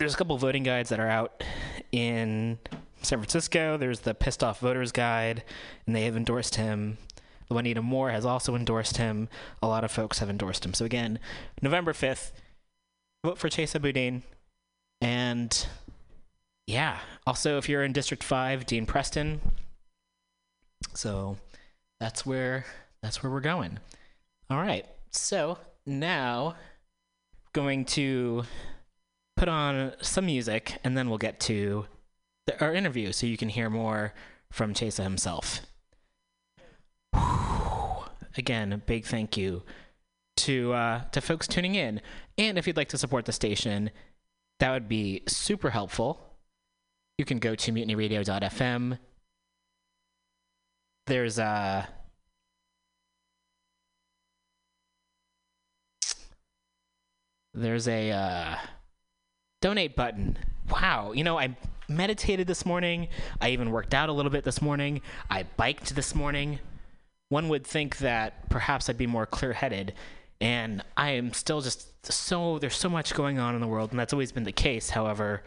[0.01, 1.45] There's a couple voting guides that are out
[1.93, 2.57] in
[3.03, 3.77] San Francisco.
[3.77, 5.45] There's the Pissed Off Voters Guide,
[5.87, 6.97] and they have endorsed him.
[7.51, 9.29] Juanita Moore has also endorsed him.
[9.63, 10.73] A lot of folks have endorsed him.
[10.73, 11.19] So again,
[11.61, 12.33] November 5th,
[13.23, 14.23] vote for Chesa Boudin.
[15.03, 15.67] And
[16.67, 19.43] yeah, also if you're in District 5, Dean Preston.
[20.95, 21.37] So
[21.99, 22.65] that's where
[23.03, 23.79] that's where we're going.
[24.49, 24.87] All right.
[25.11, 26.55] So now
[27.53, 28.45] going to
[29.41, 31.87] put on some music and then we'll get to
[32.47, 34.13] the, our interview so you can hear more
[34.53, 35.63] from Chesa himself.
[38.37, 39.63] Again, a big thank you
[40.37, 42.03] to uh, to folks tuning in.
[42.37, 43.91] And if you'd like to support the station,
[44.59, 46.37] that would be super helpful.
[47.17, 48.99] You can go to mutinyradio.fm.
[51.07, 51.89] There's a
[57.55, 58.57] there's a uh,
[59.61, 60.39] donate button.
[60.71, 61.57] Wow, you know I
[61.89, 63.09] meditated this morning.
[63.41, 65.03] I even worked out a little bit this morning.
[65.29, 66.61] I biked this morning.
[67.29, 69.95] One would think that perhaps I'd be more clear-headed
[70.41, 74.01] and I am still just so there's so much going on in the world, and
[74.01, 74.91] that's always been the case.
[74.91, 75.43] However,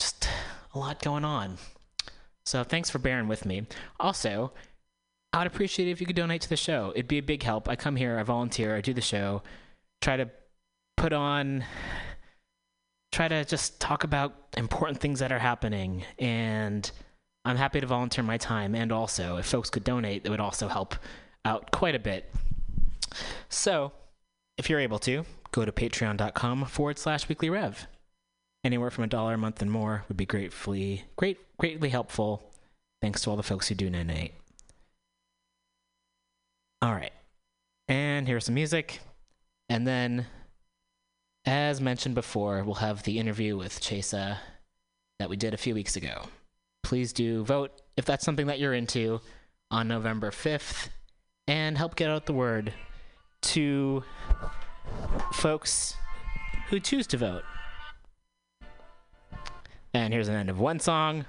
[0.00, 0.28] just
[0.74, 1.58] a lot going on.
[2.44, 3.66] So thanks for bearing with me.
[4.00, 4.52] Also,
[5.32, 6.92] I would appreciate it if you could donate to the show.
[6.94, 7.68] It'd be a big help.
[7.68, 9.42] I come here, I volunteer, I do the show,
[10.00, 10.28] try to
[10.96, 11.64] put on
[13.12, 16.90] try to just talk about important things that are happening and
[17.44, 20.68] I'm happy to volunteer my time and also if folks could donate it would also
[20.68, 20.96] help
[21.44, 22.32] out quite a bit.
[23.48, 23.92] So,
[24.56, 27.86] if you're able to, go to patreon.com forward slash weekly rev.
[28.64, 32.42] Anywhere from a dollar a month and more would be gratefully great greatly helpful.
[33.02, 34.34] Thanks to all the folks who do donate.
[36.80, 37.12] All right.
[37.88, 39.00] And here's some music.
[39.68, 40.26] And then
[41.44, 44.38] as mentioned before, we'll have the interview with Chesa
[45.18, 46.26] that we did a few weeks ago.
[46.82, 49.20] Please do vote if that's something that you're into
[49.70, 50.88] on November 5th
[51.46, 52.72] and help get out the word
[53.40, 54.04] to
[55.32, 55.94] folks
[56.68, 57.42] who choose to vote.
[59.94, 61.24] And here's an end of one song.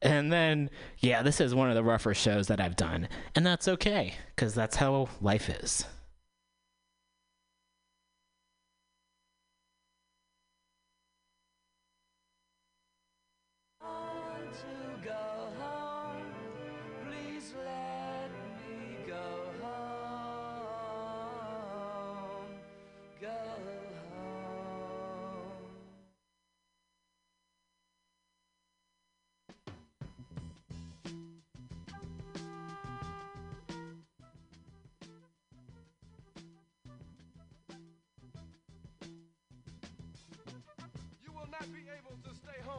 [0.00, 3.08] And then, yeah, this is one of the rougher shows that I've done.
[3.34, 5.84] And that's okay, because that's how life is.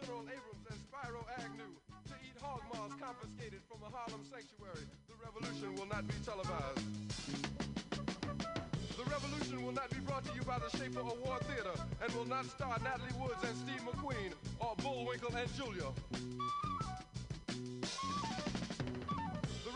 [0.00, 1.74] General Abrams, and Spiro Agnew
[2.06, 4.86] to eat hog maws confiscated from a Harlem sanctuary.
[5.08, 6.86] The revolution will not be televised.
[8.94, 12.26] The revolution will not be brought to you by the Schaefer Award Theater and will
[12.26, 15.90] not star Natalie Woods and Steve McQueen or Bullwinkle and Julia.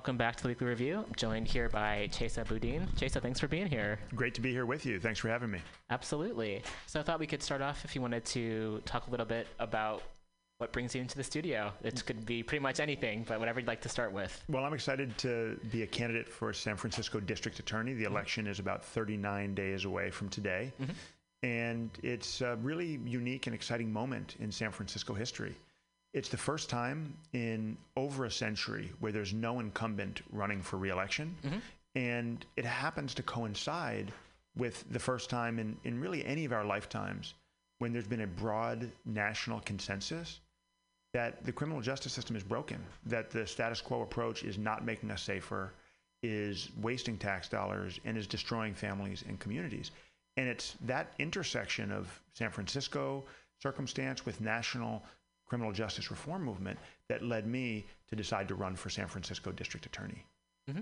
[0.00, 1.04] Welcome back to the Weekly Review.
[1.06, 2.88] I'm joined here by Chesa Boudin.
[2.96, 3.98] Chesa, thanks for being here.
[4.14, 4.98] Great to be here with you.
[4.98, 5.58] Thanks for having me.
[5.90, 6.62] Absolutely.
[6.86, 9.46] So I thought we could start off if you wanted to talk a little bit
[9.58, 10.02] about
[10.56, 11.70] what brings you into the studio.
[11.84, 14.42] It could be pretty much anything, but whatever you'd like to start with.
[14.48, 17.92] Well, I'm excited to be a candidate for San Francisco District Attorney.
[17.92, 18.14] The mm-hmm.
[18.14, 20.72] election is about 39 days away from today.
[20.80, 20.92] Mm-hmm.
[21.42, 25.54] And it's a really unique and exciting moment in San Francisco history.
[26.12, 31.36] It's the first time in over a century where there's no incumbent running for reelection.
[31.44, 31.58] Mm-hmm.
[31.94, 34.12] And it happens to coincide
[34.56, 37.34] with the first time in, in really any of our lifetimes
[37.78, 40.40] when there's been a broad national consensus
[41.12, 45.10] that the criminal justice system is broken, that the status quo approach is not making
[45.10, 45.72] us safer,
[46.22, 49.90] is wasting tax dollars, and is destroying families and communities.
[50.36, 53.24] And it's that intersection of San Francisco
[53.60, 55.02] circumstance with national
[55.50, 56.78] criminal justice reform movement
[57.08, 60.24] that led me to decide to run for San Francisco District Attorney.
[60.70, 60.80] hmm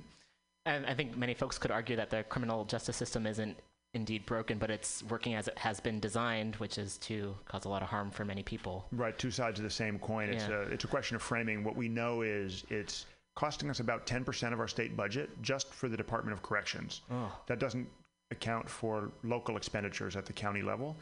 [0.66, 3.56] And I think many folks could argue that the criminal justice system isn't
[3.94, 7.68] indeed broken, but it's working as it has been designed, which is to cause a
[7.70, 8.84] lot of harm for many people.
[8.92, 10.28] Right, two sides of the same coin.
[10.28, 10.56] It's, Yeah.
[10.56, 11.64] a, it's a question of framing.
[11.64, 15.88] What we know is it's costing us about 10% of our state budget just for
[15.88, 17.00] the Department of Corrections.
[17.10, 17.32] Oh.
[17.46, 17.88] That doesn't
[18.30, 20.94] account for local expenditures at the county level.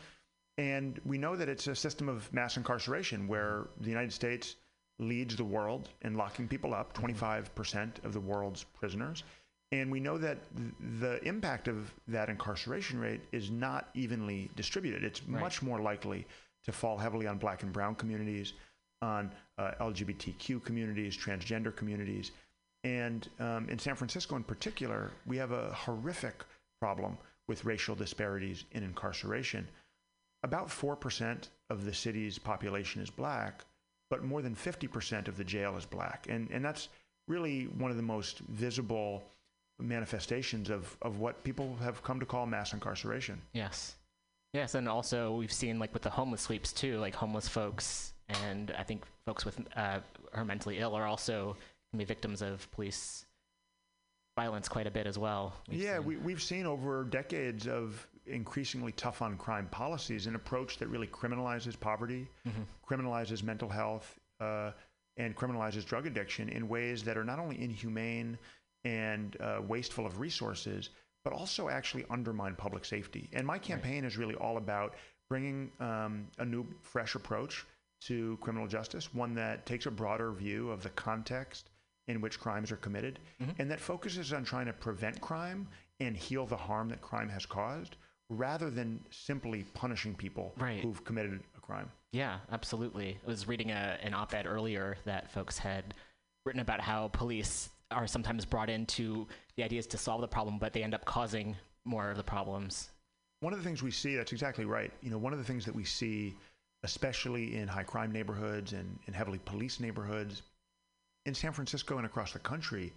[0.58, 4.56] And we know that it's a system of mass incarceration where the United States
[4.98, 9.22] leads the world in locking people up, 25% of the world's prisoners.
[9.72, 15.04] And we know that th- the impact of that incarceration rate is not evenly distributed.
[15.04, 15.40] It's Right.
[15.40, 16.26] much more likely
[16.64, 18.54] to fall heavily on black and brown communities,
[19.02, 22.30] on uh, LGBTQ communities, transgender communities.
[22.84, 26.44] And um, in San Francisco in particular, we have a horrific
[26.80, 27.18] problem
[27.48, 29.68] with racial disparities in incarceration.
[30.46, 33.64] About 4% of the city's population is black,
[34.10, 36.28] but more than 50% of the jail is black.
[36.30, 36.88] And, and that's
[37.26, 39.24] really one of the most visible
[39.80, 43.42] manifestations of, of what people have come to call mass incarceration.
[43.54, 43.96] Yes.
[44.54, 48.12] Yes, and also we've seen like with the homeless sweeps too, like homeless folks
[48.44, 49.98] and I think folks with uh,
[50.32, 51.56] are mentally ill are also
[51.90, 53.26] can be victims of police
[54.38, 55.54] violence quite a bit as well.
[55.68, 56.04] We've yeah, seen.
[56.06, 61.06] we, we've seen over decades of increasingly tough on crime policies an approach that really
[61.06, 62.66] criminalizes poverty, Mhm.
[62.88, 64.72] criminalizes mental health, uh,
[65.16, 68.38] and criminalizes drug addiction in ways that are not only inhumane
[68.84, 70.90] and uh, wasteful of resources,
[71.24, 73.28] but also actually undermine public safety.
[73.32, 74.94] And my campaign is really all about
[75.28, 77.64] bringing um, a new, fresh approach
[78.02, 81.70] to criminal justice, one that takes a broader view of the context
[82.08, 83.18] in which crimes are committed,
[83.58, 85.66] and that focuses on trying to prevent crime
[85.98, 87.96] and heal the harm that crime has caused,
[88.30, 90.80] rather than simply punishing people Right.
[90.82, 91.90] who've committed a crime.
[92.12, 93.18] Yeah, absolutely.
[93.24, 95.94] I was reading a, an op ed earlier that folks had
[96.44, 99.26] written about how police are sometimes brought into
[99.56, 102.90] the ideas to solve the problem, but they end up causing more of the problems.
[103.40, 104.92] One of the things we see, that's exactly right.
[105.02, 106.34] You know, one of the things that we see,
[106.82, 110.42] especially in high crime neighborhoods and in heavily policed neighborhoods
[111.26, 112.92] in San Francisco and across the country,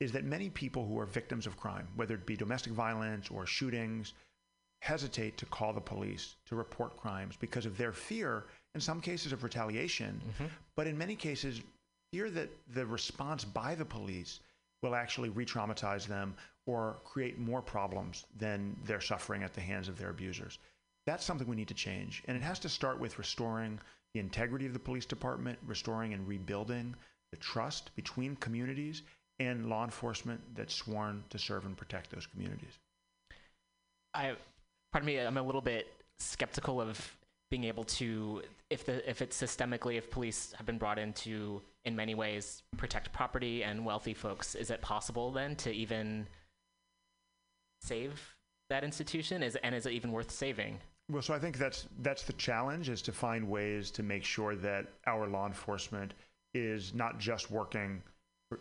[0.00, 3.46] is that many people who are victims of crime, whether it be domestic violence or
[3.46, 4.12] shootings,
[4.80, 8.44] hesitate to call the police to report crimes because of their fear,
[8.74, 10.46] in some cases of retaliation, mm-hmm.
[10.76, 11.60] but in many cases,
[12.12, 14.40] fear that the response by the police
[14.82, 16.34] will actually re traumatize them
[16.66, 20.58] or create more problems than they're suffering at the hands of their abusers.
[21.06, 22.22] That's something we need to change.
[22.26, 23.80] And it has to start with restoring
[24.14, 26.94] the integrity of the police department, restoring and rebuilding
[27.32, 29.02] the trust between communities
[29.38, 32.78] and law enforcement that's sworn to serve and protect those communities.
[34.12, 34.36] I,
[34.92, 37.16] pardon me, I'm a little bit skeptical of
[37.50, 41.60] being able to, if the if it's systemically, if police have been brought in to,
[41.84, 46.26] in many ways, protect property and wealthy folks, is it possible then to even
[47.82, 48.36] save
[48.68, 49.42] that institution?
[49.42, 50.78] Is and is it even worth saving?
[51.10, 54.54] Well, so I think that's that's the challenge is to find ways to make sure
[54.56, 56.14] that our law enforcement
[56.54, 58.02] is not just working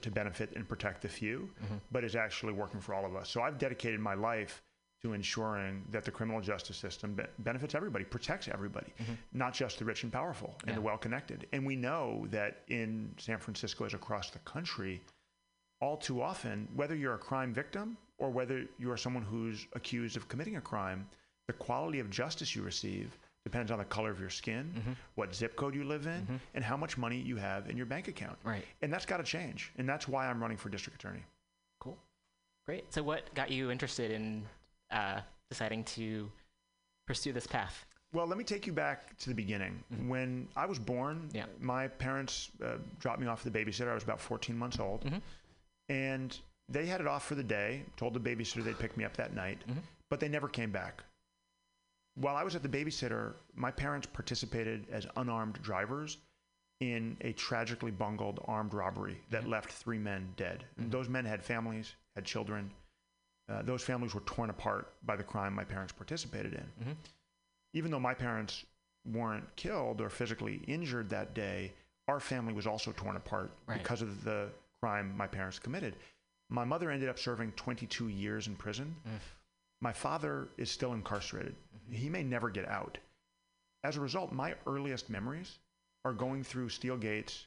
[0.01, 1.75] to benefit and protect the few, mm-hmm.
[1.91, 3.29] but is actually working for all of us.
[3.29, 4.61] So I've dedicated my life
[5.01, 9.13] to ensuring that the criminal justice system be- benefits everybody, protects everybody, mm-hmm.
[9.33, 11.47] not just the rich and powerful and the well connected.
[11.53, 15.01] And we know that in San Francisco as across the country,
[15.81, 20.17] all too often, whether you're a crime victim or whether you are someone who's accused
[20.17, 21.07] of committing a crime,
[21.47, 24.91] the quality of justice you receive depends on the color of your skin, mm-hmm.
[25.15, 26.35] what zip code you live in, mm-hmm.
[26.53, 28.37] and how much money you have in your bank account.
[28.43, 28.65] Right.
[28.81, 29.71] And that's got to change.
[29.77, 31.23] And that's why I'm running for district attorney.
[31.79, 31.97] Cool.
[32.65, 32.93] Great.
[32.93, 34.43] So, what got you interested in
[34.91, 36.29] uh, deciding to
[37.07, 37.85] pursue this path?
[38.11, 39.83] Well, let me take you back to the beginning.
[39.93, 40.09] Mm-hmm.
[40.09, 41.29] When I was born,
[41.59, 43.89] my parents uh, dropped me off at the babysitter.
[43.89, 45.05] I was about 14 months old.
[45.05, 45.17] Mm-hmm.
[45.89, 46.37] And
[46.69, 49.33] they had it off for the day, told the babysitter they'd pick me up that
[49.33, 49.79] night, mm-hmm.
[50.09, 51.03] but they never came back.
[52.15, 56.17] While I was at the babysitter, my parents participated as unarmed drivers
[56.79, 60.63] in a tragically bungled armed robbery that left three men dead.
[60.77, 62.71] And those men had families, had children.
[63.49, 66.63] Uh, those families were torn apart by the crime my parents participated in.
[66.81, 66.91] Mm-hmm.
[67.73, 68.65] Even though my parents
[69.11, 71.71] weren't killed or physically injured that day,
[72.07, 73.81] our family was also torn apart Right.
[73.81, 74.49] because of the
[74.81, 75.95] crime my parents committed.
[76.49, 78.95] My mother ended up serving 22 years in prison.
[79.81, 81.55] My father is still incarcerated.
[81.55, 81.95] Mm-hmm.
[81.95, 82.97] He may never get out.
[83.83, 85.59] As a result, my earliest memories
[86.05, 87.45] are going through steel gates,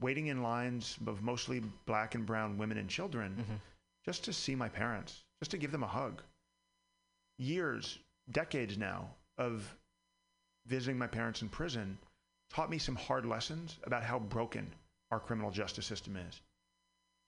[0.00, 3.54] waiting in lines of mostly black and brown women and children mm-hmm.
[4.04, 6.22] just to see my parents, just to give them a hug.
[7.38, 7.98] Years,
[8.30, 9.74] decades now of
[10.66, 11.98] visiting my parents in prison
[12.50, 14.66] taught me some hard lessons about how broken
[15.10, 16.40] our criminal justice system is.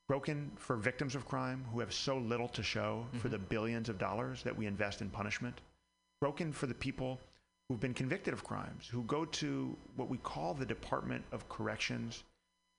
[0.09, 3.28] Broken for victims of crime who have so little to show for mm-hmm.
[3.28, 5.61] the billions of dollars that we invest in punishment.
[6.20, 7.19] Broken for the people
[7.69, 12.24] who've been convicted of crimes, who go to what we call the Department of Corrections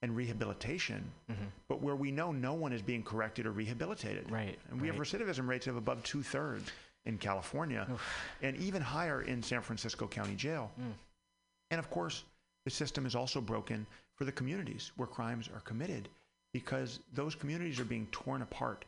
[0.02, 1.44] and Rehabilitation, mm-hmm.
[1.68, 4.30] but where we know no one is being corrected or rehabilitated.
[4.32, 4.58] Right.
[4.72, 6.72] And we have recidivism rates of above two thirds
[7.06, 7.88] in California
[8.42, 10.72] and even higher in San Francisco County Jail.
[10.80, 10.94] Mm.
[11.72, 12.24] And of course,
[12.66, 16.10] the system is also broken for the communities where crimes are committed
[16.54, 18.86] because those communities are being torn apart.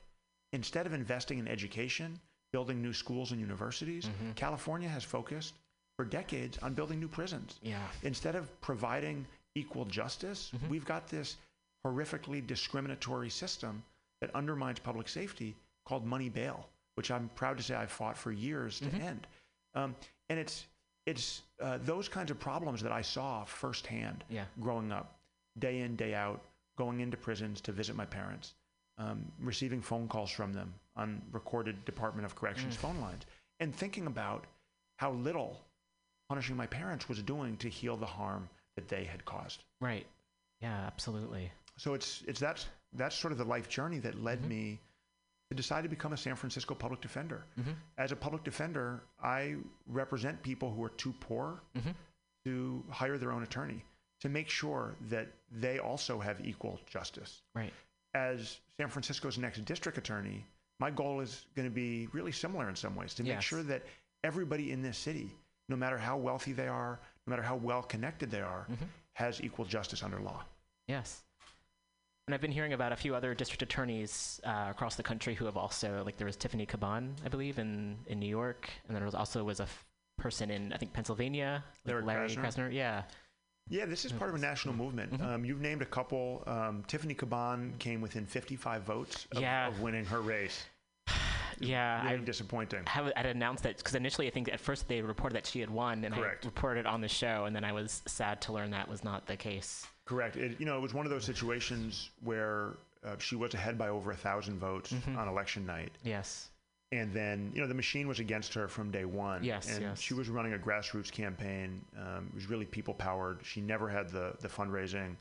[0.52, 2.19] Instead of investing in education,
[2.52, 4.31] building new schools and universities, mm-hmm.
[4.34, 5.53] California has focused
[5.95, 7.60] for decades on building new prisons.
[7.61, 7.80] Yeah.
[8.03, 9.26] Instead of providing
[9.56, 11.38] equal justice, we've got this
[11.86, 13.84] horrifically discriminatory system
[14.22, 15.56] that undermines public safety
[15.86, 19.28] called money bail, which I'm proud to say I fought for years to end.
[19.76, 19.96] Um,
[20.30, 20.66] and it's
[21.06, 24.46] it's uh, those kinds of problems that I saw firsthand Yeah.
[24.62, 25.20] growing up,
[25.60, 26.42] day in day out,
[26.78, 28.54] going into prisons to visit my parents,
[28.98, 32.80] um, receiving phone calls from them on recorded Department of Corrections Mm.
[32.80, 33.24] phone lines,
[33.60, 34.46] and thinking about
[34.96, 35.60] how little
[36.30, 39.64] punishing my parents was doing to heal the harm that they had caused.
[39.82, 40.06] Right.
[40.62, 41.52] Yeah, absolutely.
[41.78, 44.50] So it's it's that's that's sort of the life journey that led mm-hmm.
[44.50, 44.80] me
[45.50, 47.45] to decide to become a San Francisco public defender.
[47.60, 47.72] Mm-hmm.
[47.98, 49.56] As a public defender, I
[49.88, 51.91] represent people who are too poor mm-hmm.
[52.45, 53.84] to hire their own attorney
[54.22, 57.41] to make sure that they also have equal justice.
[57.54, 57.74] Right.
[58.16, 60.45] As San Francisco's next district attorney,
[60.80, 63.44] my goal is going to be really similar in some ways to make Yes.
[63.44, 63.84] sure that
[64.24, 65.30] everybody in this city,
[65.68, 68.68] no matter how wealthy they are, no matter how well connected they are,
[69.14, 70.44] has equal justice under law.
[70.88, 71.22] Yes.
[72.28, 75.45] And I've been hearing about a few other district attorneys uh, across the country who
[75.45, 79.04] have also, like there was Tiffany Caban, I believe, in, in New York, and there
[79.04, 79.86] was also was a f-
[80.18, 82.38] person in I think Pennsylvania, like Larry Krasner?
[82.70, 82.74] Krasner.
[82.74, 83.04] Yeah.
[83.70, 85.22] Yeah, this is part of a national movement.
[85.22, 86.44] Um, you've named a couple.
[86.48, 89.68] Um, Tiffany Caban came within 55 votes of, Yeah.
[89.68, 90.66] of winning her race.
[91.68, 92.84] Yeah, really I disappointing.
[92.88, 95.69] have I'd announced that because initially I think at first they reported that she had
[95.69, 96.45] won, and Correct.
[96.45, 99.03] I reported it on the show, and then I was sad to learn that was
[99.03, 99.85] not the case.
[100.06, 100.35] Correct.
[100.35, 102.73] It, you know, it was one of those situations where
[103.06, 105.18] uh, she was ahead by over a thousand votes Mhm.
[105.18, 105.91] on election night.
[106.03, 106.49] Yes.
[106.91, 109.44] And then, you know, the machine was against her from day one.
[109.44, 109.99] Yes, And yes.
[109.99, 111.81] she was running a grassroots campaign.
[111.98, 113.40] Um, it was really people powered.
[113.44, 115.15] She never had the, the fundraising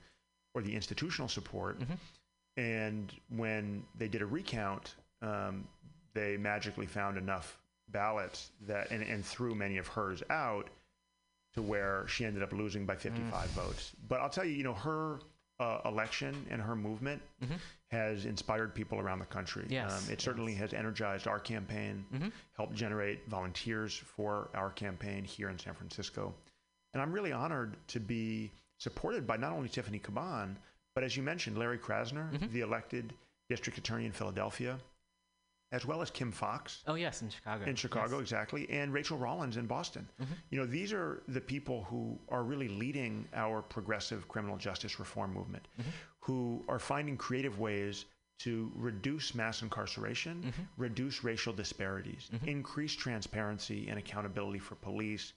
[0.55, 1.79] or the institutional support.
[1.81, 1.95] Mm-hmm.
[2.59, 5.67] And when they did a recount, um,
[6.15, 7.59] they magically found enough
[7.89, 10.69] ballots that, and, and threw many of hers out
[11.55, 13.93] to where she ended up losing by 55 votes.
[14.09, 15.19] But I'll tell you, you know, her
[15.61, 17.21] uh, election and her movement
[17.91, 19.67] has inspired people around the country.
[19.69, 22.05] Yes, Um, it certainly has energized our campaign,
[22.57, 26.35] helped generate volunteers for our campaign here in San Francisco.
[26.95, 30.57] And I'm really honored to be supported by not only Tiffany Caban,
[30.95, 33.13] but as you mentioned, Larry Krasner, the elected
[33.49, 34.79] district attorney in Philadelphia,
[35.73, 36.83] as well as Kim Foxx.
[36.87, 37.65] Oh yes, in Chicago.
[37.65, 38.23] In Chicago, Yes.
[38.23, 40.07] exactly, and Rachael Rollins in Boston.
[40.21, 40.33] Mm-hmm.
[40.51, 45.33] You know, these are the people who are really leading our progressive criminal justice reform
[45.33, 45.91] movement, mm-hmm.
[46.21, 48.05] who are finding creative ways
[48.41, 50.63] to reduce mass incarceration, mm-hmm.
[50.77, 55.33] reduce racial disparities, increase transparency and accountability for police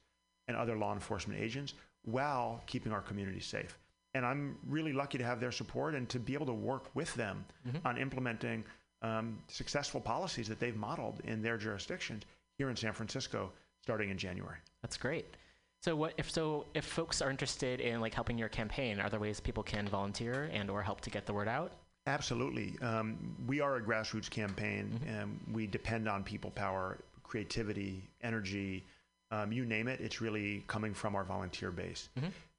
[0.47, 3.77] and other law enforcement agents while keeping our communities safe.
[4.15, 7.13] And I'm really lucky to have their support and to be able to work with
[7.15, 7.45] them
[7.83, 8.63] on implementing
[9.05, 12.23] um, successful policies that they've modeled in their jurisdictions
[12.57, 13.51] here in San Francisco
[13.81, 14.57] starting in January.
[14.81, 15.37] That's great.
[15.83, 19.19] So what if so if folks are interested in like helping your campaign, are there
[19.19, 21.73] ways people can volunteer and or help to get the word out?
[22.07, 22.75] Absolutely.
[22.81, 28.85] Um, we are a grassroots campaign, and we depend on people power, creativity, energy,
[29.31, 29.99] um, you name it.
[29.99, 32.09] It's really coming from our volunteer base.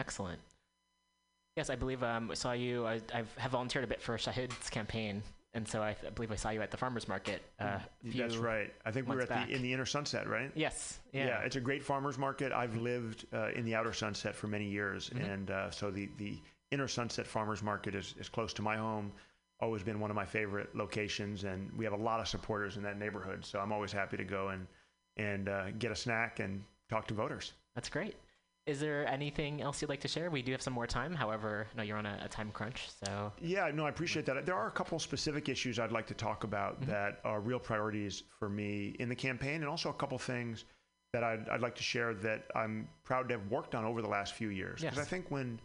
[0.00, 0.40] Excellent.
[1.56, 2.86] Yes, I believe um, I saw you.
[2.86, 5.22] I I've, have volunteered a bit for Shahid's campaign,
[5.58, 7.42] and so I, I believe I saw you at the farmers market.
[7.60, 7.64] Uh,
[8.04, 8.72] a That's right.
[8.86, 10.50] I think we were months at the in the inner sunset, right?
[10.54, 11.00] Yes.
[11.12, 11.40] Yeah.
[11.40, 12.52] it's a great farmers market.
[12.52, 15.32] I've lived uh, in the outer sunset for many years, Mhm.
[15.32, 16.38] and uh, so the the
[16.70, 19.12] inner sunset farmers market is, is close to my home.
[19.60, 22.82] Always been one of my favorite locations, and we have a lot of supporters in
[22.84, 23.44] that neighborhood.
[23.44, 24.66] So I'm always happy to go and
[25.16, 27.52] and uh, get a snack and talk to voters.
[27.74, 28.14] That's great.
[28.68, 30.28] Is there anything else you'd like to share?
[30.30, 31.14] We do have some more time.
[31.14, 34.44] However, no, you're on a, a time crunch, so Yeah, no, I appreciate that.
[34.44, 38.24] There are a couple specific issues I'd like to talk about that are real priorities
[38.38, 40.66] for me in the campaign, and also a couple things
[41.14, 44.08] that I'd, I'd like to share that I'm proud to have worked on over the
[44.08, 44.82] last few years.
[44.82, 45.06] Because Yes.
[45.06, 45.58] I think when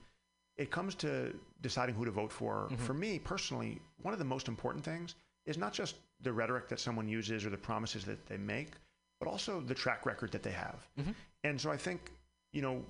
[0.56, 2.78] it comes to deciding who to vote for, Mhm.
[2.80, 5.16] for me personally, one of the most important things
[5.46, 8.72] is not just the rhetoric that someone uses or the promises that they make,
[9.20, 10.88] but also the track record that they have.
[10.98, 11.14] Mhm.
[11.44, 12.12] And so I think,
[12.54, 12.82] you know,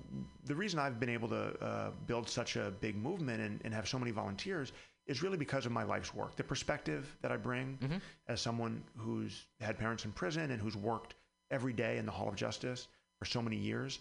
[0.44, 3.88] the reason I've been able to uh, build such a big movement and, and have
[3.88, 4.72] so many volunteers
[5.06, 6.36] is really because of my life's work.
[6.36, 8.00] The perspective that I bring Mhm.
[8.28, 11.14] as someone who's had parents in prison and who's worked
[11.50, 12.88] every day in the Hall of Justice
[13.18, 14.00] for so many years,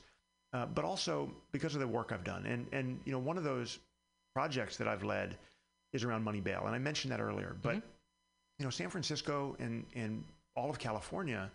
[0.53, 2.45] uh, but also because of the work I've done.
[2.45, 3.79] And, and, you know, one of those
[4.33, 5.37] projects that I've led
[5.93, 6.65] is around money bail.
[6.65, 7.75] And I mentioned that earlier, but,
[8.59, 10.23] you know, San Francisco and, and
[10.55, 11.51] all of California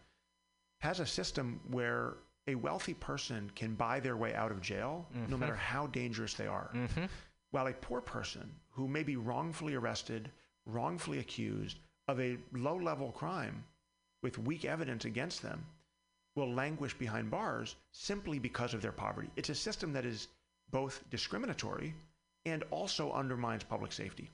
[0.80, 2.14] has a system where
[2.48, 5.40] a wealthy person can buy their way out of jail no Mhm.
[5.40, 6.70] matter how dangerous they are.
[6.72, 7.08] Mhm.
[7.50, 10.32] While a poor person who may be wrongfully arrested,
[10.66, 13.64] wrongfully accused of a low level crime
[14.22, 15.66] with weak evidence against them
[16.34, 19.30] will languish behind bars simply because of their poverty.
[19.36, 20.28] It's a system that is
[20.70, 21.94] both discriminatory
[22.46, 24.30] and also undermines public safety.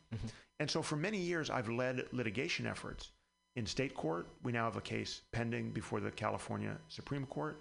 [0.60, 3.10] And so for many years, I've led litigation efforts
[3.56, 4.28] in state court.
[4.42, 7.60] We now have a case pending before the California Supreme Court.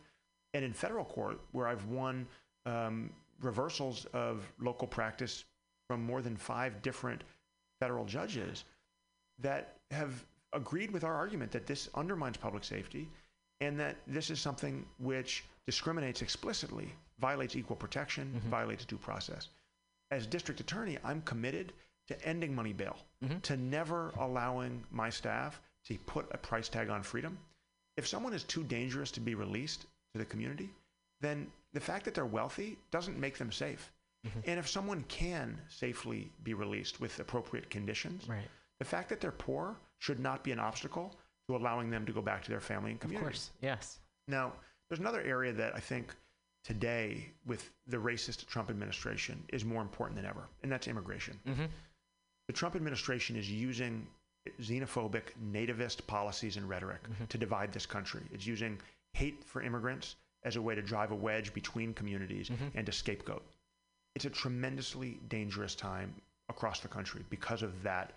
[0.54, 2.28] And in federal court, where I've won
[2.66, 3.10] um,
[3.42, 5.46] reversals of local practice
[5.88, 7.24] from more than five different
[7.80, 8.64] federal judges
[9.40, 10.24] that have
[10.54, 13.10] agreed with our argument that this undermines public safety
[13.62, 19.50] and that this is something which discriminates explicitly, violates equal protection, violates due process.
[20.12, 21.74] As district attorney, I'm committed
[22.08, 22.98] to ending money bail,
[23.44, 27.38] to never allowing my staff to put a price tag on freedom.
[27.98, 30.70] If someone is too dangerous to be released to the community,
[31.22, 33.92] then the fact that they're wealthy doesn't make them safe.
[34.46, 38.48] And if someone can safely be released with appropriate conditions, Right.
[38.80, 41.14] the fact that they're poor should not be an obstacle
[41.50, 43.26] to allowing them to go back to their family and community.
[43.28, 44.00] of course, yes.
[44.30, 44.54] Now,
[44.88, 46.16] there's another area that I think
[46.64, 51.38] today, with the racist Trump administration, is more important than ever, and that's immigration.
[51.46, 51.70] Mhm.
[52.48, 54.08] The Trump administration is using
[54.62, 58.22] xenophobic, nativist policies and rhetoric to divide this country.
[58.32, 58.80] It's using
[59.14, 63.44] hate for immigrants as a way to drive a wedge between communities and to scapegoat.
[64.16, 66.14] It's a tremendously dangerous time
[66.50, 68.14] across the country because of that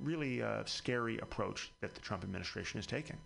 [0.00, 3.16] really uh, scary approach that the Trump administration is taking.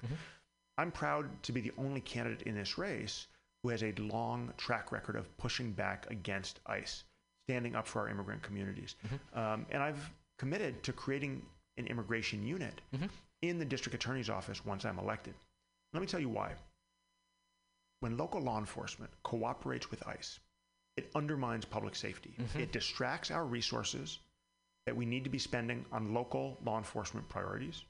[0.79, 3.27] I'm proud to be the only candidate in this race
[3.63, 7.05] who has a long track record of pushing back against ICE,
[7.49, 8.95] standing up for our immigrant communities.
[9.35, 11.43] Um, and I've committed to creating
[11.79, 12.81] an immigration unit
[13.43, 15.35] in the district attorney's office once I'm elected.
[15.93, 16.53] Let me tell you why.
[18.01, 20.39] When local law enforcement cooperates with ICE,
[20.97, 22.35] it undermines public safety.
[22.39, 22.60] Mm-hmm.
[22.60, 24.18] It distracts our resources
[24.86, 27.82] that we need to be spending on local law enforcement priorities.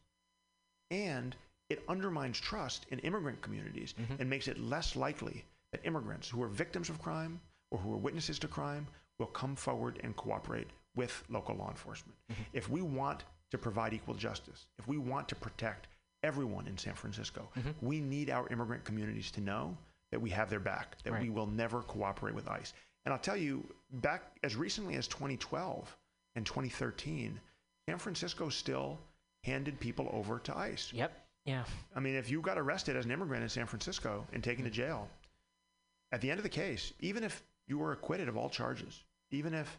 [0.91, 1.37] And
[1.69, 4.21] it undermines trust in immigrant communities mm-hmm.
[4.21, 7.99] and makes it less likely that immigrants who are victims of crime or who are
[7.99, 8.87] witnesses to crime
[9.19, 12.17] will come forward and cooperate with local law enforcement.
[12.31, 12.43] Mm-hmm.
[12.53, 15.89] If we want to provide equal justice, if we want to protect
[16.23, 17.49] everyone in San Francisco,
[17.81, 19.77] we need our immigrant communities to know
[20.13, 22.73] that we have their back, that we will never cooperate with ICE.
[23.05, 25.97] And I'll tell you, back as recently as 2012
[26.35, 27.41] and 2013,
[27.89, 28.99] San Francisco still
[29.45, 30.93] handed people over to ICE.
[30.93, 31.13] Yep.
[31.45, 31.65] Yeah.
[31.95, 34.71] I mean, if you got arrested as an immigrant in San Francisco and taken to
[34.71, 34.75] mm.
[34.75, 35.09] jail,
[36.13, 39.55] at the end of the case, even if you were acquitted of all charges, even
[39.55, 39.79] if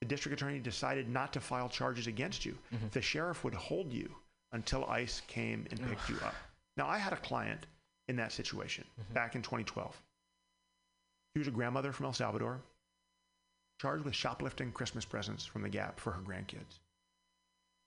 [0.00, 2.86] the district attorney decided not to file charges against you, mm-hmm.
[2.90, 4.12] the sheriff would hold you
[4.52, 6.34] until ICE came and picked you up.
[6.76, 7.66] Now, I had a client
[8.08, 9.14] in that situation mm-hmm.
[9.14, 10.00] back in 2012.
[11.34, 12.60] She was a grandmother from El Salvador,
[13.80, 16.80] charged with shoplifting Christmas presents from the Gap for her grandkids.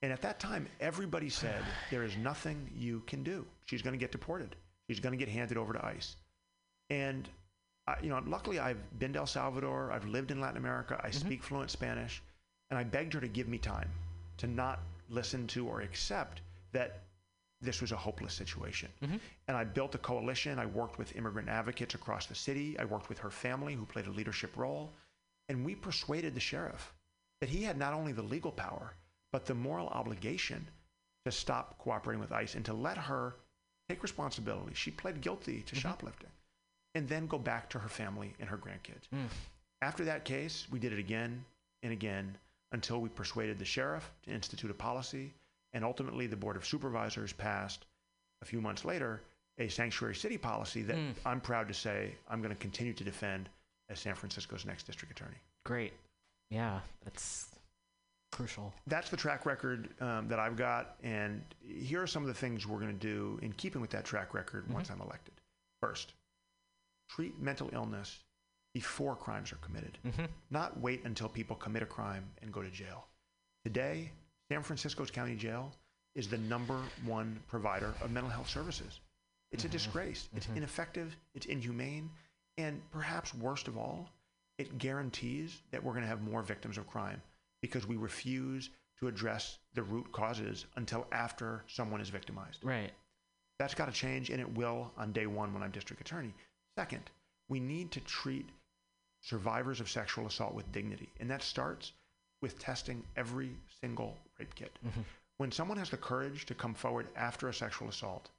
[0.01, 3.45] And at that time, everybody said, there is nothing you can do.
[3.65, 4.55] She's going to get deported.
[4.89, 6.15] She's going to get handed over to ICE.
[6.89, 7.29] And,
[7.87, 9.91] I, you know, luckily I've been to El Salvador.
[9.91, 10.99] I've lived in Latin America.
[11.03, 11.27] I mm-hmm.
[11.27, 12.21] speak fluent Spanish.
[12.69, 13.89] And I begged her to give me time
[14.37, 16.41] to not listen to or accept
[16.71, 17.01] that
[17.61, 18.89] this was a hopeless situation.
[19.03, 19.17] Mm-hmm.
[19.47, 20.59] And I built a coalition.
[20.59, 22.77] I worked with immigrant advocates across the city.
[22.79, 24.93] I worked with her family, who played a leadership role.
[25.49, 26.93] And we persuaded the sheriff
[27.41, 28.93] that he had not only the legal power,
[29.31, 30.65] but the moral obligation
[31.25, 33.35] to stop cooperating with ICE and to let her
[33.89, 34.73] take responsibility.
[34.73, 35.81] She pled guilty to mm-hmm.
[35.81, 36.29] shoplifting
[36.95, 39.07] and then go back to her family and her grandkids.
[39.13, 39.27] Mm.
[39.81, 41.43] After that case, we did it again
[41.83, 42.37] and again
[42.71, 45.33] until we persuaded the sheriff to institute a policy.
[45.73, 47.85] And ultimately, the Board of Supervisors passed
[48.41, 49.21] a few months later
[49.57, 51.13] a sanctuary city policy that Mm.
[51.25, 53.49] I'm proud to say I'm going to continue to defend
[53.89, 55.35] as San Francisco's next district attorney.
[55.65, 55.93] Great.
[56.49, 57.49] Yeah, that's
[58.31, 58.73] crucial.
[58.87, 60.95] That's the track record um, that I've got.
[61.03, 64.05] And here are some of the things we're going to do in keeping with that
[64.05, 65.33] track record once I'm elected.
[65.81, 66.13] First,
[67.09, 68.19] treat mental illness
[68.73, 69.97] before crimes are committed,
[70.51, 73.07] not wait until people commit a crime and go to jail.
[73.65, 74.11] Today,
[74.51, 75.71] San Francisco's county jail
[76.15, 78.99] is the number one provider of mental health services.
[79.51, 79.73] It's a mm-hmm.
[79.73, 80.27] disgrace.
[80.35, 80.57] It's mm-hmm.
[80.57, 81.15] ineffective.
[81.35, 82.09] It's inhumane.
[82.57, 84.09] And perhaps worst of all,
[84.57, 87.21] it guarantees that we're going to have more victims of crime
[87.61, 88.69] because we refuse
[88.99, 92.63] to address the root causes until after someone is victimized.
[92.63, 92.91] Right.
[93.59, 96.33] That's got to change, and it will on day one when I'm district attorney.
[96.77, 97.03] Second,
[97.49, 98.49] we need to treat
[99.21, 101.93] survivors of sexual assault with dignity, and that starts
[102.41, 103.51] with testing every
[103.81, 104.71] single rape kit.
[104.85, 105.01] Mm-hmm.
[105.37, 108.29] When someone has the courage to come forward after a sexual assault,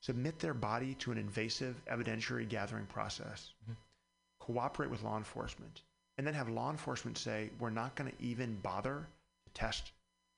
[0.00, 3.72] submit their body to an invasive evidentiary gathering process, mm-hmm.
[4.38, 5.82] cooperate with law enforcement,
[6.16, 9.06] and then have law enforcement say, we're not going to even bother
[9.44, 9.92] to test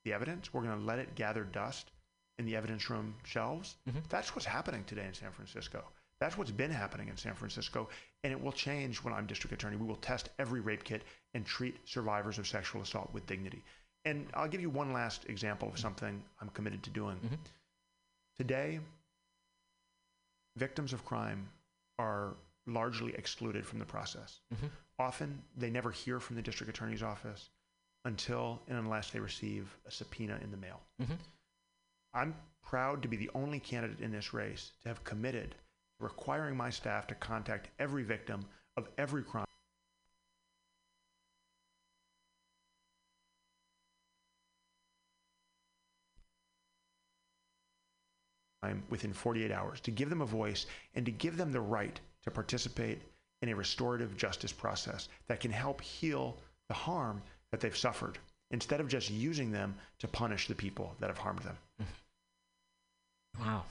[0.05, 0.53] the evidence.
[0.53, 1.90] We're going to let it gather dust
[2.39, 3.77] in the evidence room shelves.
[3.89, 4.01] Mm-hmm.
[4.09, 5.85] That's what's happening today in San Francisco.
[6.23, 7.89] That's what's been happening in San Francisco,
[8.23, 9.74] and it will change when I'm district attorney.
[9.74, 11.03] We will test every rape kit
[11.35, 13.61] and treat survivors of sexual assault with dignity.
[14.05, 17.16] And I'll give you one last example of something I'm committed to doing.
[17.16, 17.35] Mm-hmm.
[18.36, 18.78] Today,
[20.57, 21.49] victims of crime
[21.99, 22.35] are
[22.69, 24.39] largely excluded from the process.
[24.55, 24.69] Mm-hmm.
[25.01, 27.51] Often, they never hear from the district attorney's office
[28.05, 30.78] until and unless they receive a subpoena in the mail.
[31.03, 31.15] Mm-hmm.
[32.15, 35.57] I'm proud to be the only candidate in this race to have committed
[36.03, 38.45] requiring my staff to contact every victim
[38.77, 39.47] of every crime.
[48.91, 52.31] within 48 hours, to give them a voice and to give them the right to
[52.31, 53.01] participate
[53.43, 56.37] in a restorative justice process that can help heal
[56.69, 57.20] the harm
[57.51, 58.19] that they've suffered
[58.53, 61.57] instead of just using them to punish the people that have harmed them.
[63.41, 63.65] Wow.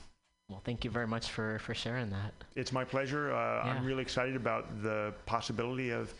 [0.52, 2.34] Well, thank you very much for, for sharing that.
[2.56, 3.32] It's my pleasure.
[3.32, 6.12] Uh, I'm really excited about the possibility of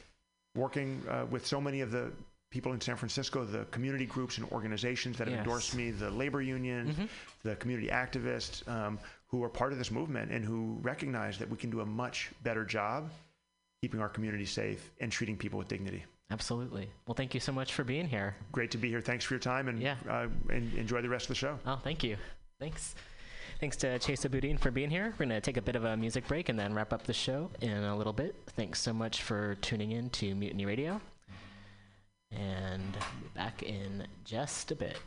[0.54, 2.10] working uh, with so many of the
[2.50, 5.44] people in San Francisco, the community groups and organizations that have Yes.
[5.44, 7.08] endorsed me, the labor unions, Mhm.
[7.42, 11.58] the community activists um, who are part of this movement and who recognize that we
[11.58, 13.10] can do a much better job
[13.82, 16.04] keeping our community safe and treating people with dignity.
[16.30, 16.88] Absolutely.
[17.06, 18.34] Well, thank you so much for being here.
[18.50, 19.02] Great to be here.
[19.02, 19.96] Thanks for your time and, Yeah.
[20.08, 21.58] uh, and enjoy the rest of the show.
[21.66, 22.16] Oh, thank you.
[22.58, 22.94] Thanks.
[23.62, 25.14] Thanks to Chesa Boudin for being here.
[25.16, 27.12] We're going to take a bit of a music break and then wrap up the
[27.12, 28.34] show in a little bit.
[28.56, 31.00] Thanks so much for tuning in to Mutiny Radio.
[32.32, 32.96] And
[33.36, 34.98] back in just a bit.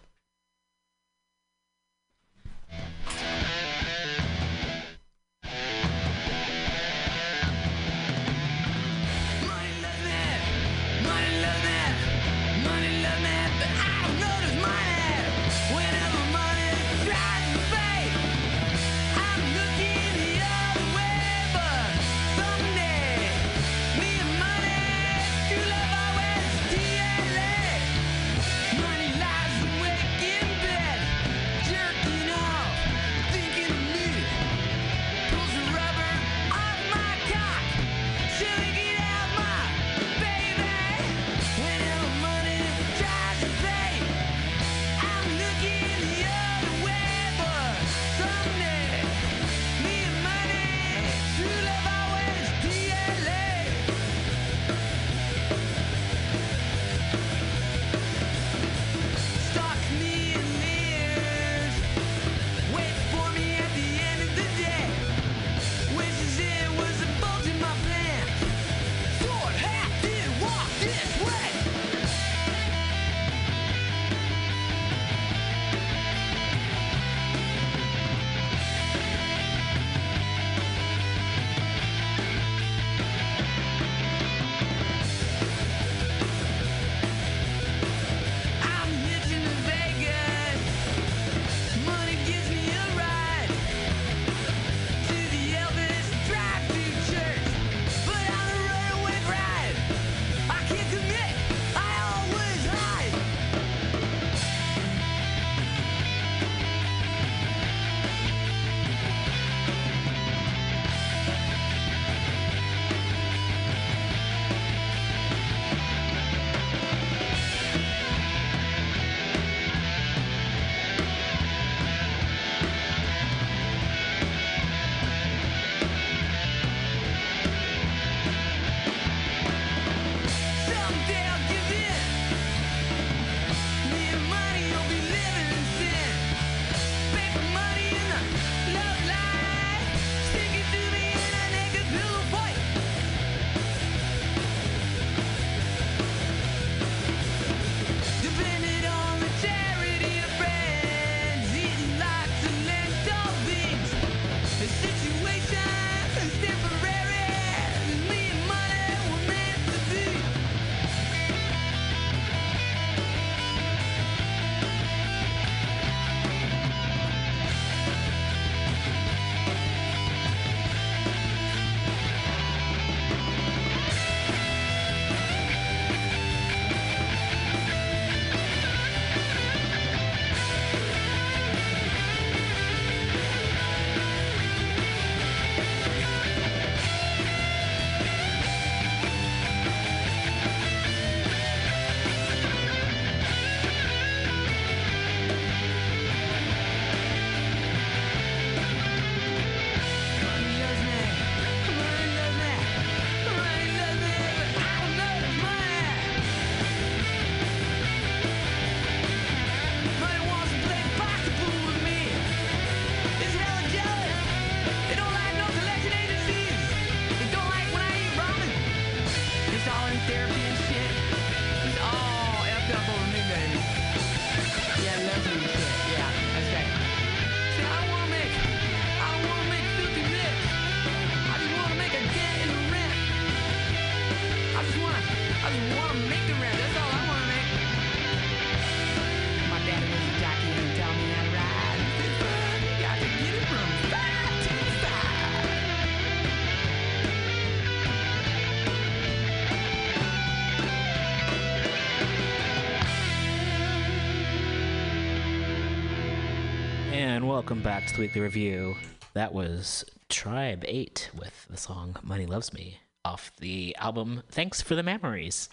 [257.65, 258.75] Back to the Weekly Review.
[259.15, 264.75] That was Tribe 8 with the song Money Loves Me off the album Thanks for
[264.75, 265.49] the Memories.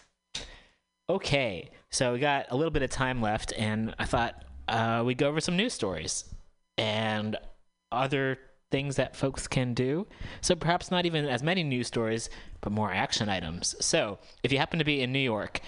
[1.08, 5.16] Okay, so we got a little bit of time left, and I thought uh, we'd
[5.16, 6.26] go over some news stories
[6.76, 7.38] and
[7.90, 8.36] other
[8.70, 10.06] things that folks can do.
[10.42, 12.28] So perhaps not even as many news stories,
[12.60, 13.74] but more action items.
[13.80, 15.60] So if you happen to be in New York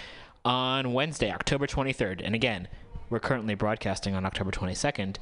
[0.44, 2.68] on Wednesday, October 23rd, and again,
[3.08, 5.16] we're currently broadcasting on October 22nd,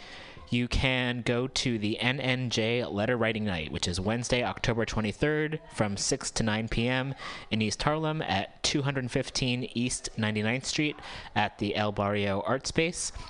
[0.52, 5.96] you can go to the NNJ Letter Writing Night, which is Wednesday, October 23rd from
[5.96, 7.14] 6 to 9 p.m.
[7.50, 10.96] in East Harlem at 215 East 99th Street
[11.34, 13.12] at the El Barrio Art Space.